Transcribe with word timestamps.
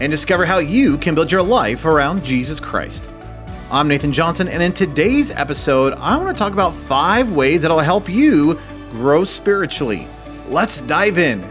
and 0.00 0.10
discover 0.10 0.44
how 0.44 0.58
you 0.58 0.98
can 0.98 1.14
build 1.14 1.32
your 1.32 1.42
life 1.42 1.84
around 1.84 2.24
Jesus 2.24 2.60
Christ. 2.60 3.08
I'm 3.70 3.88
Nathan 3.88 4.12
Johnson, 4.12 4.48
and 4.48 4.62
in 4.62 4.72
today's 4.72 5.30
episode, 5.32 5.92
I 5.94 6.16
want 6.16 6.28
to 6.28 6.34
talk 6.34 6.52
about 6.52 6.74
five 6.74 7.32
ways 7.32 7.62
that'll 7.62 7.80
help 7.80 8.08
you 8.08 8.58
grow 8.90 9.24
spiritually. 9.24 10.08
Let's 10.46 10.80
dive 10.80 11.18
in. 11.18 11.42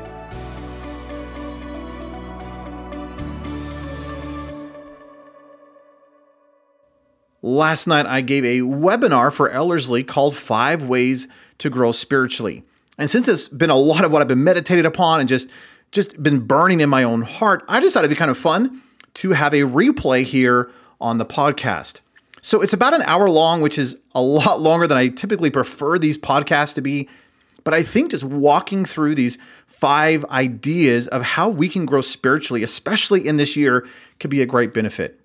Last 7.44 7.86
night, 7.86 8.08
I 8.08 8.22
gave 8.22 8.44
a 8.44 8.60
webinar 8.60 9.32
for 9.32 9.50
Ellerslie 9.52 10.04
called 10.04 10.36
Five 10.36 10.84
Ways 10.84 11.28
to 11.60 11.70
Grow 11.70 11.92
Spiritually. 11.92 12.64
And 12.98 13.10
since 13.10 13.28
it's 13.28 13.48
been 13.48 13.70
a 13.70 13.76
lot 13.76 14.04
of 14.04 14.12
what 14.12 14.22
I've 14.22 14.28
been 14.28 14.44
meditated 14.44 14.86
upon 14.86 15.20
and 15.20 15.30
just 15.30 15.50
just 15.92 16.22
been 16.22 16.40
burning 16.40 16.80
in 16.80 16.90
my 16.90 17.04
own 17.04 17.22
heart, 17.22 17.64
I 17.68 17.80
decided 17.80 18.06
it'd 18.06 18.18
be 18.18 18.20
kind 18.20 18.32
of 18.32 18.38
fun 18.38 18.82
to 19.16 19.32
have 19.32 19.54
a 19.54 19.62
replay 19.62 20.24
here 20.24 20.70
on 21.00 21.18
the 21.18 21.26
podcast. 21.26 22.02
So 22.42 22.62
it's 22.62 22.74
about 22.74 22.94
an 22.94 23.02
hour 23.04 23.30
long, 23.30 23.62
which 23.62 23.78
is 23.78 23.98
a 24.14 24.22
lot 24.22 24.62
longer 24.62 24.88
than 24.88 24.98
I 24.98 25.08
typically 25.10 25.50
prefer 25.50 25.98
these 25.98 26.18
podcasts 26.18 26.76
to 26.76 26.82
be. 26.82 27.10
But 27.64 27.74
I 27.74 27.84
think 27.84 28.12
just 28.12 28.24
walking 28.24 28.86
through 28.86 29.16
these 29.16 29.38
five 29.66 30.24
ideas 30.26 31.08
of 31.10 31.24
how 31.24 31.50
we 31.50 31.68
can 31.68 31.86
grow 31.86 32.02
spiritually, 32.02 32.64
especially 32.64 33.28
in 33.28 33.38
this 33.38 33.58
year, 33.58 33.86
could 34.20 34.30
be 34.30 34.42
a 34.42 34.46
great 34.46 34.74
benefit. 34.74 35.20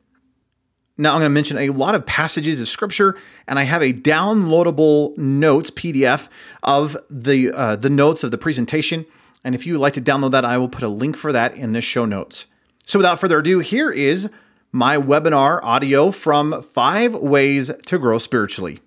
Now, 0.98 1.12
I'm 1.12 1.20
going 1.20 1.30
to 1.30 1.34
mention 1.34 1.58
a 1.58 1.70
lot 1.70 1.94
of 1.94 2.04
passages 2.04 2.60
of 2.60 2.68
scripture, 2.68 3.16
and 3.46 3.58
I 3.58 3.62
have 3.62 3.82
a 3.82 3.92
downloadable 3.92 5.16
notes 5.16 5.70
PDF 5.70 6.28
of 6.62 6.96
the 7.08 7.50
uh, 7.50 7.76
the 7.76 7.88
notes 7.88 8.24
of 8.24 8.30
the 8.30 8.38
presentation. 8.38 9.06
And 9.44 9.54
if 9.54 9.66
you 9.66 9.74
would 9.74 9.80
like 9.80 9.94
to 9.94 10.00
download 10.00 10.32
that, 10.32 10.44
I 10.44 10.58
will 10.58 10.68
put 10.68 10.82
a 10.82 10.88
link 10.88 11.16
for 11.16 11.32
that 11.32 11.54
in 11.56 11.72
the 11.72 11.80
show 11.80 12.04
notes. 12.04 12.46
So, 12.84 12.98
without 12.98 13.20
further 13.20 13.38
ado, 13.38 13.60
here 13.60 13.90
is 13.90 14.28
my 14.70 14.96
webinar 14.96 15.60
audio 15.62 16.10
from 16.10 16.62
Five 16.62 17.14
Ways 17.14 17.70
to 17.86 17.98
Grow 17.98 18.18
Spiritually. 18.18 18.80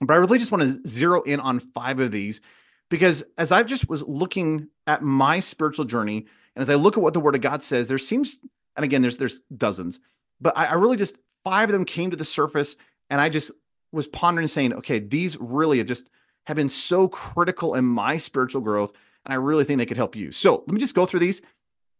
But 0.00 0.14
I 0.14 0.16
really 0.16 0.38
just 0.38 0.52
want 0.52 0.62
to 0.62 0.88
zero 0.88 1.22
in 1.22 1.40
on 1.40 1.60
five 1.60 1.98
of 1.98 2.12
these 2.12 2.40
because 2.88 3.24
as 3.36 3.50
I 3.50 3.62
just 3.62 3.88
was 3.88 4.02
looking 4.02 4.68
at 4.86 5.02
my 5.02 5.40
spiritual 5.40 5.84
journey, 5.84 6.26
and 6.54 6.62
as 6.62 6.70
I 6.70 6.74
look 6.74 6.96
at 6.96 7.02
what 7.02 7.14
the 7.14 7.20
Word 7.20 7.34
of 7.34 7.40
God 7.40 7.62
says, 7.62 7.88
there 7.88 7.98
seems, 7.98 8.38
and 8.76 8.84
again, 8.84 9.02
there's 9.02 9.16
there's 9.16 9.40
dozens 9.56 10.00
but 10.40 10.56
I, 10.56 10.66
I 10.66 10.74
really 10.74 10.96
just 10.96 11.18
five 11.44 11.68
of 11.68 11.72
them 11.72 11.84
came 11.84 12.10
to 12.10 12.16
the 12.16 12.24
surface, 12.24 12.76
and 13.10 13.20
I 13.20 13.28
just 13.28 13.50
was 13.92 14.06
pondering, 14.06 14.48
saying, 14.48 14.74
okay, 14.74 14.98
these 14.98 15.36
really 15.40 15.78
have 15.78 15.86
just 15.86 16.08
have 16.46 16.56
been 16.56 16.68
so 16.68 17.08
critical 17.08 17.74
in 17.74 17.84
my 17.84 18.16
spiritual 18.16 18.60
growth, 18.60 18.92
and 19.28 19.34
I 19.34 19.36
really 19.36 19.64
think 19.64 19.78
they 19.78 19.86
could 19.86 19.96
help 19.96 20.16
you. 20.16 20.32
So 20.32 20.64
let 20.66 20.72
me 20.72 20.80
just 20.80 20.94
go 20.94 21.06
through 21.06 21.20
these. 21.20 21.42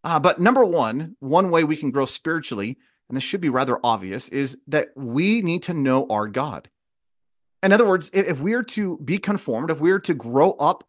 Uh, 0.03 0.19
but 0.19 0.41
number 0.41 0.65
one, 0.65 1.16
one 1.21 1.50
way 1.50 1.62
we 1.62 1.77
can 1.77 1.91
grow 1.91 2.06
spiritually, 2.06 2.78
and 3.09 3.16
this 3.16 3.25
should 3.25 3.41
be 3.41 3.50
rather 3.50 3.78
obvious, 3.84 4.28
is 4.31 4.59
that 4.66 4.89
we 4.97 5.43
need 5.43 5.62
to 5.65 5.75
know 5.75 6.06
our 6.09 6.27
God. 6.27 6.71
In 7.62 7.72
other 7.72 7.87
words, 7.87 8.11
if 8.12 8.41
we 8.41 8.55
are 8.55 8.62
to 8.62 8.99
be 8.99 9.19
conformed, 9.19 9.71
if 9.71 9.81
we 9.81 9.91
are 9.91 9.99
to 10.00 10.15
grow 10.15 10.53
up 10.53 10.84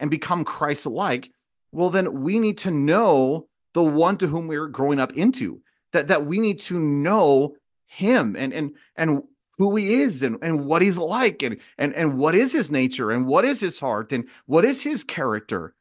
and 0.00 0.10
become 0.10 0.44
Christ 0.44 0.86
like, 0.86 1.30
well, 1.70 1.90
then 1.90 2.22
we 2.22 2.38
need 2.38 2.58
to 2.58 2.70
know 2.70 3.48
the 3.74 3.82
one 3.82 4.16
to 4.18 4.28
whom 4.28 4.48
we're 4.48 4.68
growing 4.68 4.98
up 4.98 5.12
into 5.12 5.60
that 5.92 6.08
that 6.08 6.26
we 6.26 6.38
need 6.38 6.60
to 6.60 6.78
know 6.78 7.54
him 7.86 8.36
and 8.36 8.52
and 8.52 8.72
and 8.96 9.22
who 9.58 9.76
he 9.76 9.94
is 9.94 10.22
and, 10.22 10.36
and 10.42 10.66
what 10.66 10.82
he's 10.82 10.98
like 10.98 11.42
and, 11.42 11.58
and 11.78 11.94
and 11.94 12.18
what 12.18 12.34
is 12.34 12.52
his 12.52 12.70
nature 12.70 13.10
and 13.10 13.26
what 13.26 13.44
is 13.44 13.60
his 13.60 13.78
heart 13.78 14.12
and 14.12 14.28
what 14.46 14.64
is 14.64 14.82
his 14.82 15.04
character 15.04 15.74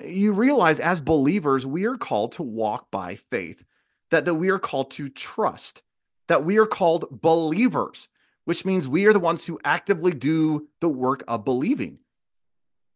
you 0.00 0.32
realize 0.32 0.80
as 0.80 1.00
believers 1.00 1.66
we 1.66 1.86
are 1.86 1.96
called 1.96 2.32
to 2.32 2.42
walk 2.42 2.90
by 2.90 3.14
faith 3.14 3.64
that 4.10 4.24
that 4.24 4.34
we 4.34 4.50
are 4.50 4.58
called 4.58 4.90
to 4.90 5.08
trust 5.08 5.82
that 6.28 6.44
we 6.44 6.58
are 6.58 6.66
called 6.66 7.20
believers 7.22 8.08
which 8.44 8.64
means 8.64 8.86
we 8.86 9.06
are 9.06 9.12
the 9.12 9.18
ones 9.18 9.46
who 9.46 9.58
actively 9.64 10.12
do 10.12 10.68
the 10.80 10.88
work 10.88 11.24
of 11.26 11.44
believing 11.44 11.98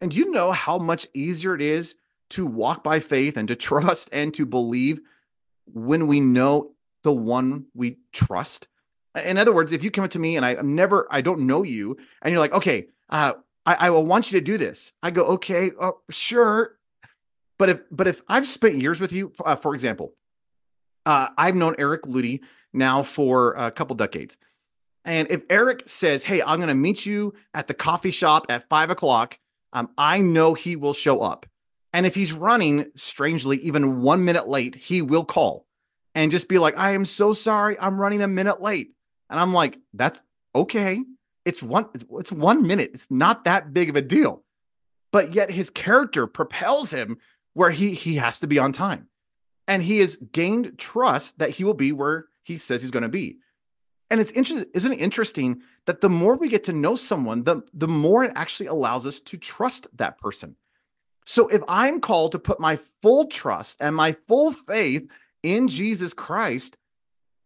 and 0.00 0.14
you 0.14 0.30
know 0.30 0.52
how 0.52 0.78
much 0.78 1.06
easier 1.14 1.54
it 1.54 1.62
is 1.62 1.96
to 2.30 2.46
walk 2.46 2.82
by 2.82 3.00
faith 3.00 3.36
and 3.36 3.48
to 3.48 3.56
trust 3.56 4.08
and 4.12 4.32
to 4.34 4.46
believe 4.46 5.00
when 5.66 6.06
we 6.06 6.20
know 6.20 6.72
the 7.02 7.12
one 7.12 7.66
we 7.74 7.98
trust. 8.12 8.66
In 9.24 9.38
other 9.38 9.52
words, 9.52 9.72
if 9.72 9.82
you 9.82 9.90
come 9.90 10.04
up 10.04 10.10
to 10.10 10.18
me 10.18 10.36
and 10.36 10.46
I, 10.46 10.54
am 10.54 10.74
never, 10.74 11.06
I 11.10 11.20
don't 11.20 11.40
know 11.40 11.62
you, 11.62 11.96
and 12.22 12.30
you're 12.30 12.40
like, 12.40 12.52
okay, 12.52 12.88
uh, 13.08 13.32
I, 13.66 13.74
I 13.74 13.90
will 13.90 14.04
want 14.04 14.30
you 14.30 14.38
to 14.38 14.44
do 14.44 14.56
this. 14.56 14.92
I 15.02 15.10
go, 15.10 15.24
okay, 15.24 15.72
oh, 15.80 15.98
sure. 16.10 16.76
But 17.60 17.68
if, 17.68 17.80
but 17.90 18.08
if 18.08 18.22
I've 18.26 18.46
spent 18.46 18.80
years 18.80 19.00
with 19.00 19.12
you, 19.12 19.34
uh, 19.44 19.54
for 19.54 19.74
example, 19.74 20.14
uh, 21.04 21.28
I've 21.36 21.54
known 21.54 21.74
Eric 21.76 22.04
Ludy 22.04 22.40
now 22.72 23.02
for 23.02 23.52
a 23.52 23.70
couple 23.70 23.96
decades. 23.96 24.38
And 25.04 25.30
if 25.30 25.42
Eric 25.50 25.82
says, 25.84 26.24
Hey, 26.24 26.40
I'm 26.40 26.56
going 26.56 26.70
to 26.70 26.74
meet 26.74 27.04
you 27.04 27.34
at 27.52 27.66
the 27.66 27.74
coffee 27.74 28.12
shop 28.12 28.46
at 28.48 28.66
five 28.70 28.88
o'clock, 28.88 29.38
um, 29.74 29.90
I 29.98 30.22
know 30.22 30.54
he 30.54 30.74
will 30.74 30.94
show 30.94 31.20
up. 31.20 31.44
And 31.92 32.06
if 32.06 32.14
he's 32.14 32.32
running, 32.32 32.86
strangely, 32.96 33.58
even 33.58 34.00
one 34.00 34.24
minute 34.24 34.48
late, 34.48 34.74
he 34.74 35.02
will 35.02 35.26
call 35.26 35.66
and 36.14 36.30
just 36.30 36.48
be 36.48 36.56
like, 36.56 36.78
I 36.78 36.92
am 36.92 37.04
so 37.04 37.34
sorry. 37.34 37.78
I'm 37.78 38.00
running 38.00 38.22
a 38.22 38.28
minute 38.28 38.62
late. 38.62 38.92
And 39.28 39.38
I'm 39.38 39.52
like, 39.52 39.76
that's 39.92 40.18
okay. 40.54 41.02
It's 41.44 41.62
one, 41.62 41.88
it's 42.12 42.32
one 42.32 42.66
minute. 42.66 42.92
It's 42.94 43.10
not 43.10 43.44
that 43.44 43.74
big 43.74 43.90
of 43.90 43.96
a 43.96 44.02
deal. 44.02 44.44
But 45.12 45.34
yet 45.34 45.50
his 45.50 45.68
character 45.68 46.26
propels 46.26 46.92
him 46.92 47.18
where 47.54 47.70
he 47.70 47.94
he 47.94 48.16
has 48.16 48.40
to 48.40 48.46
be 48.46 48.58
on 48.58 48.72
time. 48.72 49.08
And 49.66 49.82
he 49.82 49.98
has 49.98 50.16
gained 50.16 50.78
trust 50.78 51.38
that 51.38 51.50
he 51.50 51.64
will 51.64 51.74
be 51.74 51.92
where 51.92 52.26
he 52.42 52.58
says 52.58 52.82
he's 52.82 52.90
going 52.90 53.04
to 53.04 53.08
be. 53.08 53.38
And 54.10 54.20
it's 54.20 54.32
interesting, 54.32 54.68
isn't 54.74 54.92
it 54.92 55.00
interesting 55.00 55.62
that 55.86 56.00
the 56.00 56.10
more 56.10 56.36
we 56.36 56.48
get 56.48 56.64
to 56.64 56.72
know 56.72 56.96
someone, 56.96 57.44
the, 57.44 57.62
the 57.72 57.86
more 57.86 58.24
it 58.24 58.32
actually 58.34 58.66
allows 58.66 59.06
us 59.06 59.20
to 59.20 59.36
trust 59.36 59.86
that 59.96 60.18
person. 60.18 60.56
So 61.24 61.46
if 61.46 61.62
I'm 61.68 62.00
called 62.00 62.32
to 62.32 62.40
put 62.40 62.58
my 62.58 62.76
full 63.02 63.26
trust 63.26 63.80
and 63.80 63.94
my 63.94 64.16
full 64.26 64.52
faith 64.52 65.08
in 65.44 65.68
Jesus 65.68 66.12
Christ, 66.12 66.76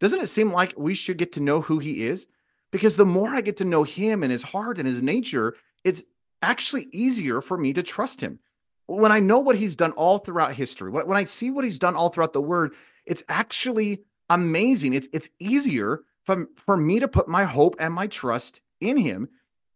doesn't 0.00 0.20
it 0.20 0.28
seem 0.28 0.50
like 0.50 0.72
we 0.76 0.94
should 0.94 1.18
get 1.18 1.32
to 1.32 1.42
know 1.42 1.60
who 1.60 1.78
he 1.78 2.04
is? 2.04 2.26
Because 2.72 2.96
the 2.96 3.04
more 3.04 3.28
I 3.28 3.42
get 3.42 3.58
to 3.58 3.64
know 3.64 3.82
him 3.82 4.22
and 4.22 4.32
his 4.32 4.42
heart 4.42 4.78
and 4.78 4.88
his 4.88 5.02
nature, 5.02 5.54
it's 5.84 6.02
actually 6.40 6.88
easier 6.92 7.40
for 7.42 7.58
me 7.58 7.74
to 7.74 7.82
trust 7.82 8.20
him. 8.20 8.38
When 8.86 9.12
I 9.12 9.20
know 9.20 9.38
what 9.40 9.56
he's 9.56 9.76
done 9.76 9.92
all 9.92 10.18
throughout 10.18 10.54
history, 10.54 10.90
when 10.90 11.16
I 11.16 11.24
see 11.24 11.50
what 11.50 11.64
he's 11.64 11.78
done 11.78 11.96
all 11.96 12.10
throughout 12.10 12.32
the 12.32 12.40
word, 12.42 12.74
it's 13.06 13.24
actually 13.28 14.02
amazing. 14.30 14.94
It's 14.94 15.08
it's 15.12 15.30
easier 15.38 16.02
for, 16.24 16.48
for 16.56 16.76
me 16.76 17.00
to 17.00 17.08
put 17.08 17.28
my 17.28 17.44
hope 17.44 17.76
and 17.78 17.94
my 17.94 18.06
trust 18.06 18.60
in 18.80 18.96
him 18.96 19.28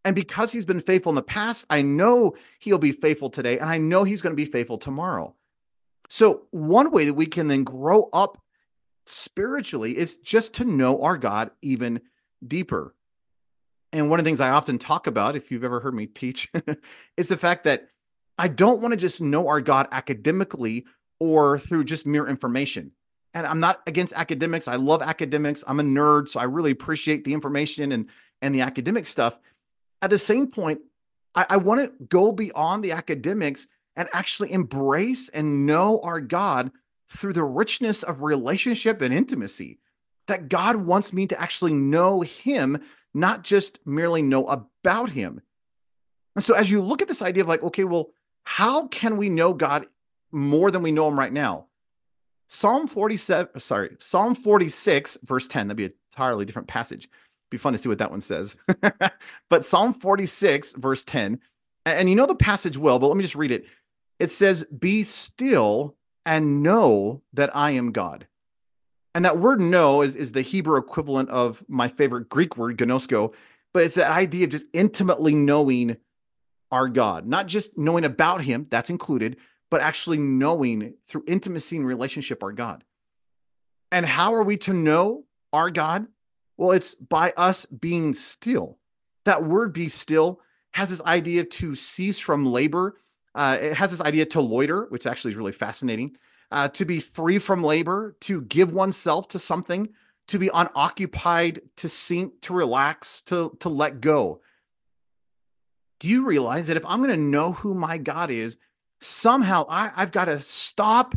And 0.04 0.14
because 0.14 0.52
he's 0.52 0.64
been 0.64 0.80
faithful 0.80 1.10
in 1.10 1.16
the 1.16 1.22
past, 1.22 1.66
I 1.68 1.82
know 1.82 2.34
he'll 2.60 2.78
be 2.78 2.92
faithful 2.92 3.30
today, 3.30 3.58
and 3.58 3.68
I 3.68 3.78
know 3.78 4.04
he's 4.04 4.22
going 4.22 4.32
to 4.32 4.36
be 4.36 4.50
faithful 4.50 4.78
tomorrow. 4.78 5.34
So, 6.08 6.46
one 6.50 6.90
way 6.90 7.04
that 7.06 7.14
we 7.14 7.26
can 7.26 7.48
then 7.48 7.64
grow 7.64 8.08
up 8.12 8.38
spiritually 9.06 9.96
is 9.96 10.16
just 10.18 10.54
to 10.54 10.64
know 10.64 11.02
our 11.02 11.18
God 11.18 11.50
even 11.62 12.00
deeper. 12.46 12.94
And 13.92 14.08
one 14.10 14.18
of 14.18 14.24
the 14.24 14.28
things 14.28 14.40
I 14.40 14.50
often 14.50 14.78
talk 14.78 15.06
about, 15.06 15.36
if 15.36 15.50
you've 15.50 15.64
ever 15.64 15.80
heard 15.80 15.94
me 15.94 16.06
teach, 16.06 16.50
is 17.16 17.28
the 17.28 17.36
fact 17.36 17.64
that 17.64 17.88
I 18.38 18.48
don't 18.48 18.80
want 18.80 18.92
to 18.92 18.96
just 18.96 19.20
know 19.20 19.48
our 19.48 19.60
God 19.60 19.88
academically 19.90 20.86
or 21.18 21.58
through 21.58 21.84
just 21.84 22.06
mere 22.06 22.28
information. 22.28 22.92
And 23.34 23.46
I'm 23.46 23.60
not 23.60 23.82
against 23.86 24.12
academics. 24.14 24.68
I 24.68 24.76
love 24.76 25.02
academics. 25.02 25.64
I'm 25.66 25.80
a 25.80 25.82
nerd, 25.82 26.28
so 26.28 26.40
I 26.40 26.44
really 26.44 26.70
appreciate 26.70 27.24
the 27.24 27.34
information 27.34 27.92
and 27.92 28.06
and 28.40 28.54
the 28.54 28.60
academic 28.60 29.06
stuff. 29.06 29.38
At 30.00 30.10
the 30.10 30.18
same 30.18 30.46
point, 30.46 30.80
I, 31.34 31.46
I 31.50 31.56
want 31.56 31.80
to 31.80 32.04
go 32.04 32.32
beyond 32.32 32.84
the 32.84 32.92
academics 32.92 33.66
and 33.96 34.08
actually 34.12 34.52
embrace 34.52 35.28
and 35.28 35.66
know 35.66 36.00
our 36.02 36.20
God 36.20 36.70
through 37.08 37.32
the 37.32 37.42
richness 37.42 38.02
of 38.02 38.22
relationship 38.22 39.02
and 39.02 39.12
intimacy. 39.12 39.80
That 40.28 40.48
God 40.48 40.76
wants 40.76 41.12
me 41.12 41.26
to 41.26 41.40
actually 41.40 41.72
know 41.72 42.20
Him, 42.20 42.82
not 43.12 43.42
just 43.42 43.80
merely 43.84 44.22
know 44.22 44.46
about 44.46 45.10
Him. 45.10 45.40
And 46.36 46.44
so, 46.44 46.54
as 46.54 46.70
you 46.70 46.80
look 46.80 47.02
at 47.02 47.08
this 47.08 47.22
idea 47.22 47.42
of 47.42 47.48
like, 47.48 47.62
okay, 47.62 47.84
well, 47.84 48.10
how 48.48 48.88
can 48.88 49.18
we 49.18 49.28
know 49.28 49.52
God 49.52 49.86
more 50.32 50.70
than 50.70 50.80
we 50.80 50.90
know 50.90 51.06
Him 51.06 51.18
right 51.18 51.32
now? 51.32 51.66
Psalm 52.48 52.86
47, 52.86 53.60
sorry, 53.60 53.94
Psalm 53.98 54.34
46, 54.34 55.18
verse 55.22 55.46
10, 55.46 55.68
that'd 55.68 55.76
be 55.76 55.84
an 55.84 55.92
entirely 56.10 56.46
different 56.46 56.66
passage. 56.66 57.10
Be 57.50 57.58
fun 57.58 57.74
to 57.74 57.78
see 57.78 57.90
what 57.90 57.98
that 57.98 58.10
one 58.10 58.22
says. 58.22 58.58
but 59.50 59.66
Psalm 59.66 59.92
46, 59.92 60.72
verse 60.72 61.04
10, 61.04 61.40
and 61.84 62.08
you 62.08 62.16
know 62.16 62.24
the 62.24 62.34
passage 62.34 62.78
well, 62.78 62.98
but 62.98 63.08
let 63.08 63.18
me 63.18 63.22
just 63.22 63.34
read 63.34 63.50
it. 63.50 63.66
It 64.18 64.30
says, 64.30 64.64
Be 64.64 65.02
still 65.02 65.94
and 66.24 66.62
know 66.62 67.20
that 67.34 67.54
I 67.54 67.72
am 67.72 67.92
God. 67.92 68.26
And 69.14 69.26
that 69.26 69.38
word 69.38 69.60
know 69.60 70.00
is, 70.00 70.16
is 70.16 70.32
the 70.32 70.40
Hebrew 70.40 70.78
equivalent 70.78 71.28
of 71.28 71.62
my 71.68 71.88
favorite 71.88 72.30
Greek 72.30 72.56
word, 72.56 72.78
gnosko, 72.78 73.34
but 73.74 73.82
it's 73.82 73.96
that 73.96 74.10
idea 74.10 74.44
of 74.44 74.50
just 74.50 74.66
intimately 74.72 75.34
knowing 75.34 75.98
our 76.70 76.88
God, 76.88 77.26
not 77.26 77.46
just 77.46 77.78
knowing 77.78 78.04
about 78.04 78.42
him, 78.42 78.66
that's 78.70 78.90
included, 78.90 79.36
but 79.70 79.80
actually 79.80 80.18
knowing 80.18 80.94
through 81.06 81.24
intimacy 81.26 81.76
and 81.76 81.86
relationship 81.86 82.42
our 82.42 82.52
God. 82.52 82.84
And 83.90 84.04
how 84.04 84.34
are 84.34 84.42
we 84.42 84.56
to 84.58 84.72
know 84.72 85.24
our 85.52 85.70
God? 85.70 86.06
Well, 86.56 86.72
it's 86.72 86.94
by 86.94 87.32
us 87.36 87.66
being 87.66 88.12
still. 88.14 88.78
That 89.24 89.44
word 89.44 89.72
be 89.72 89.88
still 89.88 90.40
has 90.72 90.90
this 90.90 91.02
idea 91.02 91.44
to 91.44 91.74
cease 91.74 92.18
from 92.18 92.44
labor. 92.44 93.00
Uh, 93.34 93.58
it 93.60 93.74
has 93.74 93.90
this 93.90 94.00
idea 94.00 94.26
to 94.26 94.40
loiter, 94.40 94.86
which 94.90 95.06
actually 95.06 95.32
is 95.32 95.36
really 95.36 95.52
fascinating. 95.52 96.16
Uh, 96.50 96.68
to 96.68 96.84
be 96.84 96.98
free 96.98 97.38
from 97.38 97.62
labor, 97.62 98.16
to 98.20 98.40
give 98.42 98.72
oneself 98.72 99.28
to 99.28 99.38
something, 99.38 99.88
to 100.28 100.38
be 100.38 100.50
unoccupied, 100.52 101.60
to 101.76 101.88
sink, 101.88 102.40
to 102.42 102.54
relax, 102.54 103.20
to, 103.22 103.56
to 103.60 103.68
let 103.68 104.00
go. 104.00 104.40
Do 106.00 106.08
you 106.08 106.26
realize 106.26 106.68
that 106.68 106.76
if 106.76 106.86
I'm 106.86 106.98
going 106.98 107.10
to 107.10 107.16
know 107.16 107.52
who 107.52 107.74
my 107.74 107.98
God 107.98 108.30
is, 108.30 108.56
somehow 109.00 109.66
I, 109.68 109.90
I've 109.96 110.12
got 110.12 110.26
to 110.26 110.38
stop 110.38 111.14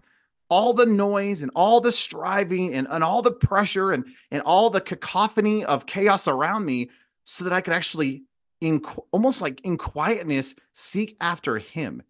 all 0.50 0.74
the 0.74 0.86
noise 0.86 1.42
and 1.42 1.52
all 1.56 1.80
the 1.80 1.92
striving 1.92 2.74
and, 2.74 2.88
and 2.90 3.04
all 3.04 3.22
the 3.22 3.32
pressure 3.32 3.92
and, 3.92 4.06
and 4.32 4.42
all 4.42 4.70
the 4.70 4.82
cacophony 4.82 5.64
of 5.64 5.86
chaos 5.86 6.28
around 6.28 6.66
me 6.66 6.90
so 7.24 7.44
that 7.46 7.54
I 7.54 7.62
could 7.62 7.74
actually 7.74 8.24
in 8.60 8.82
almost 9.12 9.42
like 9.42 9.60
in 9.62 9.78
quietness 9.78 10.56
seek 10.72 11.18
after 11.20 11.58
him. 11.58 12.04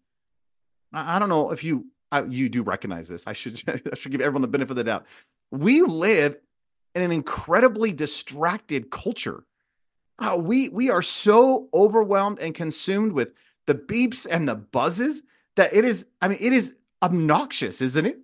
I, 0.92 1.16
I 1.16 1.18
don't 1.18 1.28
know 1.28 1.50
if 1.50 1.64
you 1.64 1.86
I, 2.10 2.24
you 2.24 2.50
do 2.50 2.62
recognize 2.62 3.08
this. 3.08 3.26
I 3.26 3.32
should 3.32 3.62
I 3.68 3.94
should 3.94 4.12
give 4.12 4.20
everyone 4.20 4.42
the 4.42 4.48
benefit 4.48 4.72
of 4.72 4.76
the 4.76 4.84
doubt. 4.84 5.06
We 5.50 5.82
live 5.82 6.36
in 6.94 7.02
an 7.02 7.12
incredibly 7.12 7.92
distracted 7.92 8.90
culture. 8.90 9.44
Uh, 10.18 10.36
we 10.36 10.68
we 10.68 10.90
are 10.90 11.02
so 11.02 11.68
overwhelmed 11.74 12.38
and 12.38 12.54
consumed 12.54 13.12
with 13.12 13.32
the 13.66 13.74
beeps 13.74 14.26
and 14.30 14.48
the 14.48 14.54
buzzes 14.54 15.22
that 15.56 15.72
it 15.74 15.84
is. 15.84 16.06
I 16.20 16.28
mean, 16.28 16.38
it 16.40 16.52
is 16.52 16.74
obnoxious, 17.02 17.80
isn't 17.80 18.06
it? 18.06 18.18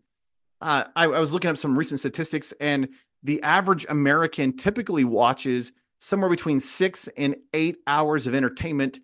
uh, 0.60 0.84
I, 0.96 1.04
I 1.04 1.20
was 1.20 1.32
looking 1.32 1.50
up 1.50 1.56
some 1.58 1.78
recent 1.78 2.00
statistics, 2.00 2.52
and 2.60 2.88
the 3.22 3.42
average 3.42 3.86
American 3.88 4.56
typically 4.56 5.04
watches 5.04 5.72
somewhere 5.98 6.30
between 6.30 6.60
six 6.60 7.08
and 7.16 7.36
eight 7.52 7.78
hours 7.86 8.26
of 8.26 8.34
entertainment 8.34 9.00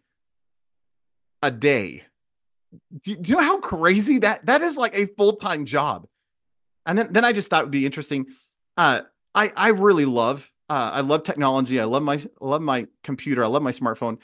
a 1.43 1.51
day. 1.51 2.05
Do, 3.03 3.17
do 3.17 3.31
you 3.31 3.37
know 3.37 3.45
how 3.45 3.61
crazy 3.61 4.19
that 4.21 4.47
that 4.47 4.63
is? 4.63 4.77
Like 4.77 4.97
a 4.97 5.07
full 5.07 5.35
time 5.35 5.65
job. 5.65 6.07
And 6.87 6.99
then 6.99 7.13
then 7.13 7.25
I 7.25 7.33
just 7.33 7.49
thought 7.49 7.63
it 7.63 7.67
would 7.67 7.71
be 7.71 7.87
interesting. 7.87 8.27
Uh, 8.77 9.03
I 9.35 9.53
I 9.57 9.69
really 9.69 10.05
love 10.05 10.51
uh, 10.69 10.91
I 10.95 11.01
love 11.01 11.23
technology. 11.23 11.81
I 11.81 11.85
love 11.85 12.03
my 12.03 12.15
I 12.15 12.45
love 12.45 12.63
my 12.63 12.87
computer. 13.03 13.45
I 13.45 13.49
love 13.49 13.63
my 13.63 13.71
smartphone. 13.71 14.19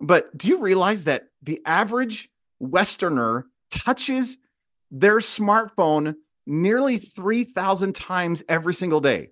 But 0.00 0.36
do 0.36 0.48
you 0.48 0.58
realize 0.58 1.04
that 1.04 1.28
the 1.42 1.60
average 1.64 2.28
Westerner 2.60 3.44
touches 3.70 4.38
their 4.90 5.18
smartphone 5.18 6.16
nearly 6.46 6.98
3,000 6.98 7.94
times 7.94 8.44
every 8.48 8.74
single 8.74 9.00
day. 9.00 9.30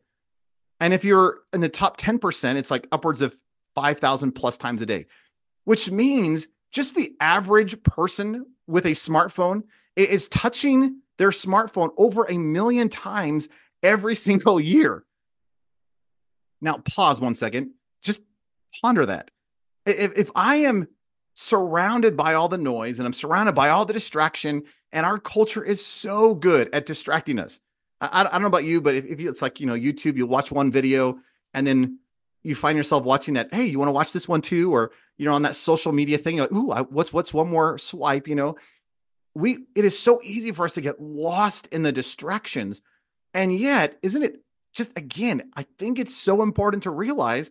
And 0.80 0.92
if 0.92 1.04
you're 1.04 1.40
in 1.52 1.60
the 1.60 1.68
top 1.68 1.96
10%, 1.98 2.56
it's 2.56 2.70
like 2.70 2.88
upwards 2.90 3.22
of 3.22 3.34
5,000 3.74 4.32
plus 4.32 4.56
times 4.56 4.82
a 4.82 4.86
day, 4.86 5.06
which 5.64 5.90
means 5.90 6.48
just 6.72 6.94
the 6.94 7.14
average 7.20 7.82
person 7.82 8.46
with 8.66 8.86
a 8.86 8.90
smartphone 8.90 9.62
is 9.94 10.28
touching 10.28 11.00
their 11.18 11.30
smartphone 11.30 11.90
over 11.96 12.24
a 12.24 12.38
million 12.38 12.88
times 12.88 13.48
every 13.82 14.14
single 14.28 14.58
year. 14.58 15.04
Now, 16.62 16.78
pause 16.78 17.20
one 17.20 17.34
second. 17.34 17.72
Just 18.00 18.22
ponder 18.80 19.04
that. 19.04 19.30
If, 19.84 20.16
if 20.16 20.30
I 20.34 20.56
am 20.56 20.88
surrounded 21.34 22.16
by 22.16 22.34
all 22.34 22.48
the 22.48 22.56
noise 22.58 22.98
and 22.98 23.06
I'm 23.06 23.12
surrounded 23.12 23.54
by 23.54 23.70
all 23.70 23.84
the 23.84 23.92
distraction 23.92 24.62
and 24.92 25.04
our 25.04 25.18
culture 25.18 25.64
is 25.64 25.84
so 25.84 26.34
good 26.34 26.70
at 26.72 26.86
distracting 26.86 27.38
us. 27.38 27.60
I, 28.00 28.20
I 28.20 28.32
don't 28.32 28.42
know 28.42 28.48
about 28.48 28.64
you, 28.64 28.80
but 28.80 28.94
if, 28.94 29.06
if 29.06 29.20
you, 29.20 29.28
it's 29.28 29.42
like, 29.42 29.60
you 29.60 29.66
know, 29.66 29.74
YouTube, 29.74 30.16
you'll 30.16 30.28
watch 30.28 30.52
one 30.52 30.70
video 30.70 31.18
and 31.52 31.66
then 31.66 31.98
you 32.42 32.54
find 32.54 32.76
yourself 32.76 33.04
watching 33.04 33.34
that. 33.34 33.52
Hey, 33.52 33.64
you 33.64 33.78
want 33.78 33.88
to 33.88 33.92
watch 33.92 34.12
this 34.12 34.28
one 34.28 34.42
too? 34.42 34.72
Or, 34.72 34.92
you 35.16 35.26
know, 35.26 35.34
on 35.34 35.42
that 35.42 35.56
social 35.56 35.92
media 35.92 36.18
thing, 36.18 36.36
you're 36.36 36.44
like, 36.44 36.52
ooh, 36.52 36.70
I, 36.70 36.82
what's, 36.82 37.12
what's 37.12 37.34
one 37.34 37.48
more 37.48 37.78
swipe? 37.78 38.28
You 38.28 38.34
know, 38.34 38.56
we, 39.34 39.58
it 39.74 39.84
is 39.84 39.98
so 39.98 40.20
easy 40.22 40.52
for 40.52 40.64
us 40.64 40.74
to 40.74 40.80
get 40.80 41.00
lost 41.00 41.66
in 41.68 41.82
the 41.82 41.92
distractions. 41.92 42.82
And 43.34 43.54
yet, 43.54 43.98
isn't 44.02 44.22
it 44.22 44.42
just, 44.72 44.96
again, 44.96 45.50
I 45.54 45.64
think 45.78 45.98
it's 45.98 46.16
so 46.16 46.42
important 46.42 46.84
to 46.84 46.90
realize 46.90 47.50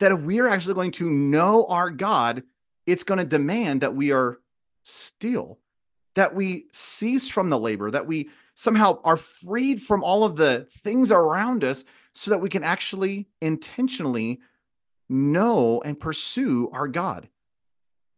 that 0.00 0.12
if 0.12 0.20
we 0.20 0.40
are 0.40 0.48
actually 0.48 0.74
going 0.74 0.92
to 0.92 1.10
know 1.10 1.66
our 1.66 1.90
God, 1.90 2.42
it's 2.86 3.04
going 3.04 3.18
to 3.18 3.24
demand 3.24 3.82
that 3.82 3.94
we 3.94 4.12
are 4.12 4.38
still 4.84 5.58
that 6.14 6.34
we 6.34 6.66
cease 6.72 7.28
from 7.28 7.50
the 7.50 7.58
labor, 7.58 7.90
that 7.90 8.06
we 8.06 8.30
somehow 8.54 9.00
are 9.04 9.16
freed 9.16 9.80
from 9.80 10.04
all 10.04 10.24
of 10.24 10.36
the 10.36 10.66
things 10.70 11.10
around 11.10 11.64
us 11.64 11.84
so 12.14 12.30
that 12.30 12.38
we 12.40 12.48
can 12.48 12.62
actually 12.62 13.26
intentionally 13.40 14.40
know 15.08 15.80
and 15.84 15.98
pursue 15.98 16.68
our 16.72 16.86
God. 16.86 17.28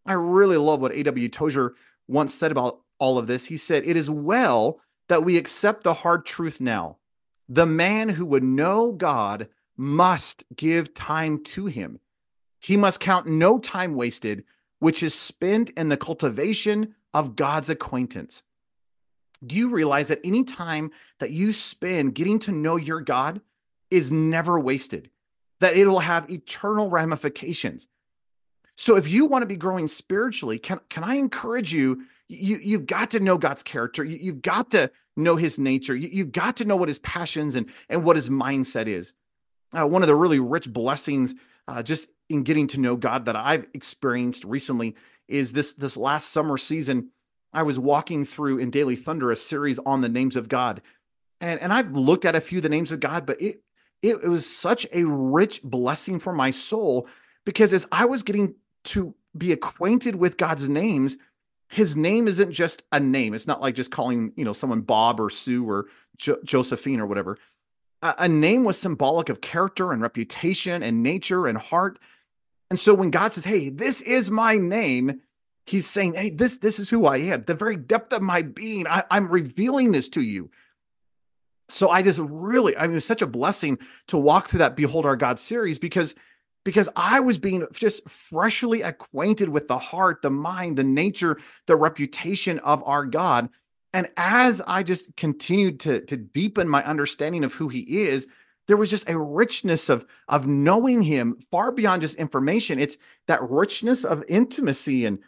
I 0.06 0.14
really 0.14 0.56
love 0.56 0.80
what 0.80 0.94
A.W. 0.94 1.28
Tozer 1.28 1.74
once 2.08 2.34
said 2.34 2.50
about 2.50 2.80
all 2.98 3.16
of 3.16 3.26
this. 3.26 3.46
He 3.46 3.56
said, 3.56 3.84
It 3.86 3.96
is 3.96 4.10
well 4.10 4.80
that 5.08 5.24
we 5.24 5.36
accept 5.36 5.84
the 5.84 5.94
hard 5.94 6.26
truth 6.26 6.60
now. 6.60 6.98
The 7.48 7.66
man 7.66 8.08
who 8.08 8.24
would 8.26 8.44
know 8.44 8.92
God 8.92 9.48
must 9.76 10.44
give 10.54 10.94
time 10.94 11.42
to 11.44 11.66
him. 11.66 12.00
He 12.60 12.76
must 12.76 13.00
count 13.00 13.26
no 13.26 13.58
time 13.58 13.94
wasted, 13.94 14.44
which 14.78 15.02
is 15.02 15.14
spent 15.14 15.70
in 15.70 15.88
the 15.88 15.96
cultivation 15.96 16.94
of 17.12 17.36
God's 17.36 17.70
acquaintance. 17.70 18.42
Do 19.44 19.56
you 19.56 19.68
realize 19.68 20.08
that 20.08 20.20
any 20.24 20.44
time 20.44 20.90
that 21.18 21.30
you 21.30 21.52
spend 21.52 22.14
getting 22.14 22.38
to 22.40 22.52
know 22.52 22.76
your 22.76 23.00
God 23.00 23.40
is 23.90 24.10
never 24.10 24.58
wasted, 24.58 25.10
that 25.60 25.76
it 25.76 25.86
will 25.86 26.00
have 26.00 26.30
eternal 26.30 26.88
ramifications? 26.88 27.88
So 28.76 28.96
if 28.96 29.08
you 29.08 29.26
want 29.26 29.42
to 29.42 29.46
be 29.46 29.56
growing 29.56 29.86
spiritually, 29.86 30.58
can, 30.58 30.80
can 30.88 31.04
I 31.04 31.16
encourage 31.16 31.72
you? 31.72 32.06
You, 32.28 32.56
you've 32.56 32.86
got 32.86 33.10
to 33.12 33.20
know 33.20 33.38
God's 33.38 33.62
character. 33.62 34.02
You, 34.02 34.18
you've 34.20 34.42
got 34.42 34.70
to 34.70 34.90
know 35.16 35.36
his 35.36 35.58
nature. 35.58 35.94
You, 35.94 36.08
you've 36.12 36.32
got 36.32 36.56
to 36.56 36.64
know 36.64 36.76
what 36.76 36.88
his 36.88 36.98
passions 36.98 37.54
and, 37.54 37.66
and 37.88 38.04
what 38.04 38.16
his 38.16 38.28
mindset 38.28 38.86
is. 38.86 39.12
Uh, 39.76 39.86
one 39.86 40.02
of 40.02 40.08
the 40.08 40.14
really 40.14 40.38
rich 40.38 40.72
blessings 40.72 41.34
uh, 41.66 41.82
just 41.82 42.08
in 42.28 42.42
getting 42.42 42.66
to 42.68 42.80
know 42.80 42.96
God 42.96 43.26
that 43.26 43.36
I've 43.36 43.66
experienced 43.74 44.44
recently 44.44 44.94
is 45.28 45.52
this 45.52 45.72
this 45.74 45.96
last 45.96 46.30
summer 46.30 46.58
season 46.58 47.10
I 47.52 47.62
was 47.62 47.78
walking 47.78 48.24
through 48.24 48.58
in 48.58 48.70
Daily 48.70 48.96
Thunder 48.96 49.30
a 49.30 49.36
series 49.36 49.78
on 49.80 50.00
the 50.00 50.08
names 50.08 50.36
of 50.36 50.48
God. 50.48 50.82
And 51.40 51.60
and 51.60 51.72
I've 51.72 51.92
looked 51.92 52.24
at 52.24 52.34
a 52.34 52.40
few 52.40 52.58
of 52.58 52.62
the 52.62 52.68
names 52.68 52.92
of 52.92 53.00
God, 53.00 53.26
but 53.26 53.40
it 53.40 53.62
it, 54.02 54.16
it 54.22 54.28
was 54.28 54.46
such 54.46 54.86
a 54.92 55.04
rich 55.04 55.62
blessing 55.62 56.20
for 56.20 56.32
my 56.32 56.50
soul 56.50 57.08
because 57.44 57.72
as 57.72 57.86
I 57.90 58.04
was 58.04 58.22
getting 58.22 58.54
to 58.84 59.14
be 59.36 59.52
acquainted 59.52 60.16
with 60.16 60.36
God's 60.36 60.68
names, 60.68 61.16
his 61.68 61.96
name 61.96 62.28
isn't 62.28 62.52
just 62.52 62.82
a 62.92 63.00
name. 63.00 63.34
It's 63.34 63.46
not 63.46 63.60
like 63.60 63.74
just 63.74 63.90
calling, 63.90 64.32
you 64.36 64.44
know, 64.44 64.52
someone 64.52 64.82
Bob 64.82 65.20
or 65.20 65.30
Sue 65.30 65.68
or 65.68 65.86
jo- 66.16 66.38
Josephine 66.44 67.00
or 67.00 67.06
whatever. 67.06 67.38
A, 68.02 68.14
a 68.18 68.28
name 68.28 68.64
was 68.64 68.78
symbolic 68.78 69.28
of 69.28 69.40
character 69.40 69.92
and 69.92 70.02
reputation 70.02 70.82
and 70.82 71.02
nature 71.02 71.46
and 71.46 71.58
heart. 71.58 71.98
And 72.70 72.78
so 72.78 72.94
when 72.94 73.10
God 73.10 73.32
says, 73.32 73.44
"Hey, 73.44 73.70
this 73.70 74.02
is 74.02 74.30
my 74.30 74.56
name," 74.56 75.20
he's 75.66 75.86
saying, 75.86 76.14
"Hey, 76.14 76.30
this 76.30 76.58
this 76.58 76.78
is 76.78 76.90
who 76.90 77.06
I 77.06 77.18
am. 77.18 77.44
The 77.44 77.54
very 77.54 77.76
depth 77.76 78.12
of 78.12 78.22
my 78.22 78.42
being, 78.42 78.86
I, 78.86 79.04
I'm 79.10 79.28
revealing 79.28 79.92
this 79.92 80.08
to 80.10 80.22
you." 80.22 80.50
So 81.68 81.88
I 81.88 82.02
just 82.02 82.20
really, 82.20 82.76
I 82.76 82.86
mean, 82.86 82.96
it's 82.96 83.06
such 83.06 83.22
a 83.22 83.26
blessing 83.26 83.78
to 84.08 84.18
walk 84.18 84.48
through 84.48 84.58
that 84.58 84.76
Behold 84.76 85.06
Our 85.06 85.16
God 85.16 85.40
series 85.40 85.78
because 85.78 86.14
because 86.64 86.88
I 86.96 87.20
was 87.20 87.38
being 87.38 87.66
just 87.74 88.08
freshly 88.08 88.82
acquainted 88.82 89.48
with 89.48 89.68
the 89.68 89.78
heart, 89.78 90.22
the 90.22 90.30
mind, 90.30 90.76
the 90.76 90.84
nature, 90.84 91.38
the 91.66 91.76
reputation 91.76 92.58
of 92.60 92.82
our 92.84 93.04
God. 93.04 93.50
And 93.92 94.08
as 94.16 94.60
I 94.66 94.82
just 94.82 95.14
continued 95.16 95.80
to, 95.80 96.00
to 96.00 96.16
deepen 96.16 96.68
my 96.68 96.82
understanding 96.84 97.44
of 97.44 97.52
who 97.52 97.68
he 97.68 98.02
is, 98.02 98.26
there 98.66 98.78
was 98.78 98.90
just 98.90 99.08
a 99.08 99.18
richness 99.18 99.90
of, 99.90 100.06
of 100.26 100.48
knowing 100.48 101.02
him 101.02 101.36
far 101.50 101.70
beyond 101.70 102.00
just 102.00 102.16
information. 102.16 102.78
It's 102.78 102.96
that 103.28 103.42
richness 103.42 104.04
of 104.04 104.24
intimacy. 104.26 105.04
And, 105.04 105.18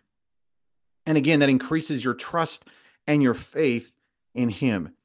and 1.05 1.19
again, 1.19 1.41
that 1.41 1.51
increases 1.51 2.03
your 2.03 2.15
trust 2.15 2.65
and 3.07 3.23
your 3.23 3.35
faith 3.35 3.95
in 4.35 4.49
him. 4.49 4.96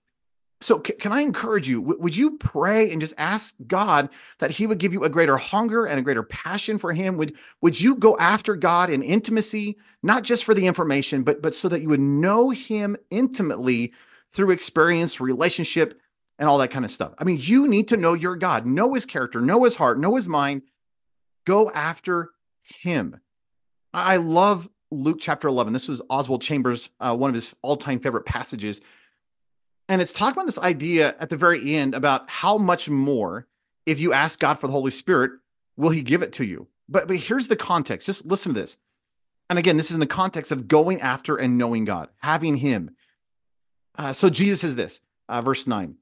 So, 0.64 0.78
can 0.78 1.12
I 1.12 1.22
encourage 1.22 1.68
you? 1.68 1.82
Would 1.82 2.16
you 2.16 2.38
pray 2.38 2.92
and 2.92 3.02
just 3.02 3.16
ask 3.18 3.56
God 3.66 4.10
that 4.38 4.52
He 4.52 4.68
would 4.68 4.78
give 4.78 4.94
you 4.94 5.04
a 5.04 5.10
greater 5.10 5.38
hunger 5.38 5.86
and 5.86 6.00
a 6.00 6.04
greater 6.04 6.22
passion 6.22 6.78
for 6.78 6.94
Him? 6.94 7.18
Would 7.18 7.36
Would 7.62 7.82
you 7.82 7.96
go 7.96 8.16
after 8.18 8.56
God 8.56 8.92
in 8.92 9.02
intimacy, 9.02 9.78
not 10.04 10.24
just 10.24 10.44
for 10.44 10.54
the 10.54 10.68
information, 10.68 11.24
but 11.24 11.42
but 11.42 11.56
so 11.56 11.68
that 11.68 11.82
you 11.82 11.90
would 11.90 12.00
know 12.00 12.52
Him 12.52 12.96
intimately 13.10 13.92
through 14.30 14.52
experience, 14.52 15.20
relationship, 15.20 16.00
and 16.38 16.48
all 16.48 16.60
that 16.60 16.70
kind 16.70 16.86
of 16.86 16.92
stuff? 16.92 17.14
I 17.18 17.24
mean, 17.24 17.40
you 17.42 17.68
need 17.68 17.88
to 17.88 17.98
know 17.98 18.14
your 18.14 18.36
God, 18.36 18.68
know 18.68 18.94
His 18.94 19.08
character, 19.08 19.42
know 19.42 19.64
His 19.64 19.76
heart, 19.76 20.00
know 20.00 20.16
His 20.16 20.28
mind. 20.28 20.62
Go 21.44 21.72
after 21.72 22.30
Him. 22.62 23.20
I 23.96 24.18
love 24.18 24.70
Luke 24.92 25.18
chapter 25.20 25.48
eleven. 25.48 25.74
This 25.74 25.88
was 25.88 26.04
Oswald 26.08 26.44
Chambers, 26.44 26.92
uh, 27.00 27.16
one 27.16 27.32
of 27.32 27.36
his 27.36 27.56
all 27.64 27.78
time 27.78 28.00
favorite 28.00 28.28
passages 28.28 28.80
and 29.92 30.02
it's 30.02 30.14
talking 30.14 30.32
about 30.32 30.46
this 30.46 30.58
idea 30.58 31.18
at 31.20 31.30
the 31.30 31.36
very 31.36 31.76
end 31.76 31.96
about 31.96 32.30
how 32.30 32.58
much 32.58 32.90
more, 32.90 33.46
if 33.86 34.00
you 34.00 34.14
ask 34.14 34.40
God 34.40 34.54
for 34.58 34.68
the 34.68 34.72
Holy 34.72 34.90
Spirit, 34.90 35.32
will 35.76 35.90
He 35.90 36.02
give 36.02 36.22
it 36.22 36.32
to 36.34 36.46
you. 36.46 36.70
But, 36.88 37.10
but 37.10 37.18
here's 37.18 37.50
the 37.50 37.58
context. 37.58 38.06
Just 38.06 38.26
listen 38.26 38.54
to 38.54 38.62
this. 38.62 38.78
And 39.50 39.60
again, 39.60 39.76
this 39.76 39.90
is 39.90 39.96
in 39.96 40.00
the 40.00 40.06
context 40.06 40.50
of 40.54 40.70
going 40.70 41.02
after 41.02 41.36
and 41.36 41.58
knowing 41.58 41.84
God, 41.84 42.08
having 42.22 42.56
Him. 42.56 42.92
Uh, 43.98 44.14
so 44.14 44.30
Jesus 44.30 44.62
says 44.62 44.78
this, 44.78 45.02
uh, 45.28 45.42
verse 45.42 45.68
9. 45.68 45.96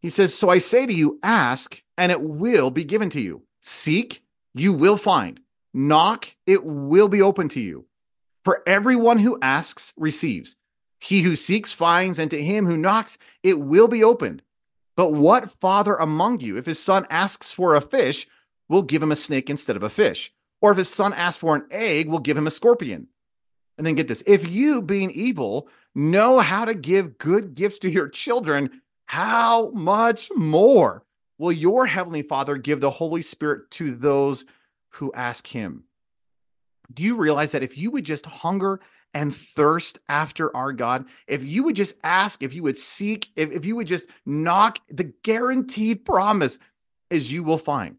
He 0.00 0.10
says, 0.10 0.34
So 0.34 0.48
I 0.48 0.58
say 0.58 0.84
to 0.84 0.92
you, 0.92 1.20
ask, 1.22 1.80
and 1.96 2.10
it 2.10 2.22
will 2.22 2.72
be 2.72 2.82
given 2.82 3.08
to 3.10 3.20
you. 3.20 3.42
Seek, 3.60 4.24
you 4.52 4.72
will 4.72 4.96
find. 4.96 5.38
Knock, 5.72 6.34
it 6.44 6.64
will 6.64 7.06
be 7.06 7.22
open 7.22 7.48
to 7.50 7.60
you. 7.60 7.86
For 8.42 8.64
everyone 8.66 9.20
who 9.20 9.38
asks 9.40 9.92
receives. 9.96 10.56
He 11.02 11.22
who 11.22 11.34
seeks 11.34 11.72
finds, 11.72 12.20
and 12.20 12.30
to 12.30 12.40
him 12.40 12.66
who 12.66 12.76
knocks, 12.76 13.18
it 13.42 13.58
will 13.58 13.88
be 13.88 14.04
opened. 14.04 14.40
But 14.94 15.12
what 15.12 15.50
father 15.50 15.96
among 15.96 16.38
you, 16.38 16.56
if 16.56 16.64
his 16.64 16.78
son 16.78 17.08
asks 17.10 17.52
for 17.52 17.74
a 17.74 17.80
fish, 17.80 18.28
will 18.68 18.82
give 18.82 19.02
him 19.02 19.10
a 19.10 19.16
snake 19.16 19.50
instead 19.50 19.74
of 19.74 19.82
a 19.82 19.90
fish? 19.90 20.32
Or 20.60 20.70
if 20.70 20.76
his 20.76 20.88
son 20.88 21.12
asks 21.12 21.40
for 21.40 21.56
an 21.56 21.64
egg, 21.72 22.08
will 22.08 22.20
give 22.20 22.36
him 22.36 22.46
a 22.46 22.52
scorpion? 22.52 23.08
And 23.76 23.84
then 23.84 23.96
get 23.96 24.06
this 24.06 24.22
if 24.28 24.48
you, 24.48 24.80
being 24.80 25.10
evil, 25.10 25.66
know 25.92 26.38
how 26.38 26.66
to 26.66 26.74
give 26.74 27.18
good 27.18 27.54
gifts 27.54 27.80
to 27.80 27.90
your 27.90 28.08
children, 28.08 28.82
how 29.06 29.70
much 29.70 30.30
more 30.36 31.02
will 31.36 31.50
your 31.50 31.86
heavenly 31.86 32.22
Father 32.22 32.56
give 32.56 32.80
the 32.80 32.90
Holy 32.90 33.22
Spirit 33.22 33.72
to 33.72 33.90
those 33.90 34.44
who 34.90 35.12
ask 35.14 35.48
him? 35.48 35.82
Do 36.94 37.02
you 37.02 37.16
realize 37.16 37.50
that 37.52 37.64
if 37.64 37.76
you 37.76 37.90
would 37.90 38.04
just 38.04 38.26
hunger 38.26 38.78
and 39.14 39.34
thirst 39.34 39.98
after 40.08 40.54
our 40.56 40.72
God, 40.72 41.06
if 41.26 41.44
you 41.44 41.64
would 41.64 41.76
just 41.76 41.96
ask, 42.02 42.42
if 42.42 42.54
you 42.54 42.62
would 42.62 42.76
seek, 42.76 43.28
if, 43.36 43.50
if 43.50 43.66
you 43.66 43.76
would 43.76 43.86
just 43.86 44.06
knock, 44.24 44.78
the 44.88 45.12
guaranteed 45.22 46.04
promise 46.04 46.58
is 47.10 47.30
you 47.30 47.42
will 47.42 47.58
find. 47.58 47.96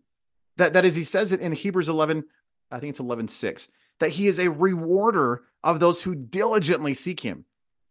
That, 0.57 0.73
that 0.73 0.85
is, 0.85 0.95
he 0.95 1.03
says 1.03 1.31
it 1.31 1.39
in 1.39 1.51
Hebrews 1.51 1.89
11, 1.89 2.23
I 2.71 2.79
think 2.79 2.91
it's 2.91 2.99
11, 2.99 3.27
6, 3.27 3.69
that 3.99 4.09
he 4.09 4.27
is 4.27 4.39
a 4.39 4.49
rewarder 4.49 5.43
of 5.63 5.79
those 5.79 6.01
who 6.01 6.15
diligently 6.15 6.93
seek 6.93 7.19
him. 7.19 7.45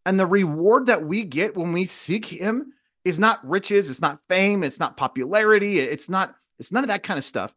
And 0.05 0.19
the 0.19 0.26
reward 0.26 0.87
that 0.87 1.05
we 1.05 1.23
get 1.23 1.57
when 1.57 1.73
we 1.73 1.85
seek 1.85 2.26
him 2.26 2.73
is 3.05 3.19
not 3.19 3.49
riches, 3.49 3.88
it's 3.88 4.00
not 4.00 4.21
fame, 4.29 4.64
it's 4.64 4.81
not 4.81 4.97
popularity, 4.97 5.79
it's 5.79 6.09
not, 6.09 6.35
it's 6.59 6.73
none 6.73 6.85
of 6.85 6.88
that 6.88 7.02
kind 7.02 7.19
of 7.19 7.25
stuff. 7.25 7.55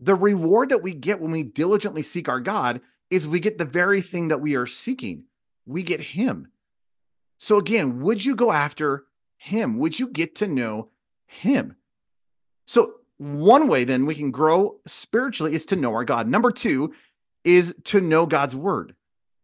The 0.00 0.14
reward 0.14 0.68
that 0.68 0.82
we 0.82 0.94
get 0.94 1.20
when 1.20 1.32
we 1.32 1.42
diligently 1.42 2.02
seek 2.02 2.28
our 2.28 2.40
God 2.40 2.80
is 3.10 3.26
we 3.26 3.40
get 3.40 3.58
the 3.58 3.64
very 3.64 4.00
thing 4.02 4.28
that 4.28 4.40
we 4.40 4.54
are 4.54 4.66
seeking. 4.66 5.24
We 5.66 5.82
get 5.82 6.00
him. 6.00 6.48
So 7.38 7.58
again, 7.58 8.00
would 8.00 8.24
you 8.24 8.34
go 8.34 8.52
after 8.52 9.04
him? 9.36 9.78
Would 9.78 9.98
you 9.98 10.08
get 10.08 10.34
to 10.36 10.48
know 10.48 10.88
him? 11.26 11.76
So 12.66 12.94
one 13.18 13.68
way 13.68 13.84
then 13.84 14.06
we 14.06 14.14
can 14.14 14.30
grow 14.30 14.80
spiritually 14.86 15.54
is 15.54 15.66
to 15.66 15.76
know 15.76 15.94
our 15.94 16.04
God. 16.04 16.28
Number 16.28 16.50
2 16.50 16.92
is 17.44 17.74
to 17.84 18.00
know 18.00 18.26
God's 18.26 18.54
word. 18.54 18.94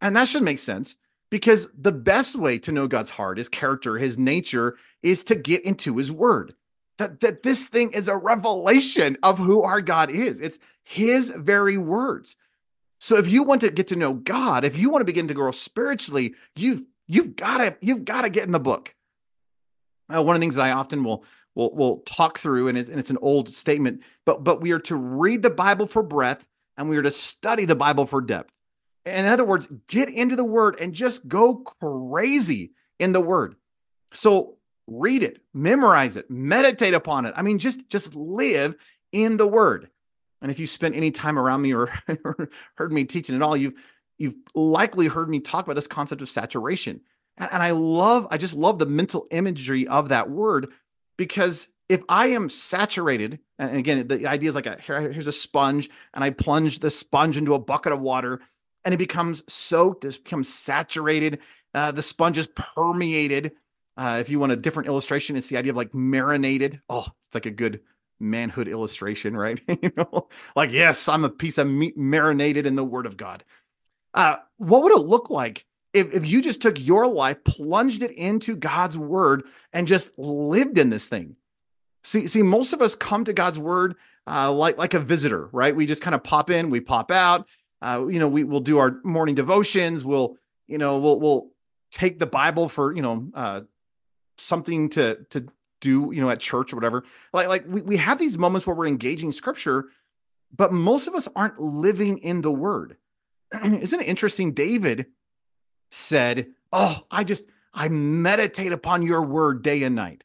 And 0.01 0.15
that 0.15 0.27
should 0.27 0.43
make 0.43 0.59
sense 0.59 0.97
because 1.29 1.67
the 1.77 1.91
best 1.91 2.35
way 2.35 2.59
to 2.59 2.71
know 2.71 2.87
God's 2.87 3.09
heart, 3.09 3.37
his 3.37 3.49
character, 3.49 3.97
his 3.97 4.17
nature 4.17 4.77
is 5.01 5.23
to 5.25 5.35
get 5.35 5.63
into 5.63 5.97
his 5.97 6.11
word. 6.11 6.53
That, 6.97 7.19
that 7.21 7.43
this 7.43 7.67
thing 7.67 7.91
is 7.91 8.07
a 8.07 8.15
revelation 8.15 9.17
of 9.21 9.37
who 9.37 9.63
our 9.63 9.81
God 9.81 10.11
is. 10.11 10.39
It's 10.39 10.59
his 10.83 11.29
very 11.31 11.77
words. 11.77 12.37
So 13.05 13.17
if 13.17 13.29
you 13.29 13.43
want 13.43 13.61
to 13.61 13.69
get 13.69 13.89
to 13.89 13.95
know 13.95 14.15
God, 14.15 14.65
if 14.65 14.79
you 14.79 14.89
want 14.89 15.01
to 15.01 15.05
begin 15.05 15.27
to 15.27 15.35
grow 15.35 15.51
spiritually, 15.51 16.33
you've 16.55 16.87
you've 17.05 17.35
got 17.35 17.59
to 17.59 17.77
you've 17.79 18.03
got 18.03 18.23
to 18.23 18.31
get 18.31 18.45
in 18.45 18.51
the 18.51 18.59
book. 18.59 18.95
One 20.07 20.21
of 20.21 20.33
the 20.33 20.39
things 20.39 20.55
that 20.55 20.65
I 20.65 20.71
often 20.71 21.03
will 21.03 21.23
will 21.53 21.71
will 21.75 21.97
talk 22.07 22.39
through, 22.39 22.67
and 22.67 22.75
it's 22.75 22.89
and 22.89 22.97
it's 22.99 23.11
an 23.11 23.19
old 23.21 23.47
statement, 23.47 24.01
but 24.25 24.43
but 24.43 24.59
we 24.59 24.71
are 24.71 24.79
to 24.79 24.95
read 24.95 25.43
the 25.43 25.51
Bible 25.51 25.85
for 25.85 26.01
breadth, 26.01 26.47
and 26.77 26.89
we 26.89 26.97
are 26.97 27.03
to 27.03 27.11
study 27.11 27.65
the 27.65 27.75
Bible 27.75 28.07
for 28.07 28.21
depth. 28.21 28.51
In 29.05 29.25
other 29.25 29.45
words, 29.45 29.67
get 29.87 30.09
into 30.09 30.35
the 30.35 30.43
Word 30.43 30.75
and 30.79 30.91
just 30.91 31.27
go 31.27 31.57
crazy 31.57 32.71
in 32.97 33.11
the 33.11 33.21
Word. 33.21 33.55
So 34.13 34.57
read 34.87 35.21
it, 35.21 35.43
memorize 35.53 36.15
it, 36.15 36.31
meditate 36.31 36.95
upon 36.95 37.27
it. 37.27 37.35
I 37.37 37.43
mean, 37.43 37.59
just 37.59 37.87
just 37.87 38.15
live 38.15 38.75
in 39.11 39.37
the 39.37 39.47
Word. 39.47 39.91
And 40.41 40.51
if 40.51 40.59
you 40.59 40.67
spent 40.67 40.95
any 40.95 41.11
time 41.11 41.39
around 41.39 41.61
me 41.61 41.73
or, 41.73 41.91
heard 42.75 42.91
me 42.91 43.05
teaching 43.05 43.35
at 43.35 43.41
all, 43.41 43.57
you've 43.57 43.73
you've 44.17 44.35
likely 44.53 45.07
heard 45.07 45.29
me 45.29 45.39
talk 45.39 45.65
about 45.65 45.73
this 45.73 45.87
concept 45.87 46.21
of 46.21 46.29
saturation. 46.29 47.01
And, 47.37 47.51
and 47.51 47.63
I 47.63 47.71
love, 47.71 48.27
I 48.31 48.37
just 48.37 48.55
love 48.55 48.79
the 48.79 48.85
mental 48.85 49.27
imagery 49.31 49.87
of 49.87 50.09
that 50.09 50.29
word 50.29 50.67
because 51.17 51.67
if 51.89 52.01
I 52.09 52.27
am 52.27 52.49
saturated, 52.49 53.39
and 53.59 53.77
again, 53.77 54.07
the 54.07 54.27
idea 54.27 54.49
is 54.49 54.55
like 54.55 54.65
a 54.65 54.77
here, 54.81 55.11
here's 55.11 55.27
a 55.27 55.31
sponge, 55.31 55.89
and 56.13 56.23
I 56.23 56.31
plunge 56.31 56.79
the 56.79 56.89
sponge 56.89 57.37
into 57.37 57.53
a 57.53 57.59
bucket 57.59 57.93
of 57.93 58.01
water, 58.01 58.41
and 58.83 58.93
it 58.93 58.97
becomes 58.97 59.43
soaked, 59.51 60.05
it 60.05 60.23
becomes 60.23 60.51
saturated. 60.51 61.39
Uh, 61.73 61.91
the 61.91 62.01
sponge 62.01 62.37
is 62.37 62.47
permeated. 62.47 63.51
Uh, 63.97 64.17
if 64.19 64.29
you 64.29 64.39
want 64.39 64.51
a 64.51 64.57
different 64.57 64.87
illustration, 64.87 65.35
it's 65.35 65.49
the 65.49 65.57
idea 65.57 65.71
of 65.71 65.77
like 65.77 65.93
marinated. 65.93 66.81
Oh, 66.89 67.05
it's 67.25 67.35
like 67.35 67.45
a 67.45 67.51
good 67.51 67.81
manhood 68.19 68.67
illustration, 68.67 69.35
right? 69.35 69.59
you 69.81 69.91
know, 69.95 70.27
like, 70.55 70.71
yes, 70.71 71.07
I'm 71.07 71.23
a 71.23 71.29
piece 71.29 71.57
of 71.57 71.67
meat 71.67 71.97
marinated 71.97 72.65
in 72.65 72.75
the 72.75 72.83
word 72.83 73.05
of 73.05 73.17
God. 73.17 73.43
Uh, 74.13 74.37
what 74.57 74.83
would 74.83 74.93
it 74.93 75.05
look 75.05 75.29
like 75.29 75.65
if, 75.93 76.13
if 76.13 76.25
you 76.25 76.41
just 76.41 76.61
took 76.61 76.79
your 76.79 77.07
life, 77.07 77.43
plunged 77.43 78.01
it 78.01 78.11
into 78.11 78.55
God's 78.55 78.97
word, 78.97 79.43
and 79.73 79.87
just 79.87 80.17
lived 80.17 80.77
in 80.77 80.89
this 80.89 81.07
thing? 81.07 81.35
See, 82.03 82.27
see, 82.27 82.43
most 82.43 82.71
of 82.71 82.81
us 82.81 82.95
come 82.95 83.25
to 83.25 83.33
God's 83.33 83.59
word 83.59 83.95
uh, 84.27 84.51
like 84.51 84.77
like 84.77 84.93
a 84.93 84.99
visitor, 84.99 85.49
right? 85.51 85.75
We 85.75 85.85
just 85.85 86.01
kind 86.01 86.15
of 86.15 86.23
pop 86.23 86.49
in, 86.49 86.69
we 86.69 86.79
pop 86.79 87.11
out. 87.11 87.47
Uh, 87.81 88.05
you 88.09 88.19
know, 88.19 88.27
we 88.27 88.43
will 88.43 88.61
do 88.61 88.79
our 88.79 88.99
morning 89.03 89.35
devotions. 89.35 90.03
We'll, 90.03 90.37
you 90.67 90.77
know, 90.77 90.97
we'll 90.97 91.19
we'll 91.19 91.47
take 91.91 92.19
the 92.19 92.25
Bible 92.25 92.67
for 92.67 92.95
you 92.95 93.01
know 93.01 93.27
uh, 93.33 93.61
something 94.37 94.89
to 94.89 95.25
to 95.31 95.47
do, 95.85 96.11
you 96.11 96.21
know, 96.21 96.29
at 96.29 96.39
church 96.39 96.73
or 96.73 96.75
whatever. 96.75 97.03
Like, 97.31 97.47
like 97.47 97.63
we, 97.67 97.81
we 97.81 97.97
have 97.97 98.17
these 98.17 98.37
moments 98.37 98.65
where 98.65 98.75
we're 98.75 98.87
engaging 98.87 99.31
scripture, 99.31 99.85
but 100.55 100.73
most 100.73 101.07
of 101.07 101.13
us 101.13 101.29
aren't 101.35 101.61
living 101.61 102.17
in 102.17 102.41
the 102.41 102.51
word. 102.51 102.97
Isn't 103.63 104.01
it 104.01 104.07
interesting? 104.07 104.53
David 104.53 105.05
said, 105.91 106.47
Oh, 106.73 107.05
I 107.11 107.23
just, 107.23 107.45
I 107.73 107.87
meditate 107.87 108.71
upon 108.71 109.03
your 109.03 109.21
word 109.21 109.61
day 109.61 109.83
and 109.83 109.95
night. 109.95 110.23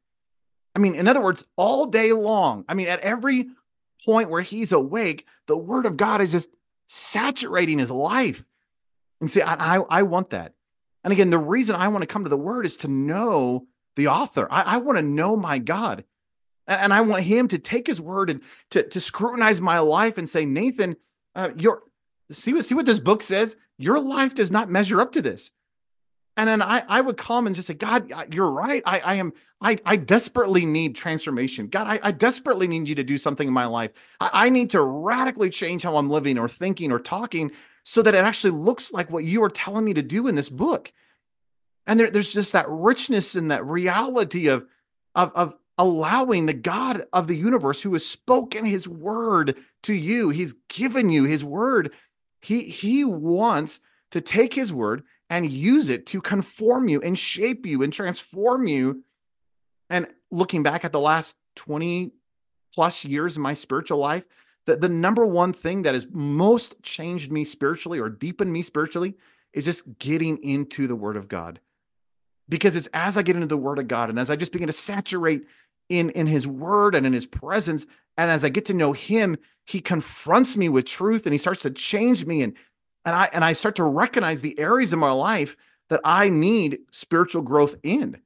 I 0.75 0.79
mean, 0.79 0.95
in 0.95 1.07
other 1.07 1.21
words, 1.21 1.45
all 1.57 1.87
day 1.87 2.13
long. 2.13 2.65
I 2.69 2.75
mean, 2.75 2.89
at 2.89 3.01
every 3.01 3.49
point 4.05 4.31
where 4.31 4.43
he's 4.43 4.73
awake, 4.73 5.27
the 5.47 5.59
word 5.59 5.85
of 5.85 5.97
God 5.97 6.21
is 6.21 6.33
just 6.33 6.49
saturating 6.87 7.79
his 7.79 7.91
life. 7.91 8.45
And 9.21 9.31
see, 9.31 9.43
I, 9.43 9.77
I, 9.77 9.81
I 9.91 10.03
want 10.03 10.31
that. 10.31 10.55
And 11.05 11.13
again, 11.13 11.31
the 11.31 11.39
reason 11.39 11.77
I 11.77 11.89
want 11.89 12.03
to 12.03 12.07
come 12.07 12.25
to 12.25 12.31
the 12.31 12.37
word 12.37 12.67
is 12.67 12.79
to 12.79 12.89
know 12.89 13.67
the 14.01 14.09
author. 14.09 14.49
I, 14.51 14.63
I 14.63 14.77
want 14.79 14.99
to 14.99 15.03
know 15.03 15.37
my 15.37 15.59
God. 15.59 16.05
And 16.67 16.95
I 16.95 17.01
want 17.01 17.25
him 17.25 17.49
to 17.49 17.59
take 17.59 17.87
his 17.87 18.01
word 18.01 18.31
and 18.31 18.41
to, 18.71 18.83
to 18.89 19.01
scrutinize 19.01 19.61
my 19.61 19.81
life 19.81 20.19
and 20.19 20.29
say, 20.29 20.45
Nathan, 20.45 20.97
uh, 21.35 21.51
your 21.57 21.83
see 22.31 22.53
what 22.53 22.65
see 22.65 22.77
what 22.77 22.87
this 22.87 23.01
book 23.01 23.23
says. 23.23 23.57
Your 23.77 23.99
life 23.99 24.35
does 24.35 24.51
not 24.51 24.71
measure 24.71 25.01
up 25.01 25.13
to 25.13 25.23
this. 25.23 25.53
And 26.37 26.49
then 26.49 26.63
I, 26.63 26.85
I 26.89 27.01
would 27.01 27.17
come 27.17 27.47
and 27.47 27.57
just 27.57 27.67
say, 27.67 27.75
God, 27.75 28.13
you're 28.33 28.51
right. 28.51 28.83
I, 28.87 29.01
I 29.01 29.15
am, 29.15 29.33
I, 29.61 29.79
I 29.85 29.97
desperately 29.97 30.65
need 30.65 30.95
transformation. 30.95 31.67
God, 31.67 31.87
I, 31.87 31.99
I 32.03 32.13
desperately 32.13 32.69
need 32.69 32.89
you 32.89 32.95
to 32.95 33.05
do 33.05 33.19
something 33.19 33.49
in 33.49 33.53
my 33.53 33.67
life. 33.67 33.91
I, 34.21 34.31
I 34.33 34.49
need 34.49 34.71
to 34.71 34.81
radically 34.81 35.51
change 35.51 35.83
how 35.83 35.97
I'm 35.97 36.09
living 36.09 36.39
or 36.39 36.49
thinking 36.49 36.93
or 36.93 36.99
talking 36.99 37.51
so 37.83 38.01
that 38.03 38.15
it 38.15 38.25
actually 38.25 38.53
looks 38.53 38.93
like 38.93 39.11
what 39.11 39.25
you 39.25 39.43
are 39.43 39.51
telling 39.51 39.85
me 39.85 39.93
to 39.95 40.03
do 40.03 40.29
in 40.29 40.35
this 40.35 40.49
book. 40.49 40.93
And 41.91 41.99
there, 41.99 42.09
there's 42.09 42.33
just 42.33 42.53
that 42.53 42.69
richness 42.69 43.35
and 43.35 43.51
that 43.51 43.67
reality 43.67 44.47
of, 44.47 44.65
of, 45.17 45.33
of 45.35 45.55
allowing 45.77 46.47
the 46.47 46.55
God 46.55 47.05
of 47.13 47.27
the 47.27 47.37
universe 47.37 47.83
who 47.83 47.93
has 47.95 48.07
spoken 48.07 48.65
his 48.65 48.87
word 48.87 49.57
to 49.83 49.93
you. 49.93 50.29
He's 50.29 50.53
given 50.69 51.11
you 51.11 51.25
his 51.25 51.45
word. 51.45 51.91
He, 52.41 52.63
he 52.63 53.03
wants 53.03 53.81
to 54.13 54.21
take 54.21 54.55
his 54.55 54.73
word 54.73 55.03
and 55.29 55.51
use 55.51 55.91
it 55.91 56.07
to 56.07 56.21
conform 56.21 56.89
you 56.89 57.01
and 57.01 57.19
shape 57.19 57.67
you 57.67 57.83
and 57.83 57.93
transform 57.93 58.69
you. 58.69 59.03
And 59.89 60.07
looking 60.31 60.63
back 60.63 60.85
at 60.85 60.93
the 60.93 61.01
last 61.01 61.39
20 61.57 62.13
plus 62.73 63.05
years 63.05 63.37
of 63.37 63.43
my 63.43 63.55
spiritual 63.55 63.99
life, 63.99 64.29
the, 64.65 64.77
the 64.77 64.89
number 64.89 65.27
one 65.27 65.53
thing 65.53 65.83
that 65.83 65.95
has 65.95 66.07
most 66.13 66.81
changed 66.85 67.33
me 67.33 67.45
spiritually 67.45 67.99
or 67.99 68.09
deepened 68.09 68.53
me 68.53 68.63
spiritually 68.63 69.17
is 69.53 69.65
just 69.65 69.99
getting 69.99 70.39
into 70.45 70.87
the 70.87 70.95
Word 70.95 71.17
of 71.17 71.27
God. 71.27 71.59
Because 72.51 72.77
it's 72.77 72.89
as 72.93 73.17
I 73.17 73.23
get 73.23 73.37
into 73.37 73.47
the 73.47 73.57
Word 73.57 73.79
of 73.79 73.89
God 73.89 74.11
and 74.11 74.19
as 74.19 74.31
I 74.31 74.37
just 74.37 74.53
begin 74.53 74.67
to 74.67 74.73
saturate 74.73 75.47
in, 75.89 76.11
in 76.11 76.27
His 76.27 76.47
Word 76.47 76.95
and 76.95 77.07
in 77.07 77.15
His 77.15 77.27
presence, 77.27 77.87
and 78.19 78.31
as 78.31 78.45
I 78.45 78.51
get 78.51 78.67
to 78.67 78.75
know 78.75 78.93
Him, 78.93 79.39
He 79.65 79.81
confronts 79.81 80.57
me 80.57 80.69
with 80.69 80.85
truth 80.85 81.25
and 81.25 81.33
He 81.33 81.39
starts 81.39 81.63
to 81.63 81.71
change 81.71 82.27
me 82.27 82.43
and 82.43 82.53
and 83.07 83.15
I 83.15 83.31
and 83.33 83.43
I 83.43 83.53
start 83.53 83.77
to 83.77 83.85
recognize 83.85 84.43
the 84.43 84.59
areas 84.59 84.93
of 84.93 84.99
my 84.99 85.13
life 85.13 85.57
that 85.89 86.01
I 86.05 86.29
need 86.29 86.81
spiritual 86.91 87.41
growth 87.43 87.77
in. 87.83 88.19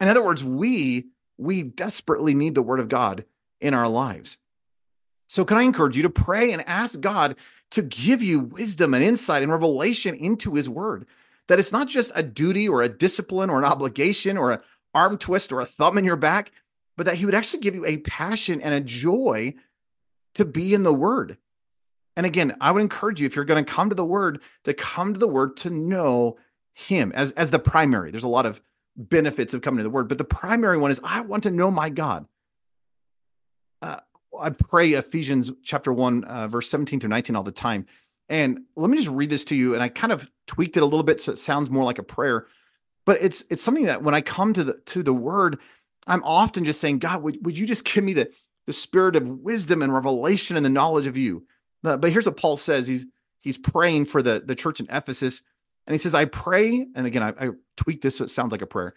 In 0.00 0.08
other 0.08 0.24
words, 0.24 0.42
we 0.42 1.08
we 1.38 1.62
desperately 1.62 2.34
need 2.34 2.54
the 2.54 2.62
word 2.62 2.80
of 2.80 2.88
God 2.88 3.24
in 3.60 3.74
our 3.74 3.88
lives. 3.88 4.38
So 5.28 5.44
can 5.44 5.58
I 5.58 5.62
encourage 5.62 5.96
you 5.96 6.02
to 6.04 6.10
pray 6.10 6.52
and 6.52 6.66
ask 6.68 7.00
God 7.00 7.36
to 7.72 7.82
give 7.82 8.22
you 8.22 8.40
wisdom 8.40 8.94
and 8.94 9.02
insight 9.02 9.42
and 9.42 9.50
revelation 9.50 10.14
into 10.14 10.54
his 10.54 10.68
word? 10.68 11.06
That 11.48 11.58
it's 11.58 11.72
not 11.72 11.88
just 11.88 12.12
a 12.14 12.22
duty 12.22 12.68
or 12.68 12.82
a 12.82 12.88
discipline 12.88 13.50
or 13.50 13.58
an 13.58 13.64
obligation 13.64 14.36
or 14.36 14.52
an 14.52 14.60
arm 14.94 15.18
twist 15.18 15.52
or 15.52 15.60
a 15.60 15.66
thumb 15.66 15.98
in 15.98 16.04
your 16.04 16.16
back, 16.16 16.52
but 16.96 17.06
that 17.06 17.16
he 17.16 17.24
would 17.24 17.34
actually 17.34 17.60
give 17.60 17.74
you 17.74 17.86
a 17.86 17.98
passion 17.98 18.60
and 18.60 18.74
a 18.74 18.80
joy 18.80 19.54
to 20.34 20.44
be 20.44 20.74
in 20.74 20.82
the 20.82 20.92
word 20.92 21.38
and 22.16 22.24
again, 22.24 22.56
I 22.60 22.70
would 22.70 22.80
encourage 22.80 23.20
you 23.20 23.26
if 23.26 23.36
you're 23.36 23.44
going 23.44 23.64
to 23.64 23.70
come 23.70 23.90
to 23.90 23.94
the 23.94 24.04
word, 24.04 24.40
to 24.64 24.72
come 24.72 25.12
to 25.12 25.20
the 25.20 25.28
word 25.28 25.56
to 25.58 25.70
know 25.70 26.38
him 26.72 27.12
as, 27.14 27.32
as 27.32 27.50
the 27.50 27.58
primary. 27.58 28.10
There's 28.10 28.24
a 28.24 28.28
lot 28.28 28.46
of 28.46 28.60
benefits 28.96 29.52
of 29.52 29.60
coming 29.60 29.78
to 29.78 29.82
the 29.82 29.90
word, 29.90 30.08
but 30.08 30.16
the 30.16 30.24
primary 30.24 30.78
one 30.78 30.90
is 30.90 31.00
I 31.04 31.20
want 31.20 31.42
to 31.42 31.50
know 31.50 31.70
my 31.70 31.90
God. 31.90 32.26
Uh, 33.82 34.00
I 34.38 34.50
pray 34.50 34.92
Ephesians 34.92 35.52
chapter 35.62 35.92
1, 35.92 36.24
uh, 36.24 36.48
verse 36.48 36.70
17 36.70 37.00
through 37.00 37.10
19 37.10 37.36
all 37.36 37.42
the 37.42 37.52
time. 37.52 37.86
And 38.28 38.60
let 38.74 38.90
me 38.90 38.96
just 38.96 39.08
read 39.08 39.30
this 39.30 39.44
to 39.46 39.54
you. 39.54 39.74
And 39.74 39.82
I 39.82 39.88
kind 39.88 40.12
of 40.12 40.28
tweaked 40.46 40.76
it 40.76 40.82
a 40.82 40.86
little 40.86 41.04
bit 41.04 41.20
so 41.20 41.32
it 41.32 41.38
sounds 41.38 41.70
more 41.70 41.84
like 41.84 41.98
a 41.98 42.02
prayer. 42.02 42.46
But 43.04 43.18
it's 43.20 43.44
it's 43.50 43.62
something 43.62 43.84
that 43.84 44.02
when 44.02 44.14
I 44.14 44.20
come 44.20 44.52
to 44.54 44.64
the 44.64 44.74
to 44.86 45.02
the 45.02 45.14
word, 45.14 45.58
I'm 46.06 46.24
often 46.24 46.64
just 46.64 46.80
saying, 46.80 46.98
God, 46.98 47.22
would, 47.22 47.44
would 47.44 47.56
you 47.56 47.66
just 47.66 47.84
give 47.84 48.02
me 48.02 48.14
the, 48.14 48.30
the 48.66 48.72
spirit 48.72 49.16
of 49.16 49.28
wisdom 49.28 49.82
and 49.82 49.92
revelation 49.92 50.56
and 50.56 50.66
the 50.66 50.70
knowledge 50.70 51.06
of 51.06 51.16
you? 51.16 51.46
Uh, 51.84 51.96
but 51.96 52.10
here's 52.10 52.26
what 52.26 52.36
Paul 52.36 52.56
says. 52.56 52.88
He's 52.88 53.06
he's 53.42 53.58
praying 53.58 54.06
for 54.06 54.22
the, 54.22 54.42
the 54.44 54.56
church 54.56 54.80
in 54.80 54.88
Ephesus. 54.90 55.42
And 55.86 55.94
he 55.94 55.98
says, 55.98 56.14
I 56.16 56.24
pray, 56.24 56.84
and 56.96 57.06
again, 57.06 57.22
I, 57.22 57.28
I 57.28 57.50
tweak 57.76 58.02
this 58.02 58.16
so 58.16 58.24
it 58.24 58.30
sounds 58.30 58.50
like 58.50 58.62
a 58.62 58.66
prayer. 58.66 58.94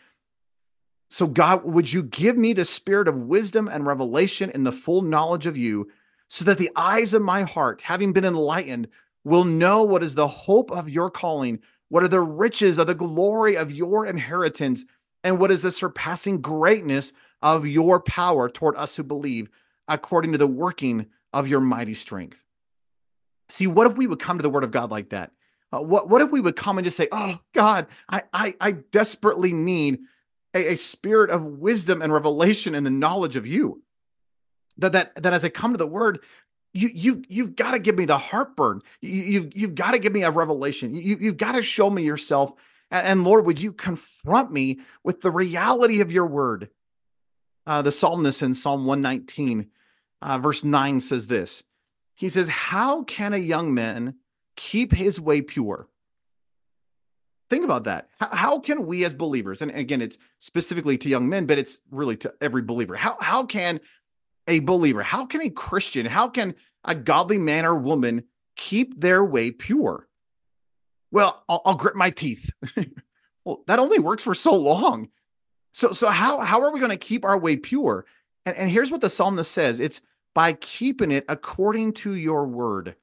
So, 1.11 1.27
God, 1.27 1.63
would 1.63 1.91
you 1.91 2.01
give 2.01 2.35
me 2.35 2.53
the 2.53 2.65
spirit 2.65 3.07
of 3.07 3.15
wisdom 3.15 3.67
and 3.67 3.85
revelation 3.85 4.49
in 4.49 4.63
the 4.63 4.71
full 4.71 5.03
knowledge 5.03 5.45
of 5.45 5.57
you, 5.57 5.89
so 6.29 6.45
that 6.45 6.57
the 6.57 6.71
eyes 6.75 7.13
of 7.13 7.21
my 7.21 7.43
heart, 7.43 7.81
having 7.81 8.13
been 8.13 8.25
enlightened, 8.25 8.87
will 9.29 9.43
know 9.43 9.83
what 9.83 10.03
is 10.03 10.15
the 10.15 10.27
hope 10.27 10.71
of 10.71 10.89
your 10.89 11.11
calling, 11.11 11.59
what 11.87 12.03
are 12.03 12.07
the 12.07 12.19
riches 12.19 12.79
of 12.79 12.87
the 12.87 12.95
glory 12.95 13.55
of 13.55 13.71
your 13.71 14.05
inheritance, 14.05 14.85
and 15.23 15.39
what 15.39 15.51
is 15.51 15.61
the 15.61 15.71
surpassing 15.71 16.41
greatness 16.41 17.13
of 17.41 17.67
your 17.67 17.99
power 17.99 18.49
toward 18.49 18.75
us 18.75 18.95
who 18.95 19.03
believe, 19.03 19.49
according 19.87 20.31
to 20.31 20.37
the 20.37 20.47
working 20.47 21.05
of 21.31 21.47
your 21.47 21.59
mighty 21.59 21.93
strength. 21.93 22.43
See, 23.49 23.67
what 23.67 23.89
if 23.89 23.97
we 23.97 24.07
would 24.07 24.19
come 24.19 24.37
to 24.37 24.41
the 24.41 24.49
word 24.49 24.63
of 24.63 24.71
God 24.71 24.91
like 24.91 25.09
that? 25.09 25.31
Uh, 25.71 25.79
what, 25.79 26.09
what 26.09 26.21
if 26.21 26.31
we 26.31 26.41
would 26.41 26.55
come 26.55 26.77
and 26.77 26.85
just 26.85 26.97
say, 26.97 27.07
Oh 27.11 27.39
God, 27.53 27.87
I, 28.09 28.23
I, 28.33 28.55
I 28.59 28.71
desperately 28.71 29.53
need 29.53 29.99
a, 30.55 30.73
a 30.73 30.75
spirit 30.75 31.29
of 31.29 31.43
wisdom 31.43 32.01
and 32.01 32.11
revelation 32.11 32.73
and 32.73 32.85
the 32.85 32.91
knowledge 32.91 33.35
of 33.35 33.45
you. 33.45 33.83
That, 34.77 34.93
that, 34.93 35.15
that 35.21 35.33
as 35.33 35.45
I 35.45 35.49
come 35.49 35.73
to 35.73 35.77
the 35.77 35.85
word, 35.85 36.19
you 36.73 36.89
you 36.93 37.23
you've 37.27 37.55
got 37.55 37.71
to 37.71 37.79
give 37.79 37.95
me 37.95 38.05
the 38.05 38.17
heartburn. 38.17 38.81
You, 39.01 39.23
you've 39.23 39.57
you've 39.57 39.75
got 39.75 39.91
to 39.91 39.99
give 39.99 40.13
me 40.13 40.23
a 40.23 40.31
revelation. 40.31 40.93
You 40.93 41.17
you've 41.19 41.37
got 41.37 41.53
to 41.53 41.61
show 41.61 41.89
me 41.89 42.03
yourself. 42.03 42.53
And, 42.91 43.23
Lord, 43.23 43.45
would 43.45 43.61
you 43.61 43.71
confront 43.71 44.51
me 44.51 44.79
with 45.03 45.21
the 45.21 45.29
reality 45.29 46.01
of 46.01 46.11
your 46.11 46.25
word? 46.25 46.69
Uh, 47.67 47.83
the 47.83 47.91
psalmist 47.91 48.41
in 48.41 48.55
Psalm 48.55 48.85
119, 48.85 49.67
uh, 50.23 50.39
verse 50.39 50.63
9 50.63 50.99
says 50.99 51.27
this 51.27 51.63
he 52.19 52.27
says, 52.27 52.49
How 52.49 53.03
can 53.03 53.33
a 53.33 53.37
young 53.37 53.73
man 53.73 54.15
keep 54.57 54.91
his 54.91 55.21
way 55.21 55.41
pure? 55.41 55.87
Think 57.49 57.63
about 57.63 57.85
that. 57.85 58.09
How, 58.19 58.59
can 58.59 58.85
we 58.85 59.05
as 59.05 59.15
believers, 59.15 59.61
and 59.61 59.71
again, 59.71 60.01
it's 60.01 60.17
specifically 60.37 60.97
to 60.99 61.09
young 61.09 61.29
men, 61.29 61.45
but 61.45 61.57
it's 61.57 61.79
really 61.89 62.17
to 62.17 62.33
every 62.41 62.61
believer. 62.61 62.95
How, 62.95 63.17
how 63.21 63.45
can 63.45 63.79
a 64.49 64.59
believer, 64.59 65.03
how 65.03 65.25
can 65.25 65.41
a 65.41 65.49
Christian, 65.49 66.05
how 66.05 66.27
can 66.27 66.55
a 66.83 66.95
godly 66.95 67.37
man 67.37 67.65
or 67.65 67.75
woman 67.75 68.23
keep 68.55 68.99
their 68.99 69.23
way 69.23 69.51
pure? 69.51 70.07
Well, 71.11 71.43
I'll, 71.47 71.61
I'll 71.65 71.75
grit 71.75 71.95
my 71.95 72.09
teeth. 72.09 72.49
well, 73.45 73.63
that 73.67 73.79
only 73.79 73.99
works 73.99 74.23
for 74.23 74.33
so 74.33 74.53
long. 74.53 75.09
So, 75.71 75.91
so 75.91 76.07
how, 76.07 76.39
how 76.39 76.61
are 76.61 76.71
we 76.73 76.79
going 76.79 76.91
to 76.91 76.97
keep 76.97 77.23
our 77.23 77.37
way 77.37 77.55
pure? 77.55 78.05
And, 78.45 78.57
and 78.57 78.69
here's 78.69 78.91
what 78.91 79.01
the 79.01 79.09
psalmist 79.09 79.51
says 79.51 79.79
it's 79.79 80.01
by 80.33 80.53
keeping 80.53 81.11
it 81.11 81.25
according 81.29 81.93
to 81.93 82.15
your 82.15 82.45
word. 82.45 82.95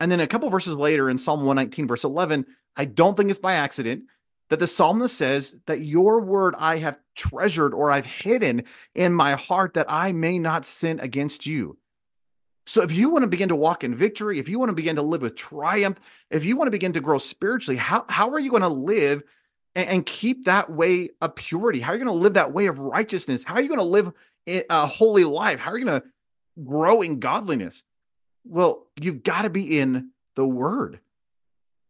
And 0.00 0.10
then 0.10 0.20
a 0.20 0.26
couple 0.26 0.48
verses 0.50 0.76
later 0.76 1.10
in 1.10 1.18
Psalm 1.18 1.40
119, 1.40 1.86
verse 1.86 2.04
11, 2.04 2.46
I 2.76 2.84
don't 2.84 3.16
think 3.16 3.30
it's 3.30 3.38
by 3.38 3.54
accident 3.54 4.04
that 4.52 4.58
the 4.58 4.66
psalmist 4.66 5.16
says 5.16 5.56
that 5.66 5.80
your 5.80 6.20
word 6.20 6.54
I 6.58 6.78
have 6.78 6.98
treasured 7.14 7.74
or 7.74 7.90
I've 7.90 8.06
hidden 8.06 8.64
in 8.94 9.12
my 9.12 9.32
heart 9.34 9.74
that 9.74 9.86
I 9.88 10.12
may 10.12 10.38
not 10.38 10.64
sin 10.64 11.00
against 11.00 11.46
you. 11.46 11.78
So 12.66 12.82
if 12.82 12.92
you 12.92 13.08
want 13.08 13.22
to 13.22 13.28
begin 13.28 13.48
to 13.48 13.56
walk 13.56 13.82
in 13.82 13.94
victory, 13.94 14.38
if 14.38 14.48
you 14.48 14.58
want 14.58 14.68
to 14.68 14.74
begin 14.74 14.96
to 14.96 15.02
live 15.02 15.22
with 15.22 15.34
triumph, 15.34 15.98
if 16.30 16.44
you 16.44 16.56
want 16.56 16.68
to 16.68 16.72
begin 16.72 16.92
to 16.92 17.00
grow 17.00 17.18
spiritually, 17.18 17.76
how, 17.76 18.04
how 18.08 18.30
are 18.30 18.38
you 18.38 18.50
going 18.50 18.62
to 18.62 18.68
live 18.68 19.22
and, 19.74 19.88
and 19.88 20.06
keep 20.06 20.44
that 20.44 20.70
way 20.70 21.10
of 21.20 21.34
purity? 21.34 21.80
How 21.80 21.92
are 21.92 21.96
you 21.96 22.04
going 22.04 22.14
to 22.14 22.22
live 22.22 22.34
that 22.34 22.52
way 22.52 22.66
of 22.66 22.78
righteousness? 22.78 23.42
How 23.42 23.54
are 23.54 23.60
you 23.60 23.68
going 23.68 23.80
to 23.80 23.84
live 23.84 24.12
a 24.46 24.86
holy 24.86 25.24
life? 25.24 25.58
How 25.58 25.72
are 25.72 25.78
you 25.78 25.84
going 25.84 26.00
to 26.00 26.06
grow 26.64 27.02
in 27.02 27.20
godliness. 27.20 27.84
Well, 28.44 28.86
you've 29.00 29.22
got 29.22 29.42
to 29.42 29.50
be 29.50 29.78
in 29.78 30.10
the 30.34 30.46
word. 30.46 31.00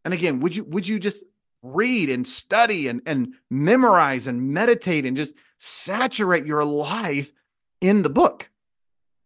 And 0.05 0.13
again, 0.13 0.41
would 0.41 0.55
you 0.55 0.63
would 0.65 0.87
you 0.87 0.99
just 0.99 1.23
read 1.63 2.09
and 2.09 2.27
study 2.27 2.87
and, 2.87 3.01
and 3.05 3.33
memorize 3.49 4.27
and 4.27 4.49
meditate 4.49 5.05
and 5.05 5.17
just 5.17 5.33
saturate 5.57 6.45
your 6.45 6.63
life 6.63 7.31
in 7.81 8.03
the 8.03 8.09
book? 8.09 8.49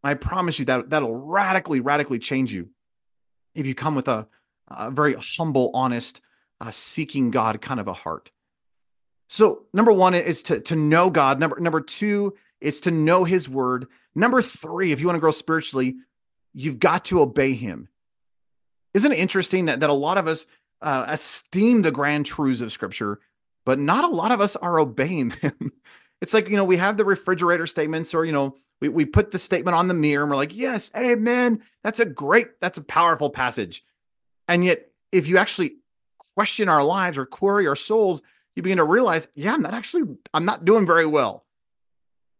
I 0.03 0.13
promise 0.13 0.59
you 0.59 0.65
that 0.65 0.89
that'll 0.89 1.15
radically, 1.15 1.81
radically 1.81 2.19
change 2.19 2.53
you 2.53 2.69
if 3.55 3.65
you 3.65 3.75
come 3.75 3.95
with 3.95 4.07
a, 4.07 4.27
a 4.69 4.91
very 4.91 5.15
humble, 5.15 5.71
honest, 5.73 6.21
uh, 6.61 6.71
seeking 6.71 7.31
God 7.31 7.61
kind 7.61 7.79
of 7.79 7.87
a 7.87 7.93
heart. 7.93 8.31
So 9.27 9.63
number 9.73 9.91
one 9.91 10.13
is 10.13 10.43
to 10.43 10.61
to 10.61 10.75
know 10.75 11.09
God. 11.09 11.39
Number 11.39 11.59
number 11.59 11.81
two 11.81 12.35
is 12.61 12.79
to 12.81 12.91
know 12.91 13.25
His 13.25 13.49
Word. 13.49 13.87
Number 14.15 14.41
three, 14.41 14.91
if 14.91 15.01
you 15.01 15.07
want 15.07 15.17
to 15.17 15.21
grow 15.21 15.31
spiritually, 15.31 15.97
you've 16.57 16.79
got 16.79 17.05
to 17.05 17.21
obey 17.21 17.53
him. 17.53 17.87
Isn't 18.93 19.11
it 19.11 19.19
interesting 19.19 19.65
that, 19.65 19.81
that 19.81 19.91
a 19.91 19.93
lot 19.93 20.17
of 20.17 20.27
us 20.27 20.47
uh, 20.81 21.05
esteem 21.07 21.81
the 21.81 21.91
grand 21.91 22.25
truths 22.25 22.61
of 22.61 22.71
scripture, 22.71 23.19
but 23.65 23.79
not 23.79 24.03
a 24.03 24.15
lot 24.15 24.31
of 24.31 24.41
us 24.41 24.55
are 24.55 24.79
obeying 24.79 25.29
them? 25.41 25.71
it's 26.21 26.33
like, 26.33 26.49
you 26.49 26.55
know, 26.55 26.65
we 26.65 26.77
have 26.77 26.97
the 26.97 27.05
refrigerator 27.05 27.67
statements 27.67 28.13
or, 28.13 28.25
you 28.25 28.31
know, 28.31 28.55
we, 28.79 28.89
we 28.89 29.05
put 29.05 29.31
the 29.31 29.39
statement 29.39 29.75
on 29.75 29.87
the 29.87 29.93
mirror 29.93 30.23
and 30.23 30.29
we're 30.29 30.37
like, 30.37 30.55
yes, 30.55 30.91
amen. 30.95 31.63
That's 31.83 31.99
a 31.99 32.05
great, 32.05 32.59
that's 32.59 32.77
a 32.77 32.83
powerful 32.83 33.29
passage. 33.29 33.83
And 34.47 34.63
yet, 34.63 34.91
if 35.11 35.27
you 35.27 35.37
actually 35.37 35.77
question 36.35 36.69
our 36.69 36.83
lives 36.83 37.17
or 37.17 37.25
query 37.25 37.67
our 37.67 37.75
souls, 37.75 38.21
you 38.55 38.63
begin 38.63 38.77
to 38.77 38.83
realize, 38.83 39.29
yeah, 39.35 39.53
I'm 39.53 39.61
not 39.61 39.73
actually, 39.73 40.03
I'm 40.33 40.45
not 40.45 40.65
doing 40.65 40.85
very 40.85 41.05
well. 41.05 41.45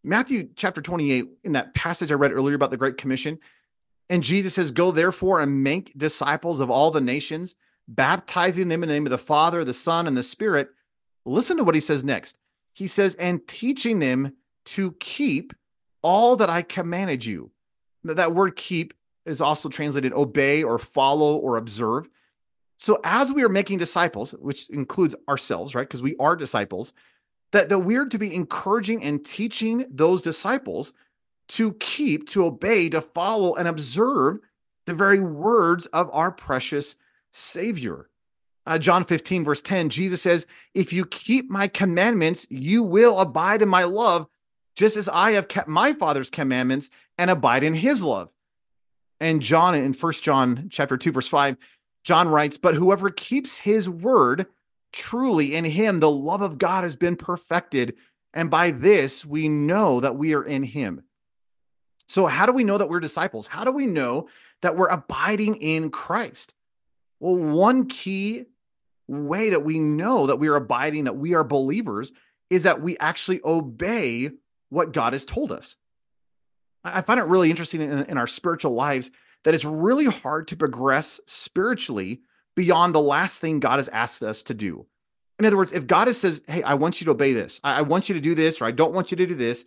Matthew 0.04 0.50
chapter 0.56 0.82
28, 0.82 1.26
in 1.44 1.52
that 1.54 1.74
passage 1.74 2.12
I 2.12 2.16
read 2.16 2.32
earlier 2.32 2.56
about 2.56 2.72
the 2.72 2.78
Great 2.78 2.98
Commission, 2.98 3.40
and 4.10 4.24
Jesus 4.24 4.54
says, 4.54 4.72
Go 4.72 4.92
therefore 4.92 5.42
and 5.42 5.64
make 5.64 5.98
disciples 5.98 6.60
of 6.60 6.70
all 6.70 6.92
the 6.92 7.02
nations, 7.02 7.56
baptizing 7.88 8.68
them 8.68 8.84
in 8.84 8.90
the 8.90 8.96
name 8.96 9.06
of 9.06 9.12
the 9.12 9.18
Father, 9.18 9.64
the 9.64 9.74
Son, 9.74 10.08
and 10.08 10.18
the 10.18 10.24
Spirit. 10.24 10.70
Listen 11.26 11.58
to 11.58 11.64
what 11.64 11.76
he 11.76 11.82
says 11.82 12.04
next. 12.04 12.38
He 12.74 12.88
says, 12.88 13.16
And 13.16 13.48
teaching 13.48 14.00
them 14.00 14.34
to 14.66 14.94
keep 14.94 15.54
all 16.02 16.36
that 16.38 16.50
I 16.50 16.62
commanded 16.62 17.26
you. 17.26 17.52
That 18.04 18.34
word 18.34 18.56
keep 18.56 18.94
is 19.26 19.42
also 19.42 19.70
translated 19.70 20.14
obey 20.14 20.64
or 20.64 20.80
follow 20.80 21.36
or 21.36 21.58
observe. 21.58 22.08
So 22.78 23.00
as 23.04 23.34
we 23.34 23.44
are 23.44 23.50
making 23.50 23.80
disciples, 23.80 24.32
which 24.34 24.70
includes 24.70 25.16
ourselves, 25.28 25.74
right? 25.74 25.88
Because 25.88 26.02
we 26.02 26.16
are 26.18 26.36
disciples, 26.36 26.94
that, 27.52 27.70
that 27.70 27.80
we're 27.80 28.06
to 28.06 28.18
be 28.18 28.34
encouraging 28.34 29.04
and 29.04 29.26
teaching 29.26 29.86
those 29.90 30.22
disciples 30.22 30.94
to 31.50 31.74
keep, 31.74 32.28
to 32.30 32.46
obey, 32.46 32.90
to 32.90 33.02
follow, 33.02 33.56
and 33.56 33.68
observe 33.68 34.40
the 34.86 34.94
very 34.94 35.20
words 35.20 35.86
of 35.88 36.10
our 36.14 36.32
precious 36.32 36.96
Savior. 37.32 38.10
Uh, 38.66 38.78
John 38.78 39.06
15, 39.06 39.46
verse 39.46 39.62
10, 39.62 39.90
Jesus 39.90 40.22
says, 40.22 40.46
If 40.74 40.92
you 40.92 41.06
keep 41.06 41.50
my 41.50 41.68
commandments, 41.68 42.46
you 42.50 42.84
will 42.84 43.20
abide 43.20 43.62
in 43.62 43.70
my 43.70 43.86
love, 43.86 44.28
just 44.76 44.98
as 44.98 45.08
I 45.08 45.32
have 45.32 45.48
kept 45.48 45.70
my 45.70 45.94
Father's 45.94 46.30
commandments 46.30 46.90
and 47.18 47.32
abide 47.32 47.64
in 47.64 47.74
his 47.74 48.04
love. 48.04 48.30
And 49.20 49.42
John, 49.42 49.74
in 49.74 49.94
First 49.94 50.24
John 50.24 50.68
chapter 50.70 50.98
2, 50.98 51.12
verse 51.12 51.28
5, 51.28 51.58
John 52.04 52.28
writes, 52.28 52.58
But 52.58 52.76
whoever 52.76 53.10
keeps 53.10 53.60
his 53.60 53.90
word, 53.90 54.48
truly 54.92 55.56
in 55.56 55.66
him 55.66 56.00
the 56.00 56.12
love 56.12 56.42
of 56.42 56.58
God 56.58 56.84
has 56.84 56.96
been 56.96 57.16
perfected. 57.16 57.96
And 58.34 58.52
by 58.52 58.72
this 58.72 59.26
we 59.26 59.48
know 59.48 60.00
that 60.00 60.16
we 60.16 60.34
are 60.34 60.44
in 60.44 60.64
him. 60.64 61.04
So, 62.08 62.26
how 62.26 62.46
do 62.46 62.54
we 62.54 62.64
know 62.64 62.78
that 62.78 62.90
we're 62.90 63.00
disciples? 63.00 63.48
How 63.48 63.64
do 63.64 63.72
we 63.72 63.86
know 63.86 64.30
that 64.62 64.78
we're 64.78 64.88
abiding 64.88 65.56
in 65.56 65.90
Christ? 65.90 66.54
Well, 67.20 67.36
one 67.36 67.88
key 67.88 68.46
way 69.08 69.52
that 69.52 69.64
we 69.64 69.80
know 69.80 70.28
that 70.28 70.38
we 70.38 70.48
are 70.48 70.56
abiding, 70.56 71.06
that 71.06 71.18
we 71.18 71.34
are 71.34 71.44
believers, 71.44 72.12
is 72.50 72.64
that 72.64 72.82
we 72.82 72.98
actually 72.98 73.42
obey 73.44 74.32
what 74.70 74.94
God 74.94 75.14
has 75.14 75.26
told 75.26 75.52
us. 75.52 75.78
I 76.84 77.02
find 77.02 77.20
it 77.20 77.24
really 77.24 77.50
interesting 77.50 77.82
in, 77.82 78.04
in 78.06 78.18
our 78.18 78.28
spiritual 78.28 78.74
lives 78.74 79.12
that 79.44 79.54
it's 79.54 79.66
really 79.66 80.06
hard 80.06 80.48
to 80.50 80.56
progress 80.56 81.20
spiritually 81.26 82.22
beyond 82.56 82.94
the 82.94 83.02
last 83.02 83.40
thing 83.40 83.60
God 83.60 83.78
has 83.78 83.88
asked 83.90 84.24
us 84.24 84.44
to 84.44 84.54
do. 84.54 84.86
In 85.40 85.46
other 85.46 85.58
words, 85.58 85.72
if 85.72 85.86
God 85.86 86.14
says, 86.16 86.42
Hey, 86.48 86.64
I 86.64 86.74
want 86.74 87.00
you 87.00 87.06
to 87.06 87.12
obey 87.12 87.34
this, 87.34 87.62
I, 87.64 87.80
I 87.80 87.82
want 87.82 88.10
you 88.10 88.16
to 88.16 88.22
do 88.22 88.36
this, 88.36 88.62
or 88.62 88.66
I 88.66 88.72
don't 88.72 88.94
want 88.94 89.12
you 89.12 89.18
to 89.18 89.28
do 89.28 89.36
this, 89.36 89.66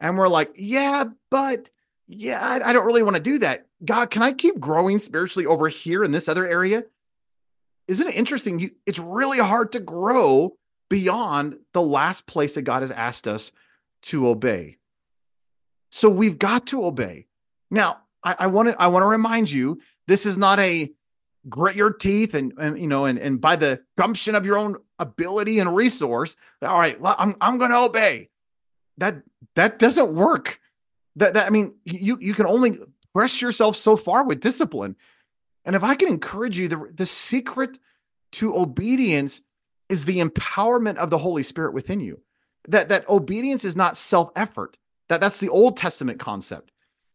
and 0.00 0.16
we're 0.16 0.28
like, 0.28 0.52
Yeah, 0.56 1.04
but 1.30 1.70
yeah, 2.10 2.40
I, 2.40 2.70
I 2.70 2.72
don't 2.72 2.86
really 2.86 3.02
want 3.02 3.16
to 3.16 3.22
do 3.22 3.38
that. 3.38 3.66
God, 3.84 4.10
can 4.10 4.22
I 4.22 4.32
keep 4.32 4.58
growing 4.58 4.98
spiritually 4.98 5.46
over 5.46 5.68
here 5.68 6.02
in 6.02 6.10
this 6.12 6.28
other 6.28 6.46
area? 6.46 6.84
Isn't 7.88 8.08
it 8.08 8.14
interesting? 8.14 8.58
You, 8.58 8.70
it's 8.84 8.98
really 8.98 9.38
hard 9.38 9.72
to 9.72 9.80
grow 9.80 10.56
beyond 10.88 11.56
the 11.72 11.82
last 11.82 12.26
place 12.26 12.54
that 12.56 12.62
God 12.62 12.82
has 12.82 12.90
asked 12.90 13.28
us 13.28 13.52
to 14.02 14.28
obey. 14.28 14.78
So 15.90 16.08
we've 16.08 16.38
got 16.38 16.66
to 16.68 16.84
obey. 16.84 17.26
Now, 17.70 17.98
I 18.22 18.48
want 18.48 18.68
to 18.68 18.80
I 18.80 18.88
want 18.88 19.02
to 19.02 19.06
remind 19.06 19.50
you, 19.50 19.80
this 20.06 20.26
is 20.26 20.36
not 20.36 20.60
a 20.60 20.92
grit 21.48 21.76
your 21.76 21.92
teeth 21.92 22.34
and, 22.34 22.52
and 22.58 22.78
you 22.78 22.86
know 22.86 23.06
and, 23.06 23.18
and 23.18 23.40
by 23.40 23.56
the 23.56 23.80
gumption 23.96 24.34
of 24.34 24.44
your 24.44 24.58
own 24.58 24.76
ability 24.98 25.58
and 25.58 25.74
resource 25.74 26.36
all 26.60 26.78
right 26.78 26.98
i'm, 27.02 27.34
I'm 27.40 27.56
going 27.56 27.70
to 27.70 27.78
obey 27.78 28.28
that 28.98 29.22
that 29.54 29.78
doesn't 29.78 30.12
work 30.12 30.60
that, 31.16 31.34
that 31.34 31.46
i 31.46 31.50
mean 31.50 31.74
you 31.84 32.18
you 32.20 32.34
can 32.34 32.46
only 32.46 32.78
press 33.12 33.40
yourself 33.42 33.76
so 33.76 33.96
far 33.96 34.24
with 34.24 34.40
discipline 34.40 34.96
and 35.64 35.76
if 35.76 35.84
i 35.84 35.94
can 35.94 36.08
encourage 36.08 36.58
you 36.58 36.68
the, 36.68 36.90
the 36.94 37.06
secret 37.06 37.78
to 38.32 38.56
obedience 38.56 39.42
is 39.88 40.04
the 40.04 40.20
empowerment 40.20 40.96
of 40.96 41.10
the 41.10 41.18
holy 41.18 41.42
spirit 41.42 41.74
within 41.74 42.00
you 42.00 42.20
that 42.68 42.88
that 42.88 43.08
obedience 43.08 43.64
is 43.64 43.76
not 43.76 43.96
self 43.96 44.30
effort 44.36 44.76
that 45.08 45.20
that's 45.20 45.38
the 45.38 45.48
old 45.48 45.76
testament 45.76 46.18
concept 46.18 46.70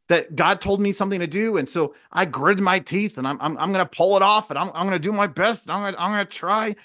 that 0.08 0.36
God 0.36 0.62
told 0.62 0.79
me 0.79 0.91
something 0.91 1.19
to 1.19 1.27
do. 1.27 1.58
And 1.58 1.67
so 1.67 1.95
I 2.12 2.25
gritted 2.25 2.63
my 2.63 2.79
teeth 2.79 3.17
and 3.17 3.27
I'm, 3.27 3.39
I'm, 3.41 3.58
I'm 3.58 3.73
going 3.73 3.86
to 3.86 3.89
pull 3.89 4.15
it 4.15 4.21
off 4.21 4.49
and 4.49 4.60
I'm, 4.60 4.67
I'm 4.67 4.88
going 4.88 4.91
to 4.91 4.99
do 4.99 5.12
my 5.12 5.27
best. 5.27 5.63
and 5.63 5.71
I'm 5.71 5.93
to 5.93 6.01
I'm 6.01 6.12
going 6.12 6.25
to 6.25 6.31
try. 6.31 6.75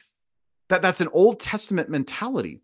That, 0.68 0.82
that's 0.82 1.00
an 1.00 1.08
Old 1.12 1.40
Testament 1.40 1.88
mentality. 1.88 2.60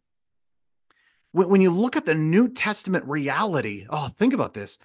When, 1.37 1.49
when 1.51 1.61
you 1.61 1.70
look 1.70 1.96
at 1.96 2.07
the 2.07 2.14
New 2.14 2.49
Testament 2.49 3.05
reality, 3.07 3.87
oh, 3.90 4.09
think 4.18 4.33
about 4.33 4.55
this 4.55 4.79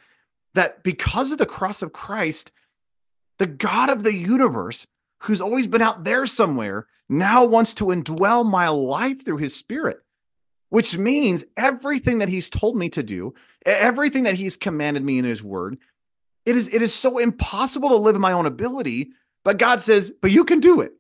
that 0.54 0.84
because 0.84 1.32
of 1.32 1.38
the 1.38 1.46
cross 1.46 1.82
of 1.82 1.94
Christ, 1.94 2.52
the 3.38 3.48
God 3.48 3.90
of 3.90 4.04
the 4.04 4.14
universe, 4.14 4.86
who's 5.20 5.40
always 5.40 5.66
been 5.66 5.82
out 5.82 6.04
there 6.04 6.26
somewhere, 6.26 6.88
now 7.08 7.46
wants 7.46 7.74
to 7.76 7.86
indwell 7.86 8.46
my 8.46 8.68
life 8.68 9.24
through 9.24 9.38
his 9.38 9.56
spirit 9.56 10.04
which 10.72 10.98
means 10.98 11.44
everything 11.58 12.20
that 12.20 12.30
he's 12.30 12.50
told 12.50 12.78
me 12.78 12.88
to 12.88 13.04
do, 13.04 13.34
everything 13.66 14.24
that 14.24 14.36
he's 14.36 14.56
commanded 14.56 15.04
me 15.04 15.20
in 15.20 15.26
his 15.26 15.44
word, 15.44 15.78
it 16.46 16.56
is 16.56 16.74
it 16.74 16.82
is 16.82 16.96
so 16.96 17.18
impossible 17.18 17.90
to 17.90 17.98
live 17.98 18.16
in 18.16 18.22
my 18.22 18.32
own 18.32 18.46
ability, 18.46 19.12
but 19.44 19.58
God 19.58 19.82
says, 19.82 20.14
"But 20.22 20.32
you 20.32 20.46
can 20.46 20.62
do 20.62 20.80
it." 20.80 20.94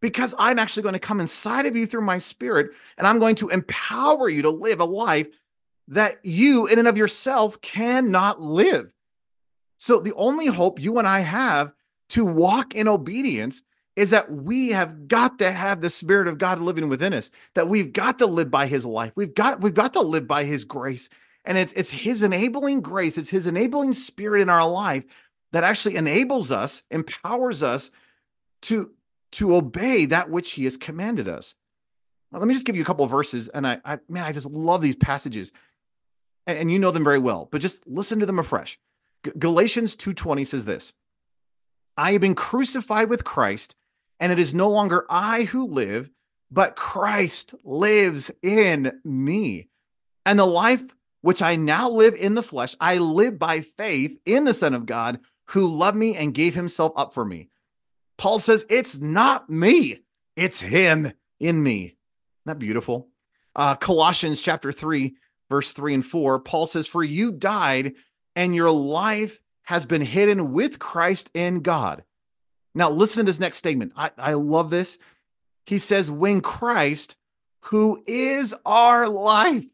Because 0.00 0.34
I'm 0.38 0.58
actually 0.58 0.82
going 0.82 0.92
to 0.92 0.98
come 0.98 1.20
inside 1.20 1.66
of 1.66 1.74
you 1.74 1.86
through 1.86 2.02
my 2.02 2.18
spirit 2.18 2.70
and 2.98 3.06
I'm 3.06 3.18
going 3.18 3.36
to 3.36 3.48
empower 3.48 4.28
you 4.28 4.42
to 4.42 4.50
live 4.50 4.80
a 4.80 4.84
life 4.84 5.28
that 5.88 6.18
you 6.22 6.66
in 6.66 6.78
and 6.78 6.88
of 6.88 6.96
yourself 6.96 7.60
cannot 7.60 8.40
live. 8.40 8.92
So 9.78 10.00
the 10.00 10.14
only 10.14 10.46
hope 10.46 10.80
you 10.80 10.98
and 10.98 11.06
I 11.06 11.20
have 11.20 11.72
to 12.10 12.24
walk 12.24 12.74
in 12.74 12.88
obedience 12.88 13.62
is 13.94 14.10
that 14.10 14.30
we 14.30 14.70
have 14.70 15.08
got 15.08 15.38
to 15.38 15.50
have 15.50 15.80
the 15.80 15.88
spirit 15.88 16.28
of 16.28 16.38
God 16.38 16.60
living 16.60 16.88
within 16.88 17.14
us, 17.14 17.30
that 17.54 17.68
we've 17.68 17.92
got 17.92 18.18
to 18.18 18.26
live 18.26 18.50
by 18.50 18.66
his 18.66 18.84
life. 18.84 19.12
We've 19.16 19.34
got 19.34 19.60
we've 19.60 19.74
got 19.74 19.94
to 19.94 20.02
live 20.02 20.26
by 20.26 20.44
his 20.44 20.64
grace. 20.64 21.08
And 21.44 21.56
it's 21.56 21.72
it's 21.72 21.90
his 21.90 22.22
enabling 22.22 22.82
grace, 22.82 23.16
it's 23.16 23.30
his 23.30 23.46
enabling 23.46 23.94
spirit 23.94 24.42
in 24.42 24.50
our 24.50 24.68
life 24.68 25.04
that 25.52 25.64
actually 25.64 25.96
enables 25.96 26.52
us, 26.52 26.82
empowers 26.90 27.62
us 27.62 27.90
to 28.62 28.90
to 29.36 29.54
obey 29.54 30.06
that 30.06 30.30
which 30.30 30.52
he 30.52 30.64
has 30.64 30.78
commanded 30.78 31.28
us. 31.28 31.56
Now, 32.32 32.38
let 32.38 32.48
me 32.48 32.54
just 32.54 32.66
give 32.66 32.74
you 32.74 32.80
a 32.80 32.86
couple 32.86 33.04
of 33.04 33.10
verses 33.10 33.48
and 33.48 33.66
I, 33.66 33.80
I 33.84 33.98
man, 34.08 34.24
I 34.24 34.32
just 34.32 34.46
love 34.46 34.80
these 34.80 34.96
passages. 34.96 35.52
And, 36.46 36.58
and 36.58 36.70
you 36.70 36.78
know 36.78 36.90
them 36.90 37.04
very 37.04 37.18
well, 37.18 37.46
but 37.50 37.60
just 37.60 37.86
listen 37.86 38.18
to 38.20 38.26
them 38.26 38.38
afresh. 38.38 38.78
G- 39.24 39.32
Galatians 39.38 39.94
2:20 39.94 40.46
says 40.46 40.64
this. 40.64 40.94
I 41.98 42.12
have 42.12 42.22
been 42.22 42.34
crucified 42.34 43.10
with 43.10 43.24
Christ 43.24 43.74
and 44.18 44.32
it 44.32 44.38
is 44.38 44.54
no 44.54 44.70
longer 44.70 45.04
I 45.10 45.44
who 45.44 45.66
live, 45.66 46.08
but 46.50 46.76
Christ 46.76 47.54
lives 47.62 48.30
in 48.42 49.00
me. 49.04 49.68
And 50.24 50.38
the 50.38 50.46
life 50.46 50.84
which 51.20 51.42
I 51.42 51.56
now 51.56 51.90
live 51.90 52.14
in 52.14 52.34
the 52.34 52.42
flesh, 52.42 52.74
I 52.80 52.96
live 52.96 53.38
by 53.38 53.60
faith 53.60 54.18
in 54.24 54.44
the 54.44 54.54
Son 54.54 54.72
of 54.72 54.86
God 54.86 55.20
who 55.50 55.66
loved 55.66 55.98
me 55.98 56.16
and 56.16 56.32
gave 56.32 56.54
himself 56.54 56.92
up 56.96 57.12
for 57.12 57.24
me. 57.24 57.50
Paul 58.18 58.38
says, 58.38 58.66
It's 58.68 58.98
not 58.98 59.50
me, 59.50 60.00
it's 60.36 60.60
him 60.60 61.12
in 61.38 61.62
me. 61.62 61.84
Isn't 61.84 61.96
that 62.46 62.58
beautiful? 62.58 63.08
Uh, 63.54 63.74
Colossians 63.74 64.40
chapter 64.40 64.72
3, 64.72 65.14
verse 65.48 65.72
3 65.72 65.94
and 65.94 66.06
4, 66.06 66.40
Paul 66.40 66.66
says, 66.66 66.86
For 66.86 67.02
you 67.02 67.32
died, 67.32 67.94
and 68.34 68.54
your 68.54 68.70
life 68.70 69.40
has 69.64 69.86
been 69.86 70.02
hidden 70.02 70.52
with 70.52 70.78
Christ 70.78 71.30
in 71.34 71.60
God. 71.60 72.04
Now, 72.74 72.90
listen 72.90 73.24
to 73.24 73.30
this 73.30 73.40
next 73.40 73.58
statement. 73.58 73.92
I, 73.96 74.10
I 74.18 74.34
love 74.34 74.70
this. 74.70 74.98
He 75.64 75.78
says, 75.78 76.10
When 76.10 76.40
Christ, 76.40 77.16
who 77.62 78.02
is 78.06 78.54
our 78.64 79.08
life, 79.08 79.66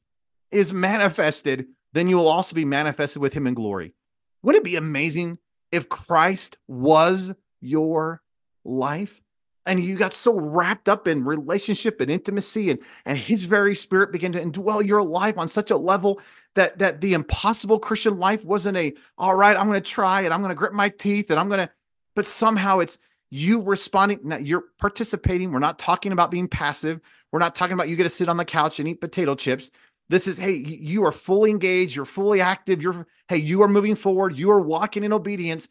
is 0.51 0.73
manifested, 0.73 1.67
then 1.93 2.09
you 2.09 2.17
will 2.17 2.29
also 2.29 2.55
be 2.55 2.65
manifested 2.65 3.21
with 3.21 3.35
him 3.35 3.47
in 3.47 3.55
glory. 3.55 3.95
Wouldn't 4.43 4.63
it 4.63 4.71
be 4.71 4.77
amazing 4.77 5.39
if 5.71 5.89
Christ 5.89 6.57
was 6.67 7.35
your 7.61 8.22
life? 8.65 9.21
And 9.65 9.79
you 9.79 9.97
got 9.97 10.13
so 10.13 10.39
wrapped 10.39 10.89
up 10.89 11.07
in 11.07 11.25
relationship 11.25 12.01
and 12.01 12.11
intimacy, 12.11 12.71
and, 12.71 12.81
and 13.05 13.17
his 13.17 13.45
very 13.45 13.77
spirit 13.77 14.11
began 14.11 14.33
to 14.33 14.45
indwell 14.45 14.85
your 14.85 15.05
life 15.05 15.39
on 15.39 15.47
such 15.47 15.71
a 15.71 15.77
level 15.77 16.21
that 16.55 16.79
that 16.81 17.01
the 17.01 17.15
impossible 17.15 17.79
Christian 17.79 18.19
life 18.19 18.45
wasn't 18.45 18.77
a 18.77 18.93
all 19.17 19.35
right, 19.35 19.57
I'm 19.57 19.67
gonna 19.67 19.81
try 19.81 20.23
it, 20.23 20.33
I'm 20.33 20.43
gonna 20.43 20.57
grit 20.57 20.73
my 20.73 20.89
teeth, 20.89 21.31
and 21.31 21.39
I'm 21.39 21.49
gonna 21.49 21.71
but 22.17 22.27
somehow 22.27 22.81
it's 22.81 22.99
you 23.31 23.61
responding. 23.61 24.21
Now 24.25 24.37
you're 24.37 24.65
participating. 24.79 25.53
We're 25.53 25.59
not 25.59 25.79
talking 25.79 26.13
about 26.13 26.31
being 26.31 26.49
passive. 26.49 27.01
We're 27.31 27.39
not 27.39 27.55
talking 27.55 27.73
about 27.73 27.89
you 27.89 27.97
get 27.97 28.03
to 28.03 28.11
sit 28.11 28.29
on 28.29 28.37
the 28.37 28.45
couch 28.45 28.79
and 28.79 28.89
eat 28.89 29.01
potato 29.01 29.35
chips. 29.35 29.71
This 30.11 30.29
is, 30.29 30.37
hey, 30.37 30.53
you 30.53 31.07
are 31.07 31.13
fully 31.13 31.51
engaged. 31.51 31.97
You're 31.97 32.05
fully 32.05 32.43
active. 32.43 32.83
You're, 32.83 33.07
hey, 33.29 33.39
you 33.39 33.63
are 33.63 33.69
moving 33.69 33.95
forward. 33.95 34.37
You 34.37 34.51
are 34.51 34.61
walking 34.61 35.05
in 35.05 35.13
obedience, 35.15 35.71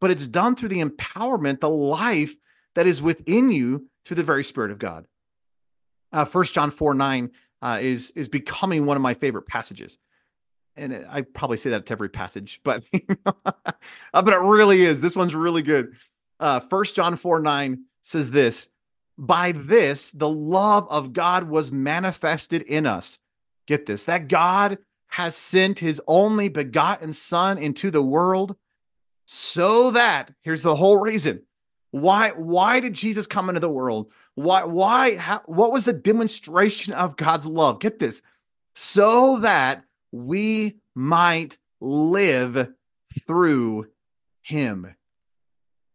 but 0.00 0.10
it's 0.10 0.26
done 0.26 0.56
through 0.56 0.68
the 0.68 0.82
empowerment, 0.82 1.60
the 1.60 1.68
life 1.68 2.34
that 2.74 2.86
is 2.86 3.00
within 3.00 3.50
you 3.50 3.88
through 4.04 4.16
the 4.16 4.22
very 4.22 4.44
Spirit 4.44 4.70
of 4.70 4.78
God. 4.78 5.06
Uh, 6.12 6.24
1 6.24 6.44
John 6.46 6.70
4 6.70 6.94
9 6.94 7.30
uh, 7.62 7.78
is, 7.80 8.10
is 8.12 8.28
becoming 8.28 8.86
one 8.86 8.96
of 8.96 9.02
my 9.02 9.14
favorite 9.14 9.46
passages. 9.46 9.98
And 10.76 11.06
I 11.08 11.22
probably 11.22 11.56
say 11.56 11.70
that 11.70 11.86
to 11.86 11.92
every 11.92 12.08
passage, 12.08 12.60
but, 12.64 12.84
uh, 13.26 13.52
but 14.12 14.28
it 14.28 14.40
really 14.40 14.82
is. 14.82 15.00
This 15.00 15.16
one's 15.16 15.34
really 15.34 15.62
good. 15.62 15.94
Uh, 16.40 16.60
1 16.60 16.84
John 16.94 17.16
4 17.16 17.40
9 17.40 17.84
says 18.02 18.30
this 18.30 18.68
By 19.16 19.52
this, 19.52 20.10
the 20.12 20.28
love 20.28 20.86
of 20.90 21.12
God 21.12 21.48
was 21.48 21.72
manifested 21.72 22.62
in 22.62 22.86
us. 22.86 23.18
Get 23.66 23.86
this 23.86 24.04
that 24.06 24.28
God 24.28 24.78
has 25.08 25.36
sent 25.36 25.78
his 25.78 26.00
only 26.08 26.48
begotten 26.48 27.12
Son 27.12 27.56
into 27.56 27.90
the 27.90 28.02
world 28.02 28.56
so 29.26 29.92
that, 29.92 30.32
here's 30.42 30.62
the 30.62 30.76
whole 30.76 30.98
reason. 31.00 31.42
Why 31.90 32.30
why 32.30 32.80
did 32.80 32.92
jesus 32.92 33.28
come 33.28 33.48
into 33.48 33.60
the 33.60 33.70
world? 33.70 34.10
Why 34.34 34.64
why 34.64 35.16
how, 35.16 35.42
what 35.46 35.70
was 35.70 35.84
the 35.84 35.92
demonstration 35.92 36.92
of 36.92 37.16
god's 37.16 37.46
love? 37.46 37.78
Get 37.78 38.00
this. 38.00 38.20
So 38.74 39.38
that 39.40 39.84
we 40.10 40.78
might 40.94 41.56
live 41.80 42.72
through 43.24 43.86
him. 44.42 44.92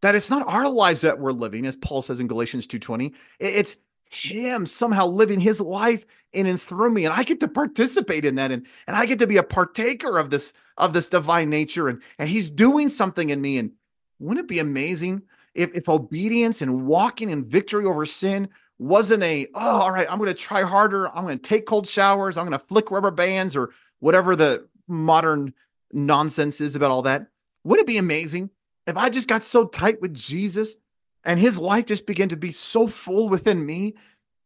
That 0.02 0.15
it's 0.15 0.30
not 0.30 0.48
our 0.48 0.70
lives 0.70 1.02
that 1.02 1.20
we're 1.20 1.34
living 1.34 1.65
as 1.65 1.76
paul 1.76 2.02
says 2.02 2.22
in 2.22 2.28
galatians 2.28 2.65
2.20 2.65 3.13
it's 3.39 3.76
him 4.10 4.65
somehow 4.65 5.06
living 5.06 5.39
his 5.39 5.62
life 5.62 6.06
in 6.34 6.45
and 6.45 6.60
through 6.60 6.91
me 6.91 7.06
and 7.06 7.13
i 7.13 7.24
get 7.24 7.39
to 7.39 7.48
participate 7.48 8.26
in 8.26 8.36
that 8.36 8.52
and, 8.52 8.65
and 8.88 8.95
i 8.95 9.06
get 9.06 9.19
to 9.19 9.28
be 9.28 9.38
a 9.38 9.43
partaker 9.43 10.17
of 10.17 10.30
this 10.30 10.54
of 10.78 10.93
this 10.93 11.10
divine 11.10 11.50
nature 11.50 11.88
and 11.88 12.02
and 12.17 12.30
he's 12.30 12.50
doing 12.50 12.89
something 12.89 13.30
in 13.30 13.39
me 13.39 13.58
and 13.58 13.72
wouldn't 14.19 14.45
it 14.45 14.50
be 14.50 14.60
amazing 14.60 15.22
if, 15.56 15.74
if 15.74 15.89
obedience 15.89 16.62
and 16.62 16.86
walking 16.86 17.30
in 17.30 17.43
victory 17.43 17.86
over 17.86 18.06
sin 18.06 18.50
wasn't 18.78 19.24
a, 19.24 19.48
oh, 19.54 19.82
all 19.82 19.91
right, 19.91 20.08
I'm 20.10 20.17
going 20.17 20.30
to 20.30 20.34
try 20.34 20.63
harder. 20.63 21.10
I'm 21.10 21.24
going 21.24 21.38
to 21.38 21.43
take 21.43 21.65
cold 21.65 21.88
showers. 21.88 22.38
I'm 22.38 22.45
going 22.45 22.58
to 22.58 22.65
flick 22.65 22.91
rubber 22.91 23.12
bands 23.12 23.56
or 23.56 23.72
whatever 24.00 24.36
the 24.36 24.67
modern 24.88 25.54
nonsense 25.91 26.62
is 26.62 26.76
about 26.76 26.91
all 26.91 27.02
that. 27.04 27.28
Wouldn't 27.63 27.88
it 27.88 27.91
be 27.91 27.98
amazing 27.98 28.50
if 28.88 28.95
I 28.95 29.10
just 29.10 29.28
got 29.28 29.43
so 29.43 29.67
tight 29.67 30.02
with 30.02 30.13
Jesus 30.13 30.78
and 31.24 31.40
his 31.40 31.58
life 31.58 31.86
just 31.86 32.06
began 32.06 32.30
to 32.30 32.38
be 32.38 32.52
so 32.52 32.88
full 32.88 33.30
within 33.30 33.66
me 33.66 33.96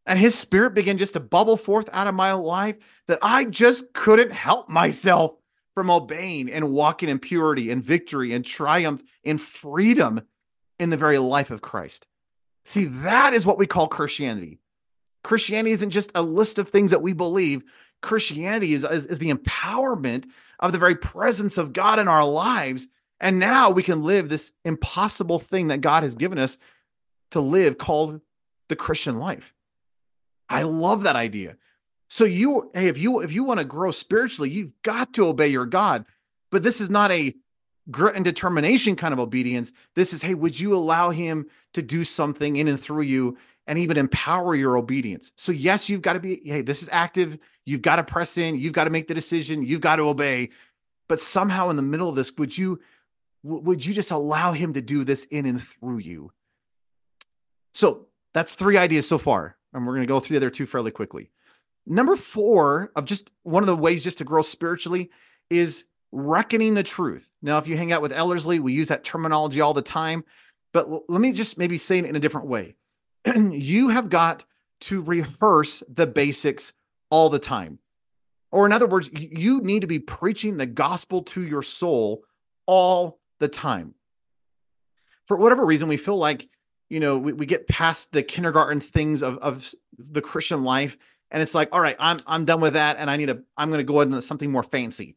and 0.06 0.20
his 0.20 0.38
spirit 0.38 0.74
began 0.74 0.98
just 0.98 1.14
to 1.14 1.20
bubble 1.20 1.58
forth 1.58 1.90
out 1.94 2.08
of 2.08 2.16
my 2.16 2.34
life 2.34 2.76
that 3.08 3.20
I 3.22 3.46
just 3.46 3.94
couldn't 3.94 4.32
help 4.32 4.70
myself 4.70 5.36
from 5.74 5.90
obeying 5.90 6.52
and 6.52 6.72
walking 6.72 7.10
in 7.10 7.20
purity 7.20 7.72
and 7.72 7.84
victory 7.84 8.34
and 8.34 8.46
triumph 8.46 9.02
and 9.24 9.40
freedom 9.40 10.22
in 10.80 10.90
the 10.90 10.98
very 10.98 11.18
life 11.18 11.52
of 11.52 11.62
Christ. 11.62 12.06
See, 12.66 12.86
that 12.86 13.34
is 13.34 13.46
what 13.46 13.58
we 13.58 13.68
call 13.68 13.88
Christianity. 13.88 14.60
Christianity 15.24 15.72
isn't 15.72 15.92
just 15.92 16.12
a 16.16 16.22
list 16.22 16.60
of 16.60 16.68
things 16.68 16.92
that 16.92 17.02
we 17.02 17.14
believe. 17.14 17.64
Christianity 18.02 18.74
is, 18.74 18.84
is, 18.84 19.06
is, 19.06 19.20
the 19.20 19.34
empowerment 19.34 20.26
of 20.60 20.74
the 20.74 20.78
very 20.78 20.96
presence 20.96 21.58
of 21.58 21.72
God 21.72 22.00
in 22.00 22.10
our 22.10 22.26
lives. 22.26 22.88
And 23.24 23.40
now 23.40 23.72
we 23.72 23.84
can 23.84 24.04
live 24.04 24.28
this 24.28 24.52
impossible 24.66 25.40
thing 25.40 25.68
that 25.70 25.80
God 25.80 26.04
has 26.04 26.14
given 26.14 26.38
us 26.38 26.58
to 27.32 27.40
live 27.40 27.78
called 27.78 28.20
the 28.68 28.76
Christian 28.76 29.18
life. 29.18 29.54
I 30.50 30.64
love 30.64 31.04
that 31.04 31.16
idea. 31.16 31.56
So 32.10 32.26
you, 32.26 32.70
hey, 32.74 32.90
if 32.90 32.98
you 32.98 33.22
if 33.22 33.32
you 33.32 33.46
want 33.46 33.60
to 33.60 33.66
grow 33.66 33.92
spiritually, 33.92 34.52
you've 34.52 34.74
got 34.84 35.14
to 35.14 35.26
obey 35.26 35.48
your 35.48 35.66
God. 35.66 36.06
But 36.52 36.64
this 36.64 36.82
is 36.82 36.90
not 36.90 37.12
a 37.12 37.34
grit 37.90 38.16
and 38.16 38.26
determination 38.26 38.98
kind 38.98 39.14
of 39.14 39.20
obedience. 39.20 39.72
This 39.96 40.14
is, 40.14 40.22
hey, 40.22 40.34
would 40.34 40.60
you 40.60 40.76
allow 40.76 41.10
him 41.10 41.48
to 41.74 41.82
do 41.82 42.04
something 42.04 42.58
in 42.58 42.68
and 42.68 42.80
through 42.80 43.04
you 43.04 43.38
and 43.66 43.80
even 43.80 43.98
empower 43.98 44.54
your 44.54 44.78
obedience? 44.78 45.32
So, 45.38 45.54
yes, 45.54 45.90
you've 45.90 46.02
got 46.02 46.14
to 46.14 46.20
be, 46.20 46.42
hey, 46.44 46.62
this 46.62 46.84
is 46.84 46.90
active. 46.92 47.40
You've 47.66 47.82
got 47.82 47.96
to 47.96 48.04
press 48.04 48.38
in. 48.38 48.60
You've 48.60 48.74
got 48.74 48.84
to 48.84 48.90
make 48.90 49.08
the 49.08 49.14
decision. 49.14 49.64
You've 49.64 49.82
got 49.82 49.96
to 49.96 50.04
obey. 50.04 50.50
But 51.08 51.22
somehow 51.22 51.70
in 51.70 51.78
the 51.78 51.82
middle 51.82 52.10
of 52.10 52.16
this, 52.16 52.32
would 52.38 52.58
you, 52.58 52.80
would 53.43 53.86
you 53.86 53.93
just 53.93 54.12
allow 54.12 54.53
him 54.53 54.73
to 54.73 54.82
do 54.82 55.03
this 55.03 55.25
in 55.25 55.45
and 55.45 55.62
through 55.62 55.99
you? 55.99 56.32
So 57.73 58.08
that's 58.34 58.56
three 58.56 58.77
ideas 58.77 59.08
so 59.08 59.17
far. 59.17 59.58
And 59.73 59.86
we're 59.86 59.93
going 59.93 60.08
to 60.08 60.12
go 60.12 60.19
through 60.19 60.39
the 60.39 60.45
other 60.45 60.51
two 60.51 60.65
fairly 60.65 60.91
quickly. 60.91 61.29
Number 61.86 62.15
four 62.15 62.91
of 62.95 63.06
just 63.06 63.29
one 63.43 63.63
of 63.63 63.67
the 63.67 63.75
ways 63.75 64.03
just 64.03 64.19
to 64.19 64.23
grow 64.23 64.41
spiritually 64.41 65.10
is 65.49 65.86
reckoning 66.12 66.75
the 66.75 66.84
truth. 66.84 67.29
Now, 67.41 67.58
if 67.58 67.67
you 67.67 67.75
hang 67.75 67.91
out 67.91 68.01
with 68.01 68.13
Ellerslie, 68.13 68.60
we 68.60 68.73
use 68.73 68.88
that 68.88 69.03
terminology 69.03 69.60
all 69.60 69.73
the 69.73 69.82
time, 69.82 70.23
but 70.71 70.88
l- 70.88 71.03
let 71.10 71.19
me 71.19 71.34
just 71.34 71.58
maybe 71.58 71.77
say 71.77 71.97
it 71.97 72.06
in 72.06 72.15
a 72.15 72.19
different 72.19 72.47
way. 72.47 72.75
you 73.36 73.89
have 73.89 74.10
got 74.10 74.45
to 74.82 75.01
rehearse 75.01 75.84
the 75.93 76.08
basics 76.08 76.73
all 77.10 77.29
the 77.29 77.39
time. 77.39 77.79
Or, 78.51 78.65
in 78.67 78.71
other 78.71 78.86
words, 78.86 79.10
you 79.12 79.62
need 79.62 79.82
to 79.82 79.88
be 79.88 79.99
preaching 79.99 80.58
the 80.58 80.67
gospel 80.67 81.23
to 81.23 81.41
your 81.41 81.63
soul 81.63 82.23
all 82.67 83.19
the 83.43 83.49
time. 83.49 83.93
For 85.27 85.38
whatever 85.38 85.65
reason, 85.65 85.89
we 85.89 85.97
feel 85.97 86.17
like, 86.17 86.47
you 86.89 86.99
know, 86.99 87.17
we, 87.17 87.34
we 87.34 87.45
get 87.45 87.67
past 87.67 88.12
the 88.12 88.23
kindergarten 88.23 88.79
things 88.79 89.21
of, 89.21 89.38
of 89.38 89.73
the 89.97 90.21
Christian 90.21 90.63
life. 90.63 90.97
And 91.29 91.41
it's 91.41 91.53
like, 91.53 91.69
all 91.71 91.82
right, 91.82 91.97
I'm 91.99 92.19
I'm 92.25 92.45
done 92.45 92.62
with 92.62 92.73
that. 92.73 92.97
And 92.97 93.10
I 93.10 93.17
need 93.17 93.27
to, 93.27 93.43
I'm 93.58 93.71
to 93.71 93.84
go 93.84 94.01
into 94.01 94.21
something 94.21 94.51
more 94.51 94.63
fancy. 94.63 95.15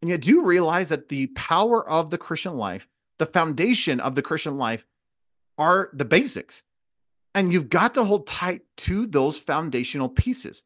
And 0.00 0.10
yet, 0.10 0.20
do 0.20 0.42
realize 0.42 0.90
that 0.90 1.08
the 1.08 1.28
power 1.28 1.88
of 1.88 2.10
the 2.10 2.18
Christian 2.18 2.56
life, 2.56 2.86
the 3.18 3.26
foundation 3.26 3.98
of 4.00 4.14
the 4.14 4.22
Christian 4.22 4.58
life, 4.58 4.84
are 5.56 5.90
the 5.92 6.04
basics? 6.04 6.62
And 7.34 7.52
you've 7.52 7.68
got 7.68 7.94
to 7.94 8.04
hold 8.04 8.26
tight 8.26 8.62
to 8.78 9.06
those 9.06 9.38
foundational 9.38 10.08
pieces. 10.08 10.64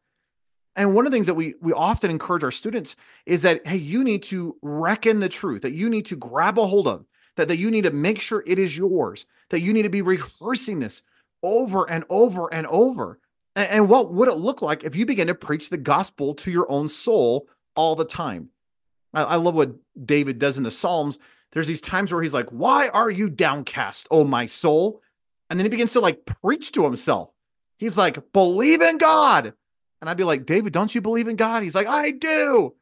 And 0.74 0.94
one 0.94 1.06
of 1.06 1.12
the 1.12 1.16
things 1.16 1.26
that 1.26 1.34
we 1.34 1.54
we 1.60 1.72
often 1.72 2.10
encourage 2.10 2.44
our 2.44 2.50
students 2.50 2.96
is 3.26 3.42
that 3.42 3.66
hey, 3.66 3.76
you 3.76 4.02
need 4.04 4.22
to 4.24 4.56
reckon 4.62 5.20
the 5.20 5.28
truth, 5.28 5.62
that 5.62 5.72
you 5.72 5.88
need 5.88 6.06
to 6.06 6.16
grab 6.16 6.58
a 6.58 6.66
hold 6.66 6.88
of, 6.88 7.04
that, 7.36 7.48
that 7.48 7.58
you 7.58 7.70
need 7.70 7.84
to 7.84 7.90
make 7.90 8.20
sure 8.20 8.42
it 8.46 8.58
is 8.58 8.76
yours, 8.76 9.26
that 9.50 9.60
you 9.60 9.72
need 9.72 9.82
to 9.82 9.90
be 9.90 10.02
rehearsing 10.02 10.80
this 10.80 11.02
over 11.42 11.88
and 11.90 12.04
over 12.08 12.52
and 12.52 12.66
over. 12.68 13.18
And, 13.54 13.68
and 13.68 13.88
what 13.88 14.12
would 14.12 14.28
it 14.28 14.34
look 14.34 14.62
like 14.62 14.84
if 14.84 14.96
you 14.96 15.06
begin 15.06 15.26
to 15.26 15.34
preach 15.34 15.68
the 15.68 15.78
gospel 15.78 16.34
to 16.36 16.50
your 16.50 16.70
own 16.70 16.88
soul 16.88 17.48
all 17.76 17.94
the 17.94 18.04
time? 18.04 18.48
I, 19.12 19.22
I 19.22 19.36
love 19.36 19.54
what 19.54 19.74
David 20.06 20.38
does 20.38 20.58
in 20.58 20.64
the 20.64 20.70
Psalms. 20.70 21.18
There's 21.52 21.68
these 21.68 21.80
times 21.80 22.12
where 22.12 22.22
he's 22.22 22.34
like, 22.34 22.48
Why 22.48 22.88
are 22.88 23.10
you 23.10 23.28
downcast, 23.28 24.08
oh 24.10 24.24
my 24.24 24.46
soul? 24.46 25.02
And 25.50 25.58
then 25.58 25.66
he 25.66 25.70
begins 25.70 25.92
to 25.92 26.00
like 26.00 26.24
preach 26.24 26.72
to 26.72 26.84
himself. 26.84 27.30
He's 27.78 27.98
like, 27.98 28.32
Believe 28.32 28.80
in 28.80 28.98
God. 28.98 29.54
And 30.02 30.10
I'd 30.10 30.16
be 30.16 30.24
like, 30.24 30.46
David, 30.46 30.72
don't 30.72 30.92
you 30.92 31.00
believe 31.00 31.28
in 31.28 31.36
God? 31.36 31.62
He's 31.62 31.76
like, 31.76 31.86
I 31.86 32.10
do. 32.10 32.74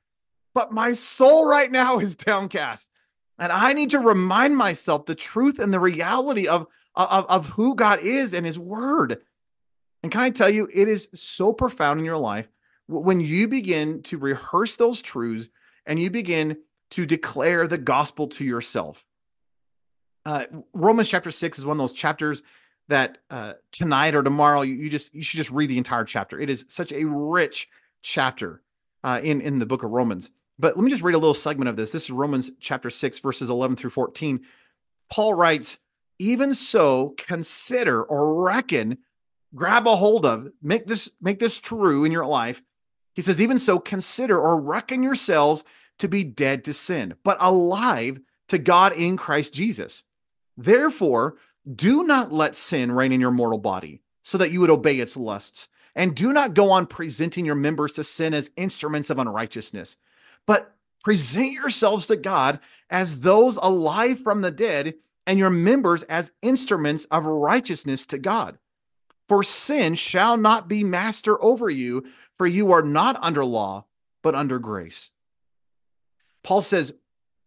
But 0.55 0.73
my 0.73 0.95
soul 0.95 1.47
right 1.47 1.71
now 1.71 1.99
is 1.99 2.17
downcast. 2.17 2.89
And 3.39 3.53
I 3.53 3.75
need 3.75 3.91
to 3.91 3.99
remind 3.99 4.57
myself 4.57 5.05
the 5.05 5.15
truth 5.15 5.59
and 5.59 5.73
the 5.73 5.81
reality 5.81 6.49
of, 6.49 6.67
of, 6.95 7.27
of 7.27 7.47
who 7.51 7.75
God 7.75 8.01
is 8.01 8.33
and 8.33 8.47
his 8.47 8.59
word. 8.59 9.19
And 10.03 10.11
can 10.11 10.23
I 10.23 10.31
tell 10.31 10.49
you, 10.49 10.67
it 10.73 10.89
is 10.89 11.11
so 11.15 11.53
profound 11.53 12.01
in 12.01 12.07
your 12.07 12.17
life 12.17 12.49
when 12.89 13.21
you 13.21 13.49
begin 13.49 14.03
to 14.05 14.17
rehearse 14.17 14.77
those 14.77 15.03
truths 15.03 15.51
and 15.85 16.01
you 16.01 16.09
begin 16.09 16.57
to 16.93 17.05
declare 17.05 17.67
the 17.67 17.77
gospel 17.77 18.29
to 18.29 18.45
yourself. 18.47 19.05
Uh, 20.25 20.45
Romans 20.73 21.11
chapter 21.11 21.31
six 21.31 21.59
is 21.59 21.67
one 21.67 21.77
of 21.77 21.83
those 21.83 21.93
chapters 21.93 22.43
that 22.91 23.19
uh, 23.31 23.55
tonight 23.73 24.15
or 24.15 24.23
tomorrow 24.23 24.61
you, 24.61 24.75
you, 24.75 24.91
just 24.91 25.15
you 25.15 25.23
should 25.23 25.39
just 25.39 25.51
read 25.51 25.71
the 25.71 25.79
entire 25.79 26.05
chapter. 26.05 26.39
It 26.39 26.51
is 26.51 26.67
such 26.69 26.93
a 26.93 27.05
rich 27.05 27.69
chapter 28.03 28.63
uh, 29.03 29.21
in 29.23 29.41
in 29.41 29.59
the 29.59 29.67
book 29.67 29.83
of 29.83 29.91
Romans. 29.91 30.31
But 30.59 30.77
let 30.77 30.85
me 30.85 30.91
just 30.91 31.03
read 31.03 31.15
a 31.15 31.19
little 31.19 31.35
segment 31.35 31.69
of 31.71 31.77
this. 31.77 31.91
This 31.91 32.05
is 32.05 32.11
Romans 32.11 32.51
chapter 32.61 32.91
six 32.91 33.19
verses 33.19 33.51
eleven 33.51 33.77
through 33.77 33.91
fourteen. 33.91 34.41
Paul 35.11 35.35
writes, 35.35 35.79
"Even 36.19 36.55
so, 36.55 37.15
consider 37.17 38.03
or 38.03 38.45
reckon, 38.45 38.99
grab 39.55 39.87
a 39.87 39.97
hold 39.97 40.27
of, 40.27 40.49
make 40.63 40.87
this 40.87 41.11
make 41.21 41.39
this 41.39 41.59
true 41.59 42.05
in 42.05 42.13
your 42.13 42.27
life." 42.27 42.63
He 43.15 43.23
says, 43.23 43.41
even 43.41 43.59
so, 43.59 43.81
consider 43.81 44.39
or 44.39 44.59
reckon 44.61 45.03
yourselves 45.03 45.65
to 45.99 46.09
be 46.09 46.23
dead 46.23 46.65
to 46.65 46.73
sin, 46.73 47.15
but 47.25 47.37
alive 47.41 48.21
to 48.49 48.57
God 48.57 48.93
in 48.95 49.17
Christ 49.17 49.53
Jesus. 49.53 50.05
Therefore, 50.57 51.37
do 51.75 52.05
not 52.05 52.33
let 52.33 52.57
sin 52.57 52.93
reign 52.93 53.13
in 53.13 53.21
your 53.21 53.31
mortal 53.31 53.59
body, 53.59 54.01
so 54.23 54.39
that 54.39 54.51
you 54.51 54.61
would 54.61 54.71
obey 54.71 54.99
its 54.99 55.17
lusts. 55.17 55.69
And 55.95 56.15
do 56.15 56.33
not 56.33 56.55
go 56.55 56.71
on 56.71 56.87
presenting 56.87 57.45
your 57.45 57.55
members 57.55 57.93
to 57.93 58.05
sin 58.05 58.33
as 58.33 58.51
instruments 58.57 59.11
of 59.11 59.19
unrighteousness, 59.19 59.97
but 60.47 60.75
present 61.03 61.53
yourselves 61.53 62.07
to 62.07 62.17
God 62.17 62.61
as 62.89 63.21
those 63.21 63.57
alive 63.57 64.21
from 64.21 64.41
the 64.41 64.51
dead, 64.51 64.95
and 65.27 65.39
your 65.39 65.51
members 65.51 66.03
as 66.05 66.33
instruments 66.43 67.05
of 67.07 67.25
righteousness 67.25 68.07
to 68.07 68.19
God. 68.19 68.59
For 69.29 69.43
sin 69.43 69.95
shall 69.95 70.37
not 70.37 70.67
be 70.67 70.83
master 70.83 71.41
over 71.43 71.71
you, 71.71 72.05
for 72.37 72.47
you 72.47 72.73
are 72.73 72.83
not 72.83 73.17
under 73.23 73.45
law, 73.45 73.85
but 74.23 74.35
under 74.35 74.59
grace. 74.59 75.11
Paul 76.43 76.63
says, 76.63 76.95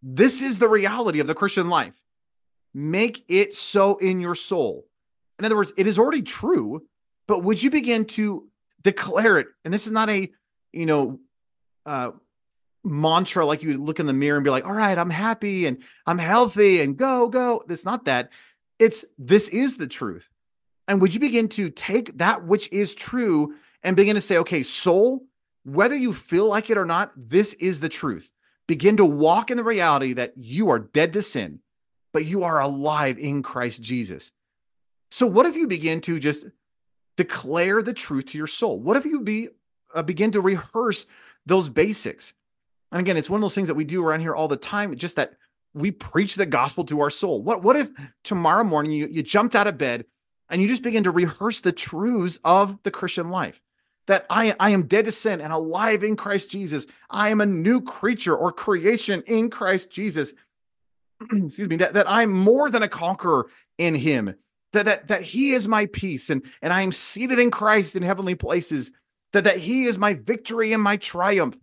This 0.02 0.42
is 0.42 0.60
the 0.60 0.70
reality 0.70 1.20
of 1.20 1.28
the 1.28 1.36
Christian 1.36 1.70
life. 1.70 2.03
Make 2.74 3.26
it 3.28 3.54
so 3.54 3.98
in 3.98 4.20
your 4.20 4.36
soul. 4.36 4.86
In 5.40 5.46
other 5.46 5.56
words, 5.56 5.74
it 5.78 5.88
is 5.88 6.00
already 6.00 6.22
true, 6.22 6.84
but 7.28 7.44
would 7.44 7.62
you 7.62 7.70
begin 7.70 8.06
to 8.06 8.48
declare 8.82 9.40
it? 9.40 9.48
And 9.64 9.74
this 9.74 9.88
is 9.88 9.94
not 9.94 10.10
a, 10.10 10.32
you 10.72 10.86
know, 10.86 11.20
uh, 11.86 12.12
mantra 12.84 13.46
like 13.46 13.64
you 13.64 13.78
look 13.78 14.00
in 14.00 14.08
the 14.08 14.14
mirror 14.14 14.38
and 14.38 14.44
be 14.44 14.50
like, 14.50 14.66
all 14.66 14.74
right, 14.74 14.98
I'm 14.98 15.10
happy 15.10 15.66
and 15.66 15.82
I'm 16.06 16.18
healthy 16.18 16.82
and 16.82 16.98
go, 16.98 17.30
go. 17.30 17.64
It's 17.70 17.86
not 17.86 18.06
that. 18.06 18.30
It's 18.80 19.06
this 19.18 19.50
is 19.50 19.78
the 19.78 19.88
truth. 19.88 20.30
And 20.88 21.00
would 21.02 21.14
you 21.14 21.20
begin 21.20 21.48
to 21.50 21.70
take 21.70 22.18
that 22.18 22.46
which 22.46 22.72
is 22.72 22.94
true 22.94 23.56
and 23.84 23.96
begin 23.96 24.16
to 24.16 24.22
say, 24.22 24.38
okay, 24.40 24.64
soul, 24.64 25.26
whether 25.64 25.96
you 25.96 26.14
feel 26.14 26.48
like 26.48 26.70
it 26.70 26.78
or 26.78 26.86
not, 26.86 27.12
this 27.16 27.54
is 27.54 27.80
the 27.80 27.90
truth. 27.90 28.32
Begin 28.68 28.98
to 28.98 29.06
walk 29.06 29.50
in 29.50 29.58
the 29.58 29.64
reality 29.64 30.14
that 30.14 30.34
you 30.36 30.70
are 30.70 30.80
dead 30.80 31.14
to 31.14 31.22
sin, 31.22 31.60
but 32.14 32.26
you 32.26 32.44
are 32.44 32.62
alive 32.62 33.18
in 33.18 33.44
Christ 33.44 33.82
Jesus. 33.82 34.32
So, 35.12 35.28
what 35.28 35.46
if 35.46 35.56
you 35.56 35.68
begin 35.68 36.00
to 36.02 36.20
just 36.20 36.46
declare 37.18 37.82
the 37.82 37.94
truth 37.94 38.28
to 38.28 38.38
your 38.38 38.48
soul? 38.48 38.80
What 38.80 38.98
if 38.98 39.06
you 39.06 39.20
be 39.20 39.50
uh, 39.94 40.04
begin 40.04 40.32
to 40.32 40.42
rehearse 40.42 41.06
those 41.46 41.70
basics? 41.70 42.34
And 42.92 43.02
again, 43.02 43.18
it's 43.18 43.30
one 43.30 43.40
of 43.40 43.42
those 43.42 43.56
things 43.56 43.68
that 43.68 43.76
we 43.76 43.84
do 43.84 44.06
around 44.06 44.22
here 44.22 44.36
all 44.36 44.48
the 44.48 44.56
time. 44.56 44.96
Just 44.96 45.18
that 45.18 45.34
we 45.74 45.92
preach 45.92 46.36
the 46.36 46.46
gospel 46.46 46.84
to 46.86 47.02
our 47.02 47.10
soul. 47.10 47.42
What 47.42 47.64
what 47.64 47.76
if 47.76 47.92
tomorrow 48.24 48.64
morning 48.64 48.92
you 48.92 49.08
you 49.08 49.24
jumped 49.24 49.56
out 49.56 49.68
of 49.68 49.78
bed 49.78 50.06
and 50.50 50.62
you 50.62 50.68
just 50.68 50.84
begin 50.84 51.04
to 51.04 51.12
rehearse 51.12 51.62
the 51.62 51.72
truths 51.72 52.40
of 52.44 52.82
the 52.84 52.92
Christian 52.92 53.30
life? 53.30 53.62
That 54.08 54.26
I, 54.30 54.54
I 54.60 54.72
am 54.72 54.88
dead 54.88 55.06
to 55.06 55.12
sin 55.12 55.40
and 55.40 55.54
alive 55.54 56.04
in 56.04 56.18
Christ 56.18 56.52
Jesus. 56.52 56.88
I 57.10 57.30
am 57.30 57.40
a 57.40 57.46
new 57.46 57.82
creature 57.82 58.36
or 58.36 58.52
creation 58.52 59.24
in 59.26 59.50
Christ 59.50 59.92
Jesus. 59.92 60.34
Excuse 61.32 61.70
me, 61.70 61.78
that, 61.78 61.94
that 61.94 62.10
I'm 62.10 62.32
more 62.32 62.70
than 62.70 62.84
a 62.84 62.88
conqueror 62.88 63.48
in 63.78 63.96
him. 63.96 64.36
That, 64.74 64.86
that, 64.86 65.08
that 65.10 65.22
he 65.22 65.52
is 65.52 65.68
my 65.68 65.86
peace 65.86 66.30
and, 66.32 66.44
and 66.62 66.74
I 66.74 66.82
am 66.82 66.92
seated 66.92 67.38
in 67.38 67.52
Christ 67.52 67.96
in 67.96 68.02
heavenly 68.02 68.36
places. 68.36 68.92
That, 69.34 69.44
that 69.44 69.58
he 69.58 69.86
is 69.86 69.98
my 69.98 70.14
victory 70.14 70.74
and 70.74 70.82
my 70.82 70.98
triumph. 70.98 71.58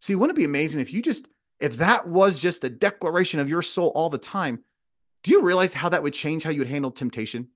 See, 0.00 0.14
wouldn't 0.14 0.36
it 0.36 0.40
be 0.40 0.44
amazing 0.44 0.80
if 0.80 0.92
you 0.92 1.02
just, 1.02 1.26
if 1.58 1.78
that 1.78 2.06
was 2.06 2.40
just 2.40 2.62
the 2.62 2.70
declaration 2.70 3.40
of 3.40 3.48
your 3.48 3.62
soul 3.62 3.88
all 3.94 4.10
the 4.10 4.18
time? 4.18 4.60
Do 5.24 5.32
you 5.32 5.42
realize 5.42 5.74
how 5.74 5.88
that 5.88 6.02
would 6.04 6.14
change 6.14 6.44
how 6.44 6.50
you 6.50 6.60
would 6.60 6.68
handle 6.68 6.92
temptation? 6.92 7.48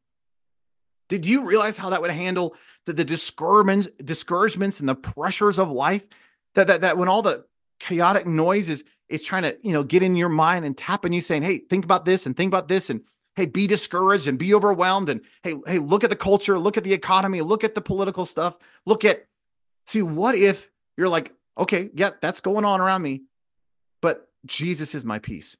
Did 1.08 1.26
you 1.26 1.44
realize 1.44 1.76
how 1.76 1.90
that 1.90 2.02
would 2.02 2.10
handle 2.10 2.54
the, 2.86 2.92
the 2.92 3.04
discouragements, 3.04 3.88
discouragements 4.02 4.80
and 4.80 4.88
the 4.88 4.94
pressures 4.94 5.58
of 5.58 5.70
life? 5.70 6.06
That, 6.54 6.66
that, 6.68 6.80
that 6.80 6.98
when 6.98 7.08
all 7.08 7.22
the 7.22 7.44
chaotic 7.78 8.26
noise 8.26 8.70
is, 8.70 8.84
is 9.10 9.22
trying 9.22 9.42
to, 9.42 9.56
you 9.62 9.72
know, 9.72 9.82
get 9.82 10.02
in 10.02 10.16
your 10.16 10.28
mind 10.28 10.64
and 10.64 10.76
tapping 10.76 11.12
you 11.12 11.20
saying, 11.20 11.42
hey, 11.42 11.58
think 11.58 11.84
about 11.84 12.04
this 12.04 12.26
and 12.26 12.36
think 12.36 12.48
about 12.48 12.68
this 12.68 12.90
and 12.90 13.02
hey, 13.36 13.46
be 13.46 13.66
discouraged 13.66 14.28
and 14.28 14.38
be 14.38 14.54
overwhelmed. 14.54 15.08
And 15.08 15.20
hey, 15.42 15.54
hey, 15.66 15.78
look 15.78 16.04
at 16.04 16.10
the 16.10 16.16
culture, 16.16 16.58
look 16.58 16.76
at 16.76 16.84
the 16.84 16.92
economy, 16.92 17.40
look 17.42 17.64
at 17.64 17.74
the 17.74 17.80
political 17.80 18.24
stuff, 18.24 18.58
look 18.86 19.04
at, 19.04 19.26
see, 19.86 20.02
what 20.02 20.34
if 20.34 20.70
you're 20.96 21.08
like, 21.08 21.34
Okay, 21.60 21.90
yeah, 21.94 22.10
that's 22.22 22.40
going 22.40 22.64
on 22.64 22.80
around 22.80 23.02
me, 23.02 23.24
but 24.00 24.30
Jesus 24.46 24.94
is 24.94 25.04
my 25.04 25.18
peace. 25.18 25.58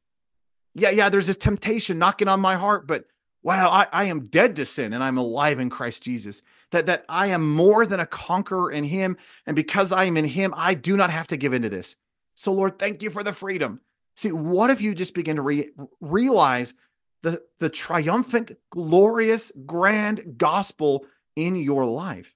Yeah, 0.75 0.89
yeah, 0.89 1.11
there's 1.11 1.27
this 1.27 1.37
temptation 1.37 1.99
knocking 1.99 2.27
on 2.27 2.41
my 2.41 2.57
heart, 2.57 2.87
but 2.87 3.05
wow, 3.43 3.69
I, 3.69 3.87
I 3.93 4.05
am 4.05 4.29
dead 4.29 4.57
to 4.57 4.65
sin 4.65 4.95
and 4.95 5.05
I'm 5.05 5.19
alive 5.19 5.61
in 5.61 5.69
Christ 5.69 6.03
Jesus. 6.03 6.43
That 6.71 6.87
that 6.87 7.05
I 7.09 7.27
am 7.29 7.51
more 7.51 7.85
than 7.85 8.01
a 8.01 8.07
conqueror 8.07 8.71
in 8.71 8.85
him. 8.85 9.19
And 9.45 9.57
because 9.57 9.93
I 9.93 10.05
am 10.05 10.17
in 10.17 10.25
him, 10.25 10.55
I 10.57 10.75
do 10.75 10.97
not 10.97 11.11
have 11.11 11.27
to 11.29 11.37
give 11.37 11.53
into 11.53 11.69
this. 11.69 11.97
So, 12.35 12.53
Lord, 12.53 12.79
thank 12.79 13.03
you 13.03 13.11
for 13.11 13.23
the 13.23 13.33
freedom. 13.33 13.81
See, 14.17 14.33
what 14.33 14.71
if 14.71 14.81
you 14.81 14.95
just 14.95 15.15
begin 15.15 15.37
to 15.37 15.43
re- 15.43 15.71
realize 16.01 16.75
the, 17.23 17.43
the 17.59 17.69
triumphant, 17.69 18.53
glorious, 18.71 19.53
grand 19.67 20.39
gospel 20.39 21.07
in 21.37 21.57
your 21.57 21.85
life? 21.85 22.35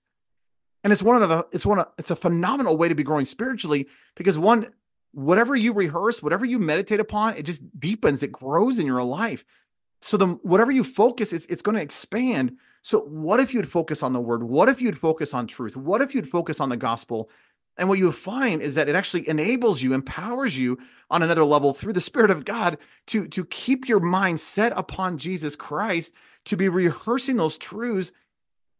and 0.84 0.92
it's 0.92 1.02
one 1.02 1.20
of 1.20 1.28
the 1.28 1.46
it's 1.50 1.66
one 1.66 1.80
of 1.80 1.88
it's 1.98 2.10
a 2.10 2.16
phenomenal 2.16 2.76
way 2.76 2.88
to 2.88 2.94
be 2.94 3.02
growing 3.02 3.24
spiritually 3.24 3.88
because 4.14 4.38
one 4.38 4.68
whatever 5.12 5.56
you 5.56 5.72
rehearse 5.72 6.22
whatever 6.22 6.44
you 6.44 6.58
meditate 6.58 7.00
upon 7.00 7.34
it 7.34 7.44
just 7.44 7.62
deepens 7.80 8.22
it 8.22 8.30
grows 8.30 8.78
in 8.78 8.86
your 8.86 9.02
life. 9.02 9.44
So 10.02 10.18
the 10.18 10.26
whatever 10.26 10.70
you 10.70 10.84
focus 10.84 11.32
it's, 11.32 11.46
it's 11.46 11.62
going 11.62 11.76
to 11.76 11.82
expand. 11.82 12.58
So 12.82 13.00
what 13.00 13.40
if 13.40 13.54
you'd 13.54 13.68
focus 13.68 14.02
on 14.02 14.12
the 14.12 14.20
word? 14.20 14.42
What 14.42 14.68
if 14.68 14.82
you'd 14.82 14.98
focus 14.98 15.32
on 15.32 15.46
truth? 15.46 15.74
What 15.74 16.02
if 16.02 16.14
you'd 16.14 16.28
focus 16.28 16.60
on 16.60 16.68
the 16.68 16.76
gospel 16.76 17.30
and 17.76 17.88
what 17.88 17.98
you 17.98 18.12
find 18.12 18.62
is 18.62 18.76
that 18.76 18.88
it 18.88 18.94
actually 18.94 19.28
enables 19.28 19.82
you 19.82 19.94
empowers 19.94 20.56
you 20.56 20.78
on 21.10 21.22
another 21.22 21.44
level 21.44 21.74
through 21.74 21.92
the 21.92 22.00
spirit 22.00 22.30
of 22.30 22.44
god 22.44 22.78
to 23.06 23.26
to 23.28 23.44
keep 23.44 23.88
your 23.88 24.00
mind 24.00 24.40
set 24.40 24.72
upon 24.76 25.18
jesus 25.18 25.56
christ 25.56 26.12
to 26.44 26.56
be 26.56 26.68
rehearsing 26.68 27.36
those 27.36 27.58
truths 27.58 28.12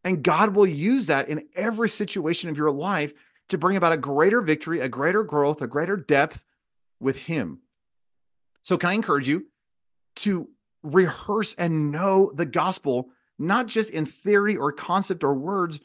and 0.05 0.23
God 0.23 0.55
will 0.55 0.67
use 0.67 1.07
that 1.07 1.29
in 1.29 1.49
every 1.57 1.89
situation 1.89 2.51
of 2.51 2.59
your 2.59 2.71
life 2.71 3.15
to 3.49 3.59
bring 3.59 3.77
about 3.77 3.93
a 3.93 3.97
greater 3.97 4.43
victory, 4.43 4.81
a 4.81 4.89
greater 4.89 5.25
growth, 5.25 5.63
a 5.63 5.67
greater 5.67 5.97
depth 5.97 6.45
with 7.01 7.17
Him. 7.25 7.61
So, 8.63 8.77
can 8.77 8.91
I 8.91 8.95
encourage 8.95 9.27
you 9.27 9.47
to 10.17 10.49
rehearse 10.83 11.55
and 11.55 11.91
know 11.91 12.31
the 12.35 12.47
gospel, 12.47 13.09
not 13.39 13.67
just 13.67 13.91
in 13.91 14.05
theory 14.05 14.57
or 14.57 14.73
concept 14.73 15.25
or 15.25 15.35
words, 15.35 15.81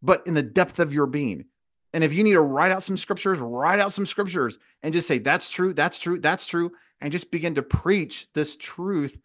but 0.00 0.26
in 0.26 0.34
the 0.34 0.42
depth 0.42 0.78
of 0.78 0.92
your 0.92 1.06
being? 1.06 1.46
And 1.92 2.04
if 2.04 2.12
you 2.12 2.22
need 2.22 2.32
to 2.32 2.40
write 2.40 2.70
out 2.70 2.82
some 2.82 2.96
scriptures, 2.96 3.38
write 3.38 3.80
out 3.80 3.92
some 3.92 4.06
scriptures 4.06 4.58
and 4.82 4.92
just 4.92 5.08
say, 5.08 5.18
that's 5.18 5.48
true, 5.48 5.72
that's 5.72 5.98
true, 5.98 6.20
that's 6.20 6.46
true, 6.46 6.72
and 7.00 7.12
just 7.12 7.30
begin 7.30 7.54
to 7.54 7.62
preach 7.62 8.28
this 8.34 8.56
truth 8.56 9.18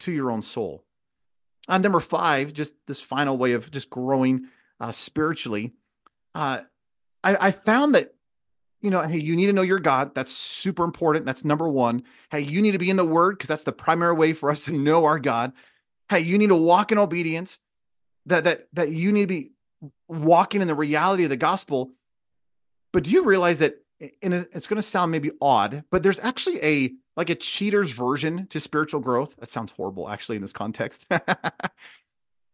to 0.00 0.12
your 0.12 0.30
own 0.30 0.42
soul. 0.42 0.84
Uh, 1.68 1.78
number 1.78 2.00
five, 2.00 2.52
just 2.52 2.74
this 2.86 3.00
final 3.00 3.36
way 3.36 3.52
of 3.52 3.70
just 3.70 3.90
growing 3.90 4.48
uh, 4.80 4.90
spiritually. 4.90 5.72
Uh, 6.34 6.62
I, 7.22 7.48
I 7.48 7.50
found 7.50 7.94
that, 7.94 8.14
you 8.80 8.90
know, 8.90 9.02
hey, 9.02 9.18
you 9.18 9.36
need 9.36 9.46
to 9.46 9.52
know 9.52 9.62
your 9.62 9.80
God. 9.80 10.14
That's 10.14 10.32
super 10.32 10.84
important. 10.84 11.26
That's 11.26 11.44
number 11.44 11.68
one. 11.68 12.04
Hey, 12.30 12.40
you 12.40 12.62
need 12.62 12.72
to 12.72 12.78
be 12.78 12.90
in 12.90 12.96
the 12.96 13.04
Word 13.04 13.36
because 13.36 13.48
that's 13.48 13.64
the 13.64 13.72
primary 13.72 14.14
way 14.14 14.32
for 14.32 14.50
us 14.50 14.64
to 14.64 14.72
know 14.72 15.04
our 15.04 15.18
God. 15.18 15.52
Hey, 16.08 16.20
you 16.20 16.38
need 16.38 16.48
to 16.48 16.56
walk 16.56 16.90
in 16.92 16.98
obedience. 16.98 17.58
That 18.26 18.44
that 18.44 18.68
that 18.74 18.92
you 18.92 19.10
need 19.10 19.22
to 19.22 19.26
be 19.26 19.50
walking 20.06 20.60
in 20.62 20.68
the 20.68 20.74
reality 20.74 21.24
of 21.24 21.30
the 21.30 21.36
gospel. 21.36 21.90
But 22.98 23.04
do 23.04 23.12
you 23.12 23.22
realize 23.22 23.60
that? 23.60 23.76
And 24.22 24.34
it's 24.34 24.66
going 24.66 24.74
to 24.74 24.82
sound 24.82 25.12
maybe 25.12 25.30
odd, 25.40 25.84
but 25.88 26.02
there's 26.02 26.18
actually 26.18 26.60
a 26.64 26.94
like 27.16 27.30
a 27.30 27.36
cheater's 27.36 27.92
version 27.92 28.48
to 28.48 28.58
spiritual 28.58 28.98
growth. 28.98 29.36
That 29.36 29.48
sounds 29.48 29.70
horrible, 29.70 30.08
actually, 30.08 30.34
in 30.34 30.42
this 30.42 30.52
context. 30.52 31.06
but 31.08 31.70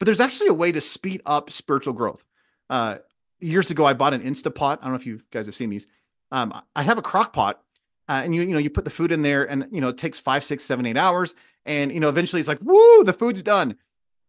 there's 0.00 0.20
actually 0.20 0.48
a 0.48 0.52
way 0.52 0.70
to 0.70 0.82
speed 0.82 1.22
up 1.24 1.50
spiritual 1.50 1.94
growth. 1.94 2.26
Uh, 2.68 2.96
years 3.40 3.70
ago, 3.70 3.86
I 3.86 3.94
bought 3.94 4.12
an 4.12 4.20
Instapot. 4.20 4.80
I 4.80 4.82
don't 4.82 4.90
know 4.90 4.96
if 4.96 5.06
you 5.06 5.22
guys 5.30 5.46
have 5.46 5.54
seen 5.54 5.70
these. 5.70 5.86
Um, 6.30 6.52
I 6.76 6.82
have 6.82 6.98
a 6.98 7.02
crock 7.02 7.32
pot, 7.32 7.62
uh, 8.10 8.20
and 8.22 8.34
you 8.34 8.42
you 8.42 8.52
know 8.52 8.58
you 8.58 8.68
put 8.68 8.84
the 8.84 8.90
food 8.90 9.12
in 9.12 9.22
there, 9.22 9.50
and 9.50 9.66
you 9.72 9.80
know 9.80 9.88
it 9.88 9.96
takes 9.96 10.20
five, 10.20 10.44
six, 10.44 10.62
seven, 10.62 10.84
eight 10.84 10.98
hours, 10.98 11.34
and 11.64 11.90
you 11.90 12.00
know 12.00 12.10
eventually 12.10 12.40
it's 12.40 12.48
like, 12.50 12.60
woo, 12.60 13.02
the 13.02 13.14
food's 13.14 13.42
done. 13.42 13.76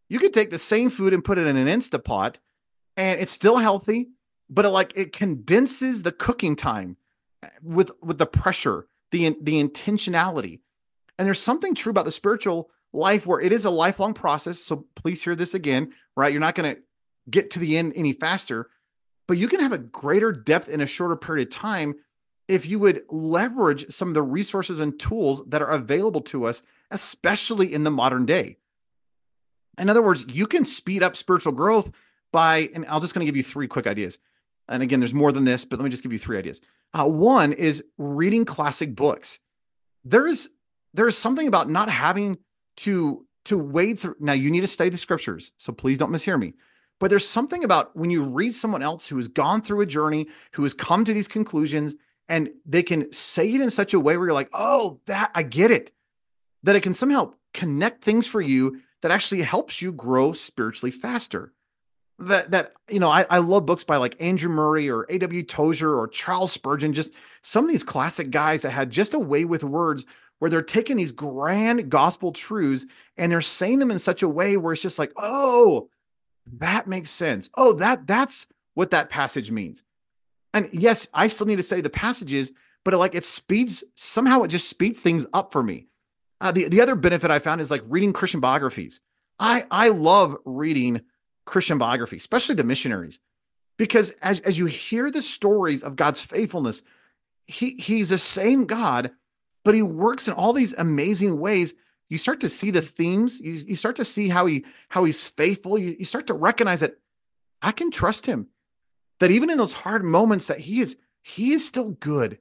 You 0.07 0.19
could 0.19 0.33
take 0.33 0.49
the 0.49 0.59
same 0.59 0.89
food 0.89 1.13
and 1.13 1.25
put 1.25 1.37
it 1.37 1.45
in 1.45 1.57
an 1.57 1.67
Instapot, 1.67 2.35
and 2.95 3.19
it's 3.19 3.33
still 3.33 3.57
healthy, 3.57 4.11
but 4.49 4.65
it 4.65 4.69
like 4.69 4.93
it 4.95 5.13
condenses 5.13 6.03
the 6.03 6.11
cooking 6.11 6.55
time 6.55 6.97
uh, 7.43 7.47
with 7.61 7.91
with 8.01 8.17
the 8.17 8.25
pressure 8.25 8.87
the 9.11 9.35
the 9.41 9.63
intentionality. 9.63 10.59
And 11.17 11.25
there's 11.25 11.41
something 11.41 11.75
true 11.75 11.91
about 11.91 12.05
the 12.05 12.11
spiritual 12.11 12.69
life 12.91 13.25
where 13.25 13.39
it 13.39 13.51
is 13.51 13.65
a 13.65 13.69
lifelong 13.69 14.13
process. 14.13 14.59
So 14.59 14.85
please 14.95 15.23
hear 15.23 15.35
this 15.35 15.53
again, 15.53 15.93
right? 16.15 16.31
You're 16.31 16.41
not 16.41 16.55
going 16.55 16.75
to 16.75 16.81
get 17.29 17.51
to 17.51 17.59
the 17.59 17.77
end 17.77 17.93
any 17.95 18.13
faster, 18.13 18.69
but 19.27 19.37
you 19.37 19.47
can 19.47 19.59
have 19.59 19.73
a 19.73 19.77
greater 19.77 20.31
depth 20.31 20.69
in 20.69 20.81
a 20.81 20.85
shorter 20.85 21.15
period 21.15 21.47
of 21.47 21.53
time 21.53 21.95
if 22.47 22.67
you 22.67 22.79
would 22.79 23.03
leverage 23.09 23.91
some 23.91 24.09
of 24.09 24.13
the 24.13 24.21
resources 24.21 24.79
and 24.79 24.99
tools 24.99 25.43
that 25.47 25.61
are 25.61 25.71
available 25.71 26.21
to 26.21 26.45
us, 26.45 26.63
especially 26.91 27.73
in 27.73 27.83
the 27.83 27.91
modern 27.91 28.25
day. 28.25 28.57
In 29.77 29.89
other 29.89 30.01
words, 30.01 30.25
you 30.27 30.47
can 30.47 30.63
speed 30.63 31.01
up 31.03 31.15
spiritual 31.15 31.53
growth 31.53 31.91
by, 32.31 32.69
and 32.73 32.85
I'm 32.87 33.01
just 33.01 33.13
going 33.13 33.25
to 33.25 33.29
give 33.29 33.37
you 33.37 33.43
three 33.43 33.67
quick 33.67 33.87
ideas. 33.87 34.19
And 34.67 34.81
again, 34.81 34.99
there's 34.99 35.13
more 35.13 35.31
than 35.31 35.45
this, 35.45 35.65
but 35.65 35.79
let 35.79 35.83
me 35.83 35.91
just 35.91 36.03
give 36.03 36.11
you 36.11 36.19
three 36.19 36.37
ideas. 36.37 36.61
Uh, 36.93 37.07
one 37.07 37.53
is 37.53 37.83
reading 37.97 38.45
classic 38.45 38.95
books. 38.95 39.39
There 40.03 40.27
is 40.27 40.49
there 40.93 41.07
is 41.07 41.17
something 41.17 41.47
about 41.47 41.69
not 41.69 41.89
having 41.89 42.37
to 42.77 43.25
to 43.45 43.57
wade 43.57 43.99
through. 43.99 44.15
Now 44.19 44.33
you 44.33 44.49
need 44.49 44.61
to 44.61 44.67
study 44.67 44.89
the 44.89 44.97
scriptures, 44.97 45.51
so 45.57 45.73
please 45.73 45.97
don't 45.97 46.11
mishear 46.11 46.39
me. 46.39 46.53
But 46.99 47.09
there's 47.09 47.27
something 47.27 47.63
about 47.63 47.95
when 47.95 48.09
you 48.09 48.23
read 48.23 48.53
someone 48.53 48.81
else 48.81 49.07
who 49.07 49.17
has 49.17 49.27
gone 49.27 49.61
through 49.61 49.81
a 49.81 49.85
journey, 49.85 50.27
who 50.53 50.63
has 50.63 50.73
come 50.73 51.03
to 51.05 51.13
these 51.13 51.27
conclusions, 51.27 51.95
and 52.29 52.49
they 52.65 52.83
can 52.83 53.11
say 53.11 53.53
it 53.53 53.61
in 53.61 53.69
such 53.69 53.93
a 53.93 53.99
way 53.99 54.15
where 54.15 54.27
you're 54.27 54.33
like, 54.33 54.49
oh, 54.53 55.01
that 55.05 55.31
I 55.35 55.43
get 55.43 55.71
it. 55.71 55.91
That 56.63 56.75
it 56.75 56.81
can 56.81 56.93
somehow 56.93 57.33
connect 57.53 58.03
things 58.03 58.25
for 58.25 58.41
you 58.41 58.81
that 59.01 59.11
actually 59.11 59.41
helps 59.41 59.81
you 59.81 59.91
grow 59.91 60.31
spiritually 60.31 60.91
faster 60.91 61.53
that 62.19 62.51
that 62.51 62.73
you 62.89 62.99
know 62.99 63.09
I, 63.09 63.25
I 63.29 63.37
love 63.39 63.65
books 63.65 63.83
by 63.83 63.97
like 63.97 64.15
Andrew 64.21 64.49
Murray 64.49 64.89
or 64.89 65.05
A.W. 65.09 65.43
Tozer 65.43 65.97
or 65.97 66.07
Charles 66.07 66.51
Spurgeon, 66.51 66.93
just 66.93 67.13
some 67.41 67.65
of 67.65 67.69
these 67.69 67.83
classic 67.83 68.31
guys 68.31 68.61
that 68.61 68.71
had 68.71 68.89
just 68.89 69.13
a 69.13 69.19
way 69.19 69.45
with 69.45 69.63
words 69.63 70.05
where 70.39 70.49
they're 70.49 70.61
taking 70.61 70.97
these 70.97 71.11
grand 71.11 71.89
gospel 71.89 72.31
truths 72.31 72.85
and 73.17 73.31
they're 73.31 73.41
saying 73.41 73.79
them 73.79 73.91
in 73.91 73.99
such 73.99 74.23
a 74.23 74.29
way 74.29 74.57
where 74.57 74.73
it's 74.73 74.81
just 74.81 74.99
like, 74.99 75.11
oh, 75.17 75.89
that 76.59 76.87
makes 76.87 77.09
sense. 77.09 77.49
Oh, 77.55 77.73
that 77.73 78.07
that's 78.07 78.47
what 78.73 78.91
that 78.91 79.09
passage 79.09 79.51
means. 79.51 79.83
And 80.53 80.69
yes, 80.71 81.07
I 81.13 81.27
still 81.27 81.47
need 81.47 81.57
to 81.57 81.63
say 81.63 81.81
the 81.81 81.89
passages, 81.89 82.51
but 82.83 82.93
it, 82.93 82.97
like 82.97 83.15
it 83.15 83.25
speeds 83.25 83.83
somehow 83.95 84.43
it 84.43 84.49
just 84.49 84.69
speeds 84.69 85.01
things 85.01 85.25
up 85.33 85.51
for 85.51 85.61
me. 85.61 85.87
Uh, 86.39 86.51
the 86.51 86.69
the 86.69 86.81
other 86.81 86.95
benefit 86.95 87.31
I 87.31 87.39
found 87.39 87.59
is 87.59 87.71
like 87.71 87.83
reading 87.87 88.13
Christian 88.13 88.39
biographies. 88.39 89.01
I 89.39 89.65
I 89.69 89.89
love 89.89 90.37
reading 90.45 91.01
Christian 91.45 91.77
biography, 91.77 92.17
especially 92.17 92.55
the 92.55 92.63
missionaries, 92.63 93.19
because 93.77 94.11
as 94.21 94.39
as 94.41 94.57
you 94.57 94.65
hear 94.65 95.11
the 95.11 95.21
stories 95.21 95.83
of 95.83 95.95
God's 95.95 96.21
faithfulness, 96.21 96.81
he 97.45 97.75
he's 97.75 98.09
the 98.09 98.17
same 98.17 98.65
God, 98.65 99.11
but 99.63 99.75
he 99.75 99.81
works 99.81 100.27
in 100.27 100.33
all 100.33 100.53
these 100.53 100.73
amazing 100.73 101.39
ways. 101.39 101.75
You 102.09 102.17
start 102.17 102.41
to 102.41 102.49
see 102.49 102.71
the 102.71 102.81
themes. 102.81 103.39
You, 103.39 103.53
you 103.53 103.75
start 103.75 103.95
to 103.97 104.05
see 104.05 104.29
how 104.29 104.45
he 104.45 104.65
how 104.89 105.03
he's 105.03 105.27
faithful. 105.27 105.77
You, 105.77 105.95
you 105.99 106.05
start 106.05 106.27
to 106.27 106.33
recognize 106.33 106.81
that 106.81 106.97
I 107.61 107.71
can 107.71 107.91
trust 107.91 108.25
him. 108.25 108.47
That 109.19 109.31
even 109.31 109.49
in 109.49 109.57
those 109.57 109.73
hard 109.73 110.03
moments, 110.03 110.47
that 110.47 110.59
he 110.59 110.81
is 110.81 110.97
he 111.21 111.53
is 111.53 111.65
still 111.65 111.91
good. 111.91 112.39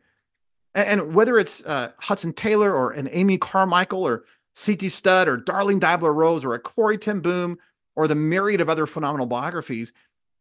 And, 0.74 1.00
and 1.00 1.14
whether 1.14 1.38
it's 1.38 1.64
uh, 1.64 1.92
Hudson 1.98 2.32
Taylor 2.32 2.72
or 2.74 2.90
an 2.90 3.09
Amy 3.11 3.38
Carmichael 3.38 4.02
or 4.02 4.24
C.T. 4.55 4.88
Studd 4.88 5.28
or 5.28 5.38
Darlene 5.38 5.80
Deibler 5.80 6.14
Rose 6.14 6.44
or 6.44 6.55
a 6.55 6.59
Corrie 6.59 6.98
ten 6.98 7.20
Boom 7.20 7.59
or 7.97 8.09
the 8.09 8.14
myriad 8.14 8.61
of 8.61 8.68
other 8.68 8.86
phenomenal 8.86 9.26
biographies, 9.26 9.92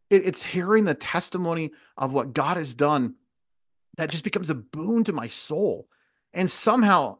it, 0.10 0.26
it's 0.26 0.43
hearing 0.43 0.86
the 0.86 0.93
testimony 0.93 1.72
of 1.97 2.14
what 2.14 2.34
God 2.34 2.58
has 2.58 2.76
done 2.76 3.16
that 3.97 4.10
just 4.10 4.24
becomes 4.24 4.49
a 4.49 4.56
boon 4.56 5.04
to 5.04 5.14
my 5.14 5.28
soul. 5.28 5.88
And 6.34 6.49
somehow 6.49 7.18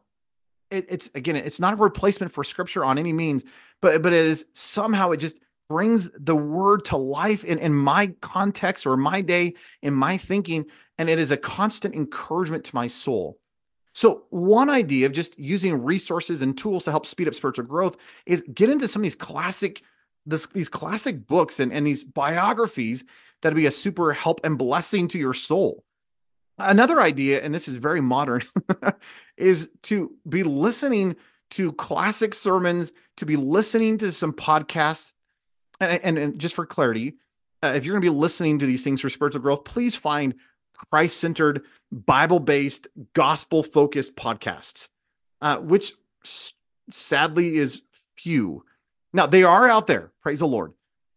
it, 0.70 0.86
it's 0.88 1.10
again, 1.14 1.36
it's 1.36 1.60
not 1.60 1.74
a 1.74 1.76
replacement 1.76 2.32
for 2.32 2.42
scripture 2.44 2.84
on 2.84 2.98
any 2.98 3.12
means, 3.12 3.44
but 3.80 4.02
but 4.02 4.12
it 4.12 4.26
is 4.26 4.46
somehow 4.52 5.12
it 5.12 5.18
just 5.18 5.38
brings 5.68 6.10
the 6.18 6.36
word 6.36 6.84
to 6.86 6.96
life 6.96 7.44
in, 7.44 7.58
in 7.58 7.72
my 7.72 8.08
context 8.20 8.86
or 8.86 8.96
my 8.96 9.20
day, 9.20 9.54
in 9.82 9.94
my 9.94 10.18
thinking, 10.18 10.66
and 10.98 11.08
it 11.08 11.18
is 11.18 11.30
a 11.30 11.36
constant 11.36 11.94
encouragement 11.94 12.64
to 12.64 12.74
my 12.74 12.86
soul. 12.86 13.38
So, 13.94 14.24
one 14.30 14.68
idea 14.68 15.06
of 15.06 15.12
just 15.12 15.38
using 15.38 15.82
resources 15.82 16.42
and 16.42 16.58
tools 16.58 16.84
to 16.84 16.90
help 16.90 17.06
speed 17.06 17.28
up 17.28 17.34
spiritual 17.34 17.64
growth 17.64 17.96
is 18.26 18.44
get 18.52 18.68
into 18.68 18.88
some 18.88 19.00
of 19.00 19.04
these 19.04 19.14
classic, 19.14 19.82
this, 20.26 20.46
these 20.46 20.68
classic 20.68 21.26
books 21.26 21.60
and, 21.60 21.72
and 21.72 21.86
these 21.86 22.04
biographies 22.04 23.04
that'll 23.42 23.56
be 23.56 23.66
a 23.66 23.70
super 23.70 24.12
help 24.12 24.40
and 24.44 24.58
blessing 24.58 25.08
to 25.08 25.18
your 25.18 25.34
soul. 25.34 25.84
Another 26.56 27.00
idea, 27.00 27.42
and 27.42 27.54
this 27.54 27.66
is 27.66 27.74
very 27.74 28.00
modern, 28.00 28.42
is 29.36 29.70
to 29.82 30.12
be 30.28 30.44
listening 30.44 31.16
to 31.50 31.72
classic 31.72 32.32
sermons, 32.32 32.92
to 33.16 33.26
be 33.26 33.36
listening 33.36 33.98
to 33.98 34.12
some 34.12 34.32
podcasts. 34.32 35.12
And, 35.80 36.00
and, 36.04 36.18
and 36.18 36.38
just 36.38 36.54
for 36.54 36.64
clarity, 36.64 37.14
uh, 37.62 37.72
if 37.74 37.84
you're 37.84 37.94
going 37.94 38.02
to 38.02 38.12
be 38.12 38.18
listening 38.18 38.58
to 38.60 38.66
these 38.66 38.84
things 38.84 39.00
for 39.00 39.10
spiritual 39.10 39.42
growth, 39.42 39.64
please 39.64 39.96
find 39.96 40.34
Christ 40.76 41.18
centered, 41.18 41.62
Bible 41.90 42.40
based, 42.40 42.88
gospel 43.14 43.62
focused 43.62 44.16
podcasts, 44.16 44.88
uh, 45.40 45.58
which 45.58 45.92
s- 46.24 46.54
sadly 46.90 47.56
is 47.56 47.82
few. 48.16 48.64
Now, 49.14 49.26
they 49.26 49.44
are 49.44 49.68
out 49.68 49.86
there, 49.86 50.12
praise 50.20 50.40
the 50.40 50.48
Lord. 50.48 50.72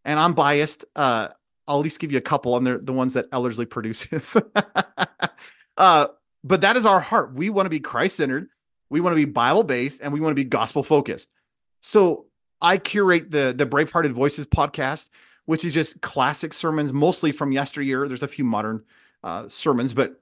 And 0.06 0.20
I'm 0.20 0.34
biased. 0.34 0.86
Uh, 0.96 1.30
I'll 1.68 1.80
at 1.80 1.84
least 1.84 2.00
give 2.00 2.12
you 2.12 2.20
a 2.20 2.22
couple, 2.22 2.56
and 2.56 2.66
they're 2.66 2.78
the 2.78 2.94
ones 2.94 3.16
that 3.16 3.26
Ellerslie 3.34 3.66
produces. 3.66 4.38
uh, 5.78 6.08
but 6.44 6.62
that 6.62 6.78
is 6.78 6.86
our 6.86 7.02
heart. 7.02 7.34
We 7.34 7.50
want 7.50 7.66
to 7.66 7.72
be 7.72 7.82
Christ 7.82 8.18
centered, 8.18 8.48
we 8.90 9.02
want 9.02 9.14
to 9.14 9.18
be 9.18 9.26
Bible 9.26 9.64
based, 9.64 10.00
and 10.02 10.14
we 10.14 10.22
want 10.22 10.32
to 10.32 10.36
be 10.36 10.46
gospel 10.46 10.84
focused. 10.84 11.30
So 11.82 12.28
I 12.62 12.78
curate 12.78 13.32
the 13.32 13.54
the 13.56 13.66
Bravehearted 13.66 14.12
Voices 14.12 14.48
podcast, 14.48 15.10
which 15.46 15.66
is 15.66 15.74
just 15.74 16.00
classic 16.02 16.54
sermons, 16.54 16.94
mostly 16.94 17.32
from 17.32 17.52
yesteryear. 17.52 18.08
There's 18.08 18.24
a 18.24 18.28
few 18.28 18.46
modern 18.46 18.84
uh, 19.24 19.50
sermons, 19.50 19.94
but 19.94 20.22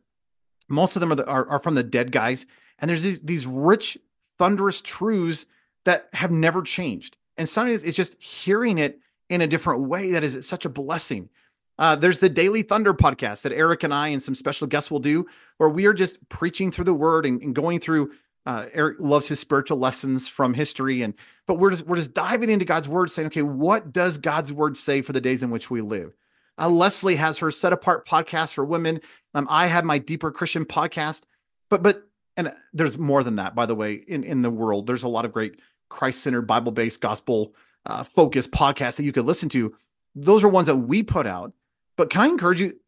most 0.67 0.95
of 0.95 1.01
them 1.01 1.11
are, 1.11 1.15
the, 1.15 1.27
are, 1.27 1.47
are 1.47 1.59
from 1.59 1.75
the 1.75 1.83
dead 1.83 2.11
guys. 2.11 2.47
And 2.79 2.89
there's 2.89 3.03
these 3.03 3.21
these 3.21 3.45
rich, 3.45 3.97
thunderous 4.39 4.81
truths 4.81 5.45
that 5.83 6.09
have 6.13 6.31
never 6.31 6.63
changed. 6.63 7.17
And 7.37 7.47
sometimes 7.47 7.83
it's 7.83 7.97
just 7.97 8.21
hearing 8.21 8.77
it 8.77 8.99
in 9.29 9.41
a 9.41 9.47
different 9.47 9.87
way 9.87 10.11
that 10.11 10.23
is 10.23 10.47
such 10.47 10.65
a 10.65 10.69
blessing. 10.69 11.29
Uh, 11.77 11.95
there's 11.95 12.19
the 12.19 12.29
Daily 12.29 12.61
Thunder 12.61 12.93
podcast 12.93 13.41
that 13.41 13.51
Eric 13.51 13.83
and 13.83 13.93
I 13.93 14.09
and 14.09 14.21
some 14.21 14.35
special 14.35 14.67
guests 14.67 14.89
will 14.89 14.99
do, 14.99 15.25
where 15.57 15.69
we 15.69 15.85
are 15.85 15.93
just 15.93 16.27
preaching 16.29 16.71
through 16.71 16.85
the 16.85 16.93
word 16.93 17.25
and, 17.25 17.41
and 17.41 17.53
going 17.53 17.79
through. 17.79 18.11
Uh, 18.45 18.67
Eric 18.73 18.97
loves 18.99 19.27
his 19.27 19.39
spiritual 19.39 19.79
lessons 19.79 20.27
from 20.29 20.53
history, 20.53 21.01
and 21.01 21.15
but 21.47 21.55
we're 21.55 21.71
just 21.71 21.85
we're 21.85 21.95
just 21.95 22.13
diving 22.13 22.49
into 22.49 22.63
God's 22.63 22.87
word, 22.87 23.09
saying, 23.09 23.27
okay, 23.27 23.41
what 23.41 23.91
does 23.91 24.19
God's 24.19 24.53
word 24.53 24.77
say 24.77 25.01
for 25.01 25.13
the 25.13 25.21
days 25.21 25.43
in 25.43 25.49
which 25.49 25.69
we 25.69 25.81
live? 25.81 26.13
Uh, 26.57 26.69
Leslie 26.69 27.15
has 27.15 27.39
her 27.39 27.51
set 27.51 27.73
apart 27.73 28.07
podcast 28.07 28.53
for 28.53 28.63
women. 28.63 29.01
Um, 29.33 29.47
I 29.49 29.67
have 29.67 29.83
my 29.83 29.97
deeper 29.97 30.31
Christian 30.31 30.63
podcast, 30.63 31.23
but 31.69 31.81
but 31.81 32.07
and 32.37 32.53
there's 32.71 32.97
more 32.97 33.23
than 33.23 33.37
that, 33.37 33.55
by 33.55 33.65
the 33.65 33.75
way, 33.75 33.95
in 33.95 34.23
in 34.23 34.43
the 34.43 34.51
world. 34.51 34.87
There's 34.87 35.03
a 35.03 35.09
lot 35.09 35.25
of 35.25 35.33
great 35.33 35.59
Christ 35.89 36.23
centered, 36.23 36.43
Bible 36.43 36.71
based, 36.71 37.01
gospel 37.01 37.53
uh, 37.85 38.03
focused 38.03 38.51
podcasts 38.51 38.97
that 38.97 39.03
you 39.03 39.11
could 39.11 39.25
listen 39.25 39.49
to. 39.49 39.75
Those 40.15 40.43
are 40.43 40.49
ones 40.49 40.67
that 40.67 40.77
we 40.77 41.03
put 41.03 41.27
out. 41.27 41.53
But 41.97 42.09
can 42.09 42.21
I 42.21 42.27
encourage 42.27 42.61
you, 42.61 42.79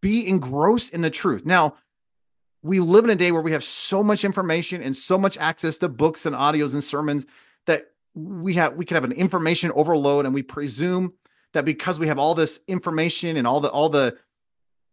be 0.00 0.28
engrossed 0.28 0.94
in 0.94 1.00
the 1.00 1.10
truth. 1.10 1.44
Now, 1.44 1.74
we 2.62 2.80
live 2.80 3.04
in 3.04 3.10
a 3.10 3.16
day 3.16 3.32
where 3.32 3.42
we 3.42 3.52
have 3.52 3.64
so 3.64 4.02
much 4.02 4.24
information 4.24 4.82
and 4.82 4.94
so 4.94 5.18
much 5.18 5.38
access 5.38 5.78
to 5.78 5.88
books 5.88 6.26
and 6.26 6.34
audios 6.34 6.72
and 6.72 6.82
sermons 6.82 7.26
that 7.66 7.86
we 8.14 8.54
have 8.54 8.74
we 8.74 8.84
can 8.84 8.96
have 8.96 9.04
an 9.04 9.12
information 9.12 9.70
overload 9.74 10.24
and 10.24 10.34
we 10.34 10.42
presume 10.42 11.12
that 11.52 11.64
because 11.64 11.98
we 11.98 12.08
have 12.08 12.18
all 12.18 12.34
this 12.34 12.60
information 12.66 13.36
and 13.36 13.46
all 13.46 13.60
the 13.60 13.70
all 13.70 13.88
the 13.88 14.16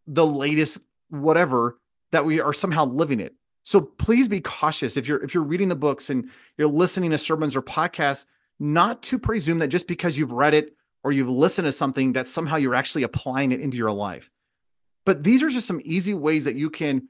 the 0.07 0.25
latest 0.25 0.79
whatever 1.09 1.79
that 2.11 2.25
we 2.25 2.39
are 2.39 2.53
somehow 2.53 2.85
living 2.85 3.19
it. 3.19 3.35
So 3.65 3.81
please 3.81 4.29
be 4.29 4.41
cautious 4.41 4.95
if 4.95 5.07
you're 5.07 5.21
if 5.23 5.33
you're 5.33 5.43
reading 5.43 5.69
the 5.69 5.75
books 5.75 6.11
and 6.11 6.29
you're 6.55 6.67
listening 6.67 7.09
to 7.09 7.17
sermons 7.17 7.55
or 7.55 7.63
podcasts 7.63 8.27
not 8.59 9.01
to 9.03 9.17
presume 9.17 9.57
that 9.59 9.69
just 9.69 9.87
because 9.87 10.17
you've 10.17 10.31
read 10.31 10.53
it 10.53 10.77
or 11.03 11.11
you've 11.11 11.29
listened 11.29 11.65
to 11.65 11.71
something 11.71 12.13
that 12.13 12.27
somehow 12.27 12.57
you're 12.57 12.75
actually 12.75 13.03
applying 13.03 13.51
it 13.51 13.59
into 13.59 13.75
your 13.75 13.91
life. 13.91 14.29
But 15.03 15.23
these 15.23 15.41
are 15.41 15.49
just 15.49 15.65
some 15.67 15.81
easy 15.83 16.13
ways 16.13 16.45
that 16.45 16.55
you 16.55 16.69
can 16.69 17.09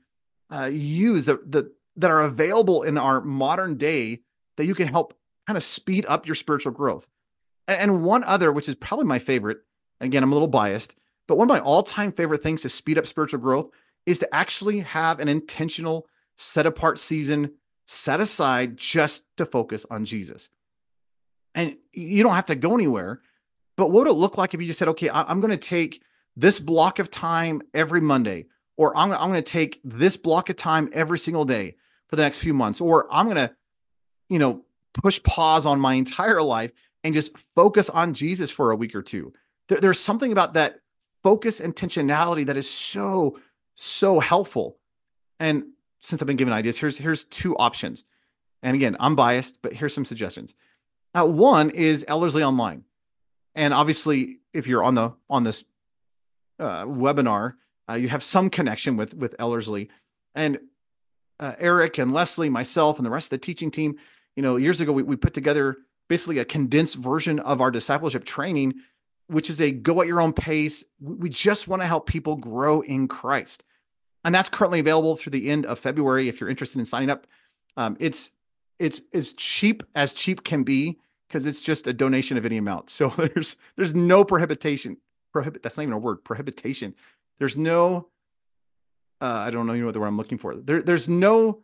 uh, 0.49 0.69
use 0.71 1.25
that, 1.25 1.51
that 1.51 1.71
that 1.97 2.09
are 2.09 2.21
available 2.21 2.83
in 2.83 2.97
our 2.97 3.19
modern 3.19 3.75
day 3.75 4.21
that 4.55 4.65
you 4.65 4.75
can 4.75 4.87
help 4.87 5.13
kind 5.47 5.57
of 5.57 5.63
speed 5.63 6.05
up 6.07 6.25
your 6.25 6.35
spiritual 6.35 6.71
growth. 6.71 7.05
And, 7.67 7.79
and 7.79 8.03
one 8.03 8.23
other, 8.23 8.53
which 8.53 8.69
is 8.69 8.75
probably 8.75 9.05
my 9.05 9.19
favorite, 9.19 9.57
again, 9.99 10.23
I'm 10.23 10.31
a 10.31 10.35
little 10.35 10.47
biased, 10.47 10.95
but 11.27 11.37
one 11.37 11.49
of 11.49 11.53
my 11.53 11.59
all-time 11.59 12.13
favorite 12.13 12.41
things 12.41 12.61
to 12.61 12.69
speed 12.69 12.97
up 12.97 13.07
spiritual 13.07 13.41
growth 13.41 13.69
is 14.05 14.19
to 14.19 14.35
actually 14.35 14.79
have 14.79 15.19
an 15.19 15.27
intentional 15.27 16.07
set 16.37 16.65
apart 16.65 16.99
season 16.99 17.51
set 17.87 18.19
aside 18.19 18.77
just 18.77 19.25
to 19.37 19.45
focus 19.45 19.85
on 19.91 20.05
Jesus 20.05 20.49
and 21.55 21.77
you 21.93 22.21
don't 22.21 22.35
have 22.35 22.45
to 22.47 22.55
go 22.55 22.75
anywhere. 22.75 23.21
But 23.77 23.89
what 23.89 24.05
would 24.05 24.09
it 24.09 24.13
look 24.13 24.37
like 24.37 24.53
if 24.53 24.61
you 24.61 24.67
just 24.67 24.77
said, 24.77 24.89
okay, 24.89 25.09
I'm 25.09 25.39
going 25.39 25.51
to 25.51 25.57
take 25.57 26.03
this 26.35 26.59
block 26.59 26.99
of 26.99 27.09
time 27.09 27.61
every 27.73 28.01
Monday, 28.01 28.45
or 28.77 28.95
I'm, 28.95 29.11
I'm 29.13 29.29
going 29.29 29.41
to 29.41 29.51
take 29.51 29.79
this 29.83 30.17
block 30.17 30.49
of 30.49 30.57
time 30.57 30.89
every 30.93 31.17
single 31.17 31.45
day 31.45 31.75
for 32.07 32.17
the 32.17 32.21
next 32.21 32.39
few 32.39 32.53
months, 32.53 32.79
or 32.79 33.07
I'm 33.11 33.25
going 33.25 33.37
to, 33.37 33.55
you 34.29 34.37
know, 34.37 34.65
push 34.93 35.21
pause 35.23 35.65
on 35.65 35.79
my 35.79 35.93
entire 35.93 36.41
life 36.41 36.71
and 37.03 37.13
just 37.13 37.37
focus 37.55 37.89
on 37.89 38.13
Jesus 38.13 38.51
for 38.51 38.71
a 38.71 38.75
week 38.75 38.95
or 38.95 39.01
two. 39.01 39.33
There, 39.67 39.79
there's 39.79 39.99
something 39.99 40.31
about 40.31 40.53
that 40.53 40.79
focus 41.23 41.59
intentionality 41.59 42.45
that 42.45 42.57
is 42.57 42.69
so, 42.69 43.39
so 43.75 44.19
helpful. 44.19 44.77
And 45.39 45.65
since 46.05 46.21
I've 46.21 46.27
been 46.27 46.37
given 46.37 46.53
ideas, 46.53 46.77
here's 46.77 46.97
here's 46.97 47.23
two 47.25 47.55
options. 47.57 48.03
And 48.61 48.75
again, 48.75 48.95
I'm 48.99 49.15
biased, 49.15 49.61
but 49.61 49.73
here's 49.73 49.93
some 49.93 50.05
suggestions. 50.05 50.55
Uh, 51.13 51.25
one 51.25 51.69
is 51.69 52.05
Ellerslie 52.07 52.43
Online, 52.43 52.83
and 53.53 53.73
obviously, 53.73 54.39
if 54.53 54.67
you're 54.67 54.83
on 54.83 54.95
the 54.95 55.13
on 55.29 55.43
this 55.43 55.65
uh, 56.59 56.85
webinar, 56.85 57.55
uh, 57.89 57.93
you 57.93 58.09
have 58.09 58.23
some 58.23 58.49
connection 58.49 58.97
with 58.97 59.13
with 59.13 59.35
Ellerslie, 59.39 59.89
and 60.33 60.59
uh, 61.39 61.53
Eric 61.59 61.97
and 61.97 62.13
Leslie, 62.13 62.49
myself, 62.49 62.97
and 62.97 63.05
the 63.05 63.09
rest 63.09 63.27
of 63.27 63.39
the 63.41 63.45
teaching 63.45 63.71
team. 63.71 63.97
You 64.35 64.43
know, 64.43 64.57
years 64.57 64.81
ago 64.81 64.91
we, 64.91 65.03
we 65.03 65.15
put 65.15 65.33
together 65.33 65.77
basically 66.07 66.39
a 66.39 66.45
condensed 66.45 66.95
version 66.95 67.39
of 67.39 67.61
our 67.61 67.71
discipleship 67.71 68.25
training, 68.25 68.75
which 69.27 69.49
is 69.49 69.59
a 69.59 69.71
go 69.71 70.01
at 70.01 70.07
your 70.07 70.21
own 70.21 70.33
pace. 70.33 70.83
We 70.99 71.29
just 71.29 71.67
want 71.67 71.81
to 71.81 71.87
help 71.87 72.07
people 72.07 72.35
grow 72.35 72.81
in 72.81 73.07
Christ, 73.07 73.63
and 74.25 74.33
that's 74.33 74.49
currently 74.49 74.79
available 74.79 75.15
through 75.15 75.31
the 75.31 75.49
end 75.49 75.65
of 75.67 75.77
February. 75.77 76.27
If 76.27 76.41
you're 76.41 76.49
interested 76.49 76.79
in 76.79 76.85
signing 76.85 77.11
up, 77.11 77.27
um, 77.77 77.95
it's 77.99 78.31
it's 78.79 79.01
as 79.13 79.33
cheap 79.33 79.83
as 79.93 80.13
cheap 80.13 80.43
can 80.43 80.63
be 80.63 80.99
because 81.27 81.45
it's 81.45 81.61
just 81.61 81.87
a 81.87 81.93
donation 81.93 82.35
of 82.35 82.45
any 82.45 82.57
amount. 82.57 82.89
So 82.89 83.09
there's 83.17 83.55
there's 83.77 83.93
no 83.93 84.25
prohibition. 84.25 84.97
Prohibit 85.31 85.61
that's 85.61 85.77
not 85.77 85.83
even 85.83 85.93
a 85.93 85.99
word. 85.99 86.23
Prohibition. 86.23 86.95
There's 87.37 87.55
no 87.55 88.07
uh, 89.21 89.25
I 89.25 89.51
don't 89.51 89.67
know 89.67 89.73
you 89.73 89.81
know 89.81 89.87
what 89.87 89.93
the 89.93 89.99
word 89.99 90.07
I'm 90.07 90.17
looking 90.17 90.39
for. 90.39 90.55
There, 90.55 90.81
there's 90.81 91.07
no 91.07 91.61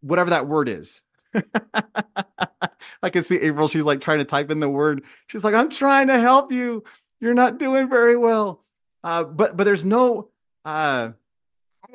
whatever 0.00 0.30
that 0.30 0.48
word 0.48 0.70
is. 0.70 1.02
I 3.02 3.10
can 3.10 3.22
see 3.22 3.36
April. 3.36 3.68
She's 3.68 3.82
like 3.82 4.00
trying 4.00 4.18
to 4.18 4.24
type 4.24 4.50
in 4.50 4.60
the 4.60 4.68
word. 4.68 5.02
She's 5.26 5.44
like, 5.44 5.54
I'm 5.54 5.70
trying 5.70 6.06
to 6.06 6.18
help 6.18 6.52
you. 6.52 6.84
You're 7.20 7.34
not 7.34 7.58
doing 7.58 7.88
very 7.88 8.16
well. 8.16 8.64
Uh, 9.04 9.24
but 9.24 9.58
but 9.58 9.64
there's 9.64 9.84
no 9.84 10.30
uh 10.64 11.10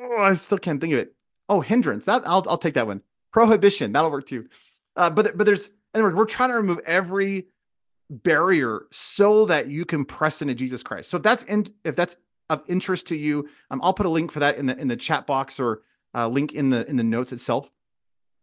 oh, 0.00 0.22
I 0.22 0.34
still 0.34 0.58
can't 0.58 0.80
think 0.80 0.92
of 0.92 1.00
it. 1.00 1.14
Oh, 1.48 1.60
hindrance. 1.60 2.04
That 2.04 2.22
I'll 2.26 2.44
I'll 2.48 2.58
take 2.58 2.74
that 2.74 2.86
one. 2.86 3.02
Prohibition. 3.32 3.92
That'll 3.92 4.10
work 4.10 4.26
too. 4.26 4.48
Uh, 4.96 5.10
but 5.10 5.36
but 5.36 5.44
there's 5.44 5.68
in 5.68 5.72
other 5.94 6.04
words, 6.04 6.16
we're 6.16 6.24
trying 6.26 6.50
to 6.50 6.56
remove 6.56 6.80
every 6.80 7.46
barrier 8.10 8.86
so 8.90 9.46
that 9.46 9.68
you 9.68 9.84
can 9.84 10.04
press 10.04 10.42
into 10.42 10.54
Jesus 10.54 10.82
Christ. 10.82 11.10
So 11.10 11.16
if 11.18 11.22
that's 11.22 11.42
in, 11.44 11.66
if 11.84 11.96
that's 11.96 12.16
of 12.50 12.62
interest 12.66 13.06
to 13.08 13.16
you, 13.16 13.48
um, 13.70 13.80
I'll 13.82 13.92
put 13.92 14.06
a 14.06 14.10
link 14.10 14.32
for 14.32 14.40
that 14.40 14.56
in 14.56 14.66
the 14.66 14.76
in 14.76 14.88
the 14.88 14.96
chat 14.96 15.26
box 15.26 15.60
or 15.60 15.82
uh, 16.14 16.28
link 16.28 16.52
in 16.52 16.70
the 16.70 16.88
in 16.88 16.96
the 16.96 17.04
notes 17.04 17.32
itself. 17.32 17.70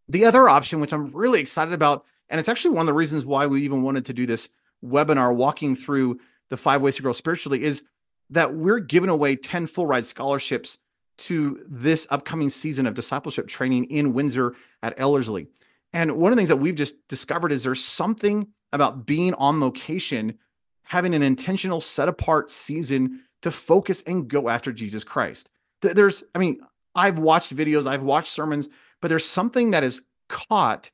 The 0.08 0.26
other 0.26 0.47
option, 0.47 0.80
which 0.80 0.93
I'm 0.93 1.12
really 1.16 1.39
excited 1.39 1.74
about, 1.74 2.06
and 2.30 2.39
it's 2.39 2.49
actually 2.49 2.76
one 2.76 2.84
of 2.84 2.88
the 2.88 2.93
reasons 2.93 3.26
why 3.26 3.47
we 3.47 3.64
even 3.64 3.82
wanted 3.82 4.06
to 4.06 4.14
do 4.14 4.26
this 4.26 4.49
webinar, 4.84 5.36
walking 5.36 5.76
through 5.76 6.20
the 6.49 6.58
five 6.58 6.82
ways 6.82 6.97
to 6.97 7.01
grow 7.01 7.12
spiritually, 7.12 7.64
is 7.64 7.84
that 8.30 8.53
we're 8.53 8.80
giving 8.80 9.10
away 9.10 9.36
10 9.36 9.66
full 9.68 9.88
ride 9.88 10.06
scholarships 10.06 10.78
to 11.18 11.63
this 11.68 12.07
upcoming 12.09 12.49
season 12.49 12.88
of 12.88 12.93
discipleship 12.93 13.47
training 13.47 13.86
in 13.86 14.13
Windsor 14.13 14.55
at 14.84 14.99
Ellerslie. 14.99 15.47
And 15.93 16.18
one 16.18 16.32
of 16.32 16.36
the 16.36 16.39
things 16.39 16.49
that 16.49 16.57
we've 16.57 16.76
just 16.76 17.07
discovered 17.07 17.51
is 17.51 17.63
there's 17.63 17.84
something 17.84 18.47
about 18.74 19.05
being 19.05 19.34
on 19.36 19.61
location, 19.61 20.39
having 20.84 21.13
an 21.13 21.24
intentional 21.24 21.80
set 21.80 22.09
apart 22.09 22.51
season 22.51 23.22
to 23.43 23.51
focus 23.51 24.03
and 24.03 24.28
go 24.28 24.49
after 24.49 24.74
Jesus 24.74 25.03
Christ. 25.03 25.49
There's, 25.82 26.24
I 26.34 26.39
mean, 26.39 26.59
I've 26.93 27.20
watched 27.20 27.55
videos, 27.55 27.88
I've 27.88 28.03
watched 28.03 28.30
sermons, 28.30 28.70
but 29.01 29.07
there's 29.07 29.26
something 29.26 29.72
that 29.72 29.84
is 29.84 30.01
caught, 30.28 30.91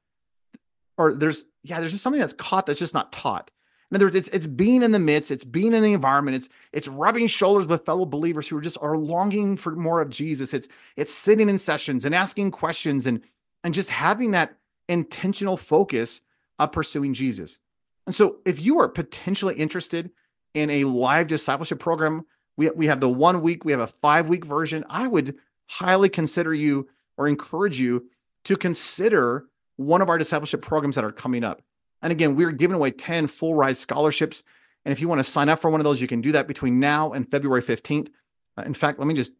or 0.98 1.14
there's, 1.14 1.46
yeah, 1.64 1.80
there's 1.80 1.94
just 1.94 2.04
something 2.04 2.20
that's 2.20 2.34
caught 2.34 2.66
that's 2.66 2.80
just 2.80 2.94
not 2.94 3.12
taught. 3.12 3.50
In 3.92 3.96
other 3.96 4.06
words, 4.06 4.16
it's 4.16 4.30
it's 4.30 4.48
being 4.48 4.84
in 4.84 4.94
the 4.94 5.00
midst, 5.00 5.32
it's 5.32 5.44
being 5.44 5.74
in 5.74 5.84
the 5.84 5.92
environment, 5.92 6.36
it's 6.36 6.50
it's 6.72 6.88
rubbing 6.88 7.28
shoulders 7.28 7.68
with 7.68 7.86
fellow 7.86 8.06
believers 8.06 8.48
who 8.48 8.58
are 8.58 8.62
just 8.62 8.78
are 8.82 8.98
longing 8.98 9.58
for 9.58 9.76
more 9.76 10.02
of 10.02 10.10
Jesus. 10.10 10.54
It's 10.54 10.70
it's 10.96 11.14
sitting 11.14 11.50
in 11.50 11.58
sessions 11.58 12.06
and 12.06 12.16
asking 12.16 12.52
questions 12.52 13.06
and 13.06 13.22
and 13.64 13.74
just 13.74 13.90
having 13.90 14.32
that 14.32 14.58
intentional 14.88 15.58
focus 15.58 16.22
of 16.58 16.72
pursuing 16.72 17.14
Jesus. 17.14 17.60
And 18.06 18.16
so 18.16 18.38
if 18.46 18.62
you 18.62 18.80
are 18.80 18.88
potentially 18.88 19.56
interested 19.56 20.12
in 20.54 20.70
a 20.70 20.86
live 20.86 21.28
discipleship 21.28 21.80
program, 21.80 22.26
we, 22.58 22.70
we 22.72 22.88
have 22.88 23.00
the 23.00 23.10
one 23.10 23.42
week, 23.42 23.66
we 23.66 23.72
have 23.72 23.82
a 23.82 23.88
five 23.88 24.28
week 24.28 24.46
version. 24.46 24.86
I 24.90 25.08
would 25.08 25.36
highly 25.68 26.10
consider 26.10 26.54
you 26.54 26.88
or 27.18 27.28
encourage 27.28 27.80
you 27.80 28.10
to 28.46 28.58
consider 28.58 29.46
one 29.78 30.02
of 30.02 30.10
our 30.10 30.18
discipleship 30.18 30.62
programs 30.62 30.96
that 30.96 31.04
are 31.04 31.12
coming 31.12 31.44
up. 31.44 31.62
And 32.02 32.12
again, 32.12 32.36
we're 32.36 32.52
giving 32.52 32.76
away 32.76 32.92
10 32.92 33.28
full 33.28 33.56
ride 33.56 33.78
scholarships. 33.78 34.44
And 34.86 34.92
if 34.92 35.00
you 35.00 35.08
want 35.08 35.20
to 35.20 35.24
sign 35.24 35.50
up 35.50 35.60
for 35.60 35.70
one 35.70 35.80
of 35.80 35.84
those, 35.84 36.02
you 36.02 36.08
can 36.08 36.22
do 36.22 36.32
that 36.32 36.48
between 36.48 36.80
now 36.80 37.12
and 37.12 37.30
February 37.30 37.62
15th. 37.62 38.10
Uh, 38.58 38.64
in 38.64 38.74
fact, 38.74 39.00
let 39.00 39.08
me 39.08 39.14
just, 39.14 39.32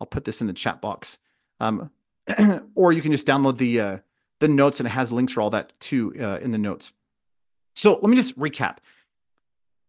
I'll 0.00 0.06
put 0.06 0.24
this 0.24 0.40
in 0.40 0.46
the 0.46 0.52
chat 0.52 0.80
box. 0.80 1.18
Um, 1.60 1.90
or 2.74 2.92
you 2.92 3.02
can 3.02 3.12
just 3.12 3.26
download 3.26 3.58
the, 3.58 3.80
uh, 3.80 3.98
the 4.38 4.48
notes 4.48 4.80
and 4.80 4.86
it 4.86 4.92
has 4.92 5.12
links 5.12 5.32
for 5.32 5.42
all 5.42 5.50
that 5.50 5.78
too 5.80 6.14
uh, 6.18 6.38
in 6.38 6.50
the 6.50 6.58
notes. 6.58 6.92
So 7.74 7.94
let 7.94 8.10
me 8.10 8.16
just 8.16 8.38
recap. 8.38 8.78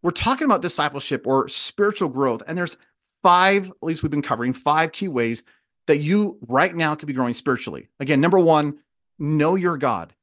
We're 0.02 0.10
talking 0.10 0.44
about 0.44 0.62
discipleship 0.62 1.26
or 1.26 1.48
spiritual 1.48 2.08
growth, 2.08 2.42
and 2.46 2.58
there's 2.58 2.76
five, 3.22 3.70
at 3.70 3.82
least 3.82 4.02
we've 4.02 4.10
been 4.10 4.22
covering 4.22 4.52
five 4.52 4.92
key 4.92 5.08
ways 5.08 5.44
that 5.86 5.98
you 5.98 6.38
right 6.48 6.74
now 6.74 6.94
could 6.94 7.06
be 7.06 7.12
growing 7.12 7.34
spiritually. 7.34 7.88
Again, 8.00 8.20
number 8.20 8.38
one, 8.38 8.78
know 9.18 9.54
your 9.54 9.76
God. 9.76 10.14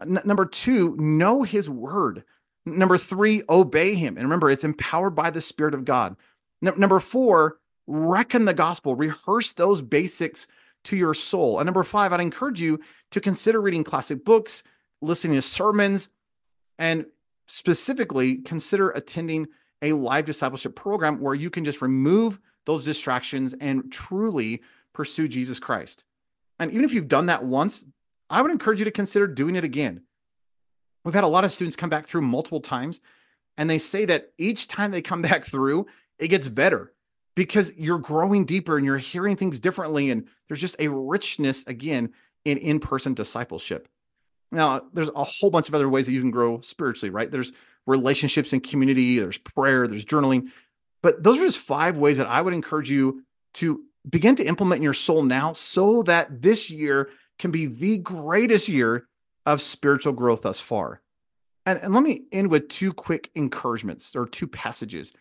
N- 0.00 0.20
number 0.24 0.46
two, 0.46 0.96
know 0.96 1.42
his 1.42 1.68
word. 1.70 2.24
Number 2.64 2.98
three, 2.98 3.42
obey 3.48 3.94
him. 3.94 4.16
And 4.16 4.24
remember, 4.24 4.50
it's 4.50 4.64
empowered 4.64 5.14
by 5.14 5.30
the 5.30 5.40
Spirit 5.40 5.74
of 5.74 5.84
God. 5.84 6.16
N- 6.64 6.74
number 6.76 7.00
four, 7.00 7.58
reckon 7.86 8.44
the 8.44 8.54
gospel, 8.54 8.96
rehearse 8.96 9.52
those 9.52 9.82
basics 9.82 10.46
to 10.84 10.96
your 10.96 11.14
soul. 11.14 11.58
And 11.58 11.66
number 11.66 11.84
five, 11.84 12.12
I'd 12.12 12.20
encourage 12.20 12.60
you 12.60 12.80
to 13.10 13.20
consider 13.20 13.60
reading 13.60 13.84
classic 13.84 14.24
books, 14.24 14.62
listening 15.00 15.34
to 15.34 15.42
sermons, 15.42 16.08
and 16.78 17.06
specifically 17.46 18.38
consider 18.38 18.90
attending 18.90 19.46
a 19.82 19.92
live 19.92 20.24
discipleship 20.24 20.74
program 20.74 21.20
where 21.20 21.34
you 21.34 21.50
can 21.50 21.64
just 21.64 21.82
remove 21.82 22.38
those 22.64 22.84
distractions 22.84 23.54
and 23.60 23.92
truly 23.92 24.62
pursue 24.92 25.28
Jesus 25.28 25.60
Christ. 25.60 26.04
And 26.58 26.72
even 26.72 26.84
if 26.84 26.92
you've 26.92 27.08
done 27.08 27.26
that 27.26 27.44
once, 27.44 27.84
I 28.28 28.42
would 28.42 28.50
encourage 28.50 28.78
you 28.78 28.84
to 28.84 28.90
consider 28.90 29.26
doing 29.26 29.56
it 29.56 29.64
again. 29.64 30.02
We've 31.04 31.14
had 31.14 31.24
a 31.24 31.28
lot 31.28 31.44
of 31.44 31.52
students 31.52 31.76
come 31.76 31.90
back 31.90 32.06
through 32.06 32.22
multiple 32.22 32.60
times, 32.60 33.00
and 33.56 33.70
they 33.70 33.78
say 33.78 34.04
that 34.06 34.32
each 34.38 34.68
time 34.68 34.90
they 34.90 35.02
come 35.02 35.22
back 35.30 35.44
through, 35.44 35.86
it 36.18 36.28
gets 36.28 36.48
better 36.48 36.92
because 37.34 37.72
you're 37.76 37.98
growing 37.98 38.44
deeper 38.44 38.76
and 38.76 38.84
you're 38.84 38.98
hearing 38.98 39.36
things 39.36 39.60
differently. 39.60 40.10
And 40.10 40.26
there's 40.48 40.60
just 40.60 40.76
a 40.80 40.88
richness, 40.88 41.64
again, 41.66 42.12
in 42.44 42.58
in 42.58 42.80
person 42.80 43.14
discipleship. 43.14 43.88
Now, 44.52 44.82
there's 44.92 45.10
a 45.14 45.24
whole 45.24 45.50
bunch 45.50 45.68
of 45.68 45.74
other 45.74 45.88
ways 45.88 46.06
that 46.06 46.12
you 46.12 46.20
can 46.20 46.30
grow 46.30 46.60
spiritually, 46.60 47.10
right? 47.10 47.30
There's 47.30 47.52
relationships 47.86 48.52
and 48.52 48.62
community, 48.62 49.18
there's 49.18 49.38
prayer, 49.38 49.86
there's 49.86 50.04
journaling. 50.04 50.48
But 51.02 51.22
those 51.22 51.38
are 51.38 51.44
just 51.44 51.58
five 51.58 51.96
ways 51.96 52.18
that 52.18 52.26
I 52.26 52.40
would 52.40 52.54
encourage 52.54 52.90
you 52.90 53.22
to 53.54 53.84
begin 54.08 54.36
to 54.36 54.44
implement 54.44 54.78
in 54.78 54.82
your 54.82 54.94
soul 54.94 55.22
now 55.22 55.52
so 55.52 56.02
that 56.04 56.42
this 56.42 56.70
year 56.70 57.10
can 57.38 57.50
be 57.50 57.66
the 57.66 57.98
greatest 57.98 58.68
year 58.68 59.06
of 59.44 59.60
spiritual 59.60 60.12
growth 60.12 60.42
thus 60.42 60.60
far. 60.60 61.00
And, 61.64 61.78
and 61.82 61.94
let 61.94 62.02
me 62.02 62.22
end 62.32 62.50
with 62.50 62.68
two 62.68 62.92
quick 62.92 63.30
encouragements 63.34 64.14
or 64.14 64.26
two 64.26 64.46
passages. 64.46 65.12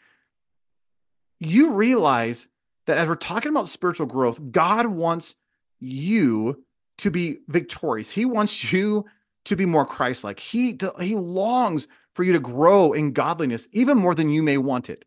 You 1.39 1.73
realize 1.73 2.47
that 2.85 2.97
as 2.97 3.07
we're 3.07 3.15
talking 3.15 3.51
about 3.51 3.67
spiritual 3.67 4.05
growth, 4.05 4.39
God 4.51 4.85
wants 4.85 5.35
you 5.79 6.63
to 6.99 7.11
be 7.11 7.39
victorious. 7.47 8.11
He 8.11 8.25
wants 8.25 8.71
you 8.71 9.05
to 9.45 9.55
be 9.55 9.65
more 9.65 9.85
Christ-like. 9.85 10.39
He 10.39 10.77
he 10.99 11.15
longs 11.15 11.87
for 12.13 12.23
you 12.23 12.33
to 12.33 12.39
grow 12.39 12.93
in 12.93 13.11
godliness 13.11 13.67
even 13.73 13.97
more 13.97 14.15
than 14.15 14.29
you 14.29 14.41
may 14.41 14.57
want 14.57 14.89
it. 14.89 15.03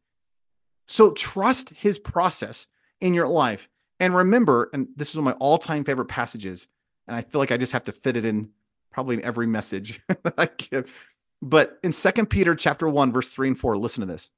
So 0.86 1.12
trust 1.12 1.70
his 1.70 1.98
process 1.98 2.66
in 3.00 3.14
your 3.14 3.28
life. 3.28 3.68
And 3.98 4.14
remember, 4.14 4.70
and 4.72 4.88
this 4.96 5.10
is 5.10 5.16
one 5.16 5.26
of 5.26 5.34
my 5.34 5.44
all-time 5.44 5.84
favorite 5.84 6.08
passages, 6.08 6.68
and 7.08 7.16
I 7.16 7.22
feel 7.22 7.40
like 7.40 7.50
I 7.50 7.56
just 7.56 7.72
have 7.72 7.84
to 7.84 7.92
fit 7.92 8.16
it 8.16 8.24
in 8.24 8.50
probably 8.92 9.16
in 9.16 9.24
every 9.24 9.46
message 9.46 10.00
that 10.08 10.34
I 10.36 10.46
give. 10.56 10.92
But 11.40 11.78
in 11.82 11.92
Second 11.92 12.26
Peter 12.26 12.54
chapter 12.54 12.88
1, 12.88 13.12
verse 13.12 13.30
3 13.30 13.48
and 13.48 13.58
4, 13.58 13.76
listen 13.78 14.00
to 14.02 14.12
this. 14.12 14.28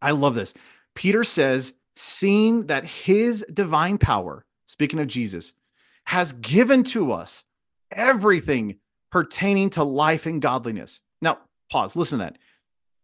I 0.00 0.12
love 0.12 0.34
this. 0.34 0.54
Peter 0.94 1.24
says, 1.24 1.74
seeing 1.96 2.66
that 2.66 2.84
his 2.84 3.44
divine 3.52 3.98
power, 3.98 4.44
speaking 4.66 5.00
of 5.00 5.06
Jesus, 5.06 5.52
has 6.04 6.32
given 6.34 6.84
to 6.84 7.12
us 7.12 7.44
everything 7.90 8.76
pertaining 9.10 9.70
to 9.70 9.84
life 9.84 10.26
and 10.26 10.42
godliness. 10.42 11.00
Now, 11.20 11.38
pause, 11.70 11.96
listen 11.96 12.18
to 12.18 12.24
that. 12.24 12.38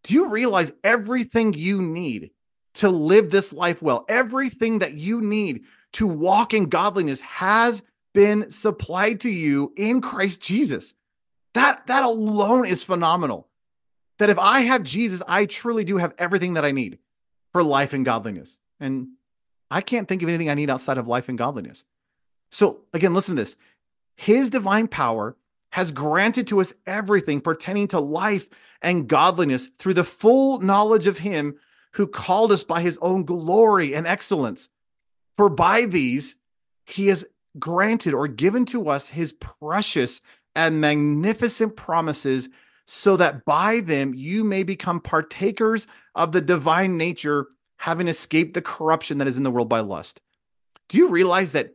Do 0.05 0.14
you 0.14 0.29
realize 0.29 0.72
everything 0.83 1.53
you 1.53 1.83
need 1.83 2.31
to 2.74 2.89
live 2.89 3.31
this 3.31 3.53
life 3.53 3.83
well, 3.83 4.05
everything 4.09 4.81
that 4.81 4.95
you 4.95 5.20
need 5.20 5.64
to 5.95 6.07
walk 6.07 6.55
in 6.55 6.68
godliness 6.68 7.20
has 7.20 7.83
been 8.18 8.50
supplied 8.50 9.20
to 9.20 9.30
you 9.30 9.72
in 9.76 10.00
Christ 10.00 10.40
Jesus? 10.40 10.94
That 11.54 11.86
that 11.86 12.02
alone 12.02 12.66
is 12.66 12.82
phenomenal. 12.82 13.46
That 14.18 14.28
if 14.28 14.40
I 14.40 14.62
have 14.62 14.82
Jesus, 14.82 15.22
I 15.28 15.46
truly 15.46 15.84
do 15.84 15.98
have 15.98 16.14
everything 16.18 16.54
that 16.54 16.64
I 16.64 16.72
need 16.72 16.98
for 17.52 17.62
life 17.62 17.92
and 17.92 18.04
godliness. 18.04 18.58
And 18.80 19.10
I 19.70 19.82
can't 19.82 20.08
think 20.08 20.24
of 20.24 20.28
anything 20.28 20.50
I 20.50 20.54
need 20.54 20.68
outside 20.68 20.98
of 20.98 21.06
life 21.06 21.28
and 21.28 21.38
godliness. 21.38 21.84
So, 22.50 22.80
again, 22.92 23.14
listen 23.14 23.36
to 23.36 23.40
this. 23.40 23.56
His 24.16 24.50
divine 24.50 24.88
power 24.88 25.36
has 25.70 25.92
granted 25.92 26.48
to 26.48 26.60
us 26.60 26.74
everything 26.86 27.40
pertaining 27.40 27.86
to 27.88 28.00
life 28.00 28.50
and 28.82 29.06
godliness 29.06 29.68
through 29.78 29.94
the 29.94 30.02
full 30.02 30.58
knowledge 30.58 31.06
of 31.06 31.18
Him 31.18 31.54
who 31.92 32.08
called 32.08 32.50
us 32.50 32.64
by 32.64 32.80
His 32.80 32.98
own 33.00 33.22
glory 33.22 33.94
and 33.94 34.08
excellence. 34.08 34.70
For 35.36 35.48
by 35.48 35.84
these, 35.84 36.34
He 36.84 37.06
has 37.06 37.24
granted 37.59 38.14
or 38.14 38.28
given 38.28 38.64
to 38.66 38.88
us 38.88 39.09
His 39.09 39.32
precious 39.32 40.20
and 40.54 40.80
magnificent 40.80 41.76
promises, 41.76 42.48
so 42.86 43.16
that 43.16 43.44
by 43.44 43.80
them 43.80 44.14
you 44.14 44.44
may 44.44 44.62
become 44.62 45.00
partakers 45.00 45.86
of 46.14 46.32
the 46.32 46.40
divine 46.40 46.96
nature, 46.96 47.48
having 47.76 48.09
escaped 48.09 48.54
the 48.54 48.62
corruption 48.62 49.18
that 49.18 49.28
is 49.28 49.36
in 49.36 49.42
the 49.42 49.50
world 49.50 49.68
by 49.68 49.80
lust. 49.80 50.20
Do 50.88 50.96
you 50.96 51.09
realize 51.09 51.52
that 51.52 51.74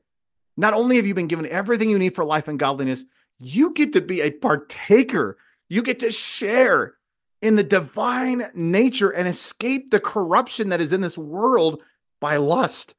not 0.57 0.73
only 0.73 0.97
have 0.97 1.07
you 1.07 1.13
been 1.13 1.27
given 1.27 1.45
everything 1.47 1.89
you 1.89 1.99
need 1.99 2.15
for 2.15 2.25
life 2.25 2.47
and 2.47 2.59
godliness, 2.59 3.05
you 3.39 3.73
get 3.73 3.93
to 3.93 4.01
be 4.01 4.21
a 4.21 4.31
partaker. 4.31 5.37
You 5.69 5.81
get 5.81 5.99
to 6.01 6.11
share 6.11 6.95
in 7.41 7.55
the 7.55 7.63
divine 7.63 8.49
nature 8.53 9.09
and 9.09 9.27
escape 9.27 9.91
the 9.91 9.99
corruption 9.99 10.69
that 10.69 10.81
is 10.81 10.93
in 10.93 11.01
this 11.01 11.17
world 11.17 11.81
by 12.21 12.37
lust. 12.37 12.95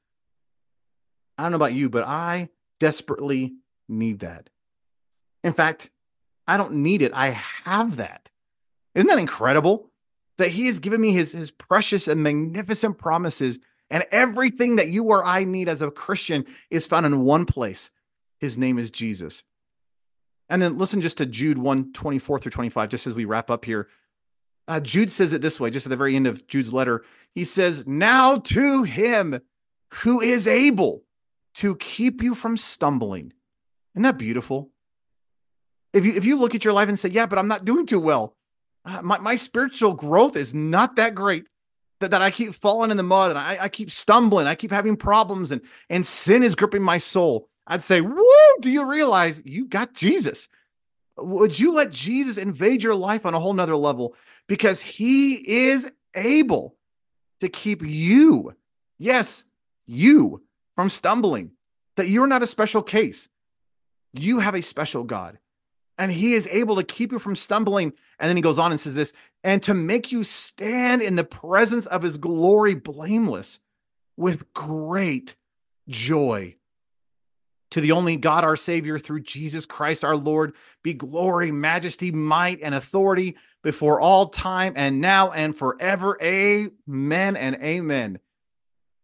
I 1.38 1.42
don't 1.42 1.52
know 1.52 1.56
about 1.56 1.74
you, 1.74 1.88
but 1.88 2.04
I 2.04 2.50
desperately 2.84 3.54
need 3.88 4.18
that. 4.18 4.50
In 5.42 5.54
fact, 5.54 5.88
I 6.46 6.58
don't 6.58 6.74
need 6.74 7.00
it. 7.00 7.12
I 7.14 7.30
have 7.64 7.96
that. 7.96 8.28
Isn't 8.94 9.06
that 9.06 9.18
incredible? 9.18 9.88
That 10.36 10.50
He 10.50 10.66
has 10.66 10.80
given 10.80 11.00
me 11.00 11.14
His, 11.14 11.32
his 11.32 11.50
precious 11.50 12.08
and 12.08 12.22
magnificent 12.22 12.98
promises, 12.98 13.58
and 13.88 14.04
everything 14.10 14.76
that 14.76 14.88
you 14.88 15.04
or 15.04 15.24
I 15.24 15.44
need 15.44 15.66
as 15.66 15.80
a 15.80 15.90
Christian 15.90 16.44
is 16.68 16.86
found 16.86 17.06
in 17.06 17.24
one 17.24 17.46
place. 17.46 17.90
His 18.38 18.58
name 18.58 18.78
is 18.78 18.90
Jesus. 18.90 19.44
And 20.50 20.60
then 20.60 20.76
listen 20.76 21.00
just 21.00 21.16
to 21.16 21.24
Jude 21.24 21.56
1 21.56 21.94
24 21.94 22.38
through 22.38 22.50
25, 22.50 22.90
just 22.90 23.06
as 23.06 23.14
we 23.14 23.24
wrap 23.24 23.50
up 23.50 23.64
here. 23.64 23.88
Uh, 24.68 24.80
Jude 24.80 25.10
says 25.10 25.32
it 25.32 25.40
this 25.40 25.58
way, 25.58 25.70
just 25.70 25.86
at 25.86 25.90
the 25.90 25.96
very 25.96 26.16
end 26.16 26.26
of 26.26 26.46
Jude's 26.46 26.74
letter. 26.74 27.02
He 27.34 27.44
says, 27.44 27.86
Now 27.86 28.40
to 28.40 28.82
him 28.82 29.40
who 30.02 30.20
is 30.20 30.46
able 30.46 31.04
to 31.54 31.76
keep 31.76 32.22
you 32.22 32.34
from 32.34 32.56
stumbling. 32.56 33.32
Isn't 33.94 34.02
that 34.02 34.18
beautiful? 34.18 34.70
If 35.92 36.04
you, 36.04 36.14
if 36.14 36.24
you 36.24 36.36
look 36.36 36.54
at 36.54 36.64
your 36.64 36.74
life 36.74 36.88
and 36.88 36.98
say, 36.98 37.08
Yeah, 37.08 37.26
but 37.26 37.38
I'm 37.38 37.48
not 37.48 37.64
doing 37.64 37.86
too 37.86 38.00
well, 38.00 38.34
uh, 38.84 39.02
my, 39.02 39.18
my 39.18 39.36
spiritual 39.36 39.94
growth 39.94 40.36
is 40.36 40.54
not 40.54 40.96
that 40.96 41.14
great. 41.14 41.48
That, 42.00 42.10
that 42.10 42.22
I 42.22 42.32
keep 42.32 42.54
falling 42.54 42.90
in 42.90 42.96
the 42.96 43.04
mud 43.04 43.30
and 43.30 43.38
I, 43.38 43.56
I 43.60 43.68
keep 43.68 43.90
stumbling, 43.90 44.48
I 44.48 44.56
keep 44.56 44.72
having 44.72 44.96
problems, 44.96 45.52
and, 45.52 45.62
and 45.88 46.04
sin 46.04 46.42
is 46.42 46.56
gripping 46.56 46.82
my 46.82 46.98
soul. 46.98 47.48
I'd 47.66 47.82
say, 47.82 48.00
Woo, 48.00 48.26
do 48.60 48.70
you 48.70 48.84
realize 48.84 49.42
you 49.44 49.66
got 49.66 49.94
Jesus? 49.94 50.48
Would 51.16 51.58
you 51.58 51.72
let 51.72 51.92
Jesus 51.92 52.36
invade 52.36 52.82
your 52.82 52.96
life 52.96 53.24
on 53.24 53.34
a 53.34 53.40
whole 53.40 53.54
nother 53.54 53.76
level? 53.76 54.16
Because 54.48 54.82
he 54.82 55.34
is 55.68 55.90
able 56.14 56.74
to 57.40 57.48
keep 57.48 57.82
you, 57.82 58.54
yes, 58.98 59.44
you, 59.86 60.42
from 60.76 60.88
stumbling, 60.88 61.52
that 61.96 62.08
you're 62.08 62.26
not 62.26 62.42
a 62.42 62.46
special 62.46 62.82
case. 62.82 63.28
You 64.12 64.40
have 64.40 64.54
a 64.54 64.62
special 64.62 65.04
God, 65.04 65.38
and 65.98 66.10
he 66.10 66.34
is 66.34 66.48
able 66.48 66.76
to 66.76 66.84
keep 66.84 67.12
you 67.12 67.18
from 67.18 67.36
stumbling. 67.36 67.92
And 68.18 68.28
then 68.28 68.36
he 68.36 68.42
goes 68.42 68.58
on 68.58 68.70
and 68.70 68.80
says 68.80 68.94
this, 68.94 69.12
and 69.42 69.62
to 69.64 69.74
make 69.74 70.12
you 70.12 70.22
stand 70.22 71.02
in 71.02 71.16
the 71.16 71.24
presence 71.24 71.86
of 71.86 72.02
his 72.02 72.16
glory 72.16 72.74
blameless 72.74 73.60
with 74.16 74.52
great 74.54 75.34
joy. 75.88 76.56
To 77.72 77.80
the 77.80 77.92
only 77.92 78.16
God, 78.16 78.44
our 78.44 78.54
Savior, 78.54 79.00
through 79.00 79.22
Jesus 79.22 79.66
Christ 79.66 80.04
our 80.04 80.16
Lord, 80.16 80.54
be 80.84 80.94
glory, 80.94 81.50
majesty, 81.50 82.12
might, 82.12 82.60
and 82.62 82.72
authority 82.72 83.36
before 83.64 84.00
all 84.00 84.28
time 84.28 84.74
and 84.76 85.00
now 85.00 85.32
and 85.32 85.56
forever. 85.56 86.16
Amen 86.22 87.36
and 87.36 87.56
amen. 87.56 88.20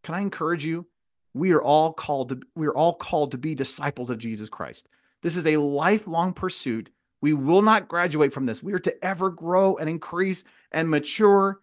Can 0.05 0.15
I 0.15 0.21
encourage 0.21 0.65
you? 0.65 0.87
We 1.35 1.53
are 1.53 1.63
all 1.63 1.93
called 1.93 2.31
to 2.31 2.41
we 2.55 2.67
are 2.67 2.75
all 2.75 2.95
called 2.95 3.33
to 3.33 3.39
be 3.39 3.55
disciples 3.55 4.11
of 4.11 4.19
Jesus 4.19 4.49
Christ. 4.49 4.89
This 5.23 5.37
is 5.37 5.47
a 5.47 5.59
lifelong 5.59 6.33
pursuit. 6.33 6.91
We 7.21 7.35
will 7.35 7.63
not 7.63 7.89
graduate 7.89 8.33
from 8.33 8.47
this. 8.47 8.63
We 8.63 8.73
are 8.73 8.79
to 8.81 9.05
ever 9.05 9.31
grow 9.31 9.77
and 9.77 9.89
increase 9.89 10.45
and 10.73 10.89
mature 10.89 11.61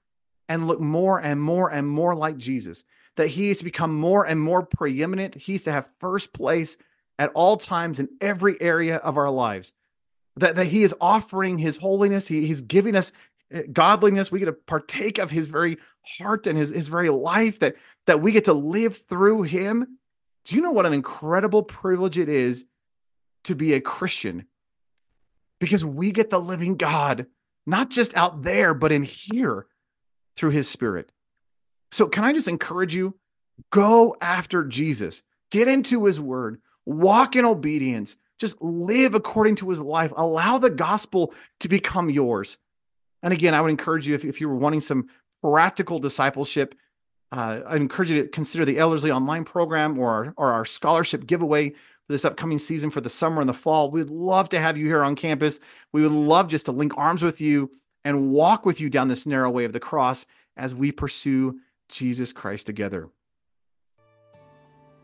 and 0.48 0.68
look 0.68 0.80
more 0.80 1.20
and 1.20 1.42
more 1.42 1.72
and 1.72 1.88
more 1.88 2.16
like 2.16 2.38
Jesus. 2.38 2.84
That 3.16 3.28
he 3.28 3.50
is 3.50 3.58
to 3.58 3.64
become 3.64 3.94
more 3.94 4.26
and 4.26 4.40
more 4.40 4.64
preeminent. 4.64 5.36
He's 5.36 5.64
to 5.64 5.72
have 5.72 5.90
first 6.00 6.34
place 6.34 6.78
at 7.18 7.32
all 7.34 7.58
times 7.58 8.00
in 8.00 8.10
every 8.22 8.62
area 8.62 8.98
of 8.98 9.18
our 9.18 9.32
lives. 9.32 9.74
That, 10.36 10.56
that 10.56 10.68
he 10.68 10.84
is 10.84 10.94
offering 11.02 11.58
his 11.58 11.78
holiness, 11.78 12.28
he, 12.28 12.46
he's 12.46 12.62
giving 12.62 12.96
us 12.96 13.12
Eh, 13.52 13.64
godliness. 13.72 14.32
We 14.32 14.40
get 14.40 14.46
to 14.46 14.54
partake 14.54 15.18
of 15.18 15.32
his 15.32 15.48
very 15.48 15.78
heart 16.20 16.48
and 16.48 16.58
his, 16.58 16.70
his 16.70 16.88
very 16.88 17.10
life, 17.10 17.60
that, 17.60 17.76
that 18.06 18.22
we 18.22 18.32
get 18.32 18.46
to 18.46 18.54
live 18.54 18.98
through 18.98 19.44
him. 19.44 19.98
Do 20.46 20.56
you 20.56 20.62
know 20.62 20.72
what 20.72 20.86
an 20.86 20.94
incredible 20.94 21.64
privilege 21.64 22.18
it 22.18 22.30
is 22.30 22.66
to 23.46 23.56
be 23.56 23.74
a 23.74 23.82
Christian? 23.82 24.46
Because 25.60 25.84
we 25.84 26.12
get 26.12 26.30
the 26.30 26.40
living 26.40 26.78
God, 26.78 27.28
not 27.66 27.90
just 27.90 28.16
out 28.16 28.44
there, 28.44 28.74
but 28.74 28.92
in 28.92 29.04
here 29.04 29.66
through 30.36 30.52
his 30.52 30.70
spirit. 30.70 31.12
So, 31.92 32.08
can 32.08 32.24
I 32.24 32.34
just 32.34 32.48
encourage 32.48 32.94
you? 32.94 33.18
Go 33.72 34.16
after 34.22 34.64
Jesus, 34.64 35.24
get 35.50 35.68
into 35.68 36.06
his 36.06 36.22
word, 36.22 36.62
walk 36.86 37.36
in 37.36 37.44
obedience, 37.44 38.18
just 38.38 38.62
live 38.62 39.16
according 39.16 39.56
to 39.58 39.70
his 39.70 39.80
life. 39.80 40.14
Allow 40.16 40.60
the 40.60 40.70
gospel 40.70 41.34
to 41.62 41.68
become 41.68 42.10
yours. 42.10 42.58
And 43.24 43.34
again, 43.34 43.54
I 43.54 43.62
would 43.62 43.72
encourage 43.72 44.08
you 44.08 44.16
if, 44.16 44.26
if 44.26 44.42
you 44.42 44.48
were 44.50 44.56
wanting 44.56 44.82
some 44.82 45.08
practical 45.42 46.00
discipleship, 46.00 46.76
uh, 47.32 47.62
I 47.68 47.76
encourage 47.76 48.10
you 48.10 48.24
to 48.24 48.30
consider 48.30 48.64
the 48.64 48.80
Ellerslie 48.80 49.12
online 49.12 49.44
program 49.44 50.00
or 50.00 50.10
our, 50.10 50.34
or 50.38 50.54
our 50.54 50.66
scholarship 50.66 51.26
giveaway 51.26 51.72
for 51.72 52.14
this 52.14 52.26
upcoming 52.26 52.58
season 52.58 52.90
for 52.90 53.02
the 53.02 53.10
summer 53.10 53.42
and 53.42 53.50
the 53.50 53.54
fall. 53.54 53.92
We'd 53.92 54.10
love 54.10 54.50
to 54.50 54.60
have 54.60 54.78
you 54.78 54.86
here 54.86 55.04
on 55.04 55.16
campus. 55.16 55.60
We 55.92 56.04
would 56.04 56.12
love 56.12 56.48
just 56.48 56.66
to 56.68 56.72
link 56.72 56.94
arms 56.98 57.24
with 57.24 57.42
you 57.42 57.72
and 58.06 58.30
walk 58.32 58.66
with 58.66 58.80
you 58.80 58.90
down 58.90 59.10
this 59.10 59.26
narrow 59.26 59.50
way 59.50 59.66
of 59.66 59.74
the 59.74 59.80
cross 59.80 60.26
as 60.56 60.74
we 60.74 60.92
pursue 60.92 61.60
Jesus 61.90 62.32
Christ 62.32 62.66
together. 62.66 63.10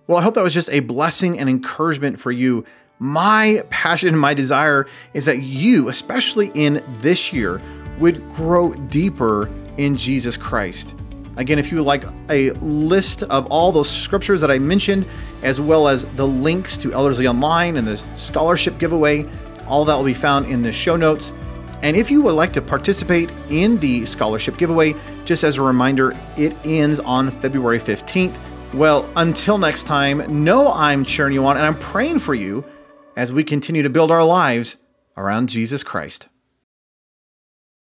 Well, 0.08 0.18
I 0.18 0.22
hope 0.22 0.36
that 0.36 0.44
was 0.44 0.54
just 0.54 0.70
a 0.70 0.82
blessing 0.82 1.40
and 1.40 1.50
encouragement 1.50 2.20
for 2.20 2.32
you. 2.32 2.66
My 3.00 3.64
passion 3.70 4.10
and 4.10 4.20
my 4.20 4.34
desire 4.34 4.86
is 5.14 5.26
that 5.26 5.42
you, 5.42 5.90
especially 5.90 6.52
in 6.54 6.84
this 7.02 7.34
year, 7.34 7.62
would 8.00 8.28
grow 8.30 8.74
deeper 8.74 9.50
in 9.78 9.96
Jesus 9.96 10.38
Christ. 10.38 10.96
Again, 11.36 11.58
if 11.58 11.72
you 11.72 11.78
would 11.78 11.88
like 11.88 12.04
a 12.30 12.52
list 12.62 13.24
of 13.24 13.48
all 13.48 13.72
those 13.72 13.90
scriptures 13.90 14.40
that 14.42 14.52
I 14.52 14.60
mentioned, 14.60 15.06
as 15.42 15.60
well 15.60 15.88
as 15.88 16.06
the 16.16 16.28
links 16.28 16.78
to 16.78 16.94
Ellerslie 16.94 17.28
Online 17.28 17.78
and 17.78 17.88
the 17.88 17.98
scholarship 18.16 18.78
giveaway, 18.78 19.28
all 19.68 19.84
that 19.86 19.96
will 19.96 20.04
be 20.04 20.14
found 20.14 20.46
in 20.46 20.62
the 20.62 20.72
show 20.72 20.96
notes. 20.96 21.34
And 21.82 21.98
if 21.98 22.12
you 22.12 22.22
would 22.22 22.36
like 22.36 22.54
to 22.54 22.62
participate 22.62 23.32
in 23.50 23.80
the 23.80 24.06
scholarship 24.06 24.58
giveaway, 24.58 24.96
just 25.26 25.44
as 25.44 25.58
a 25.58 25.62
reminder, 25.62 26.16
it 26.38 26.56
ends 26.64 27.00
on 27.00 27.32
February 27.32 27.80
15th. 27.80 28.38
Well, 28.74 29.10
until 29.16 29.58
next 29.58 29.84
time, 29.84 30.44
know 30.44 30.72
I'm 30.72 31.04
cheering 31.04 31.34
you 31.34 31.46
on 31.46 31.58
and 31.58 31.66
I'm 31.66 31.78
praying 31.78 32.20
for 32.20 32.36
you 32.36 32.64
as 33.16 33.34
we 33.34 33.44
continue 33.44 33.84
to 33.84 33.90
build 33.90 34.12
our 34.12 34.24
lives 34.24 34.78
around 35.18 35.50
Jesus 35.50 35.84
Christ. 35.84 36.28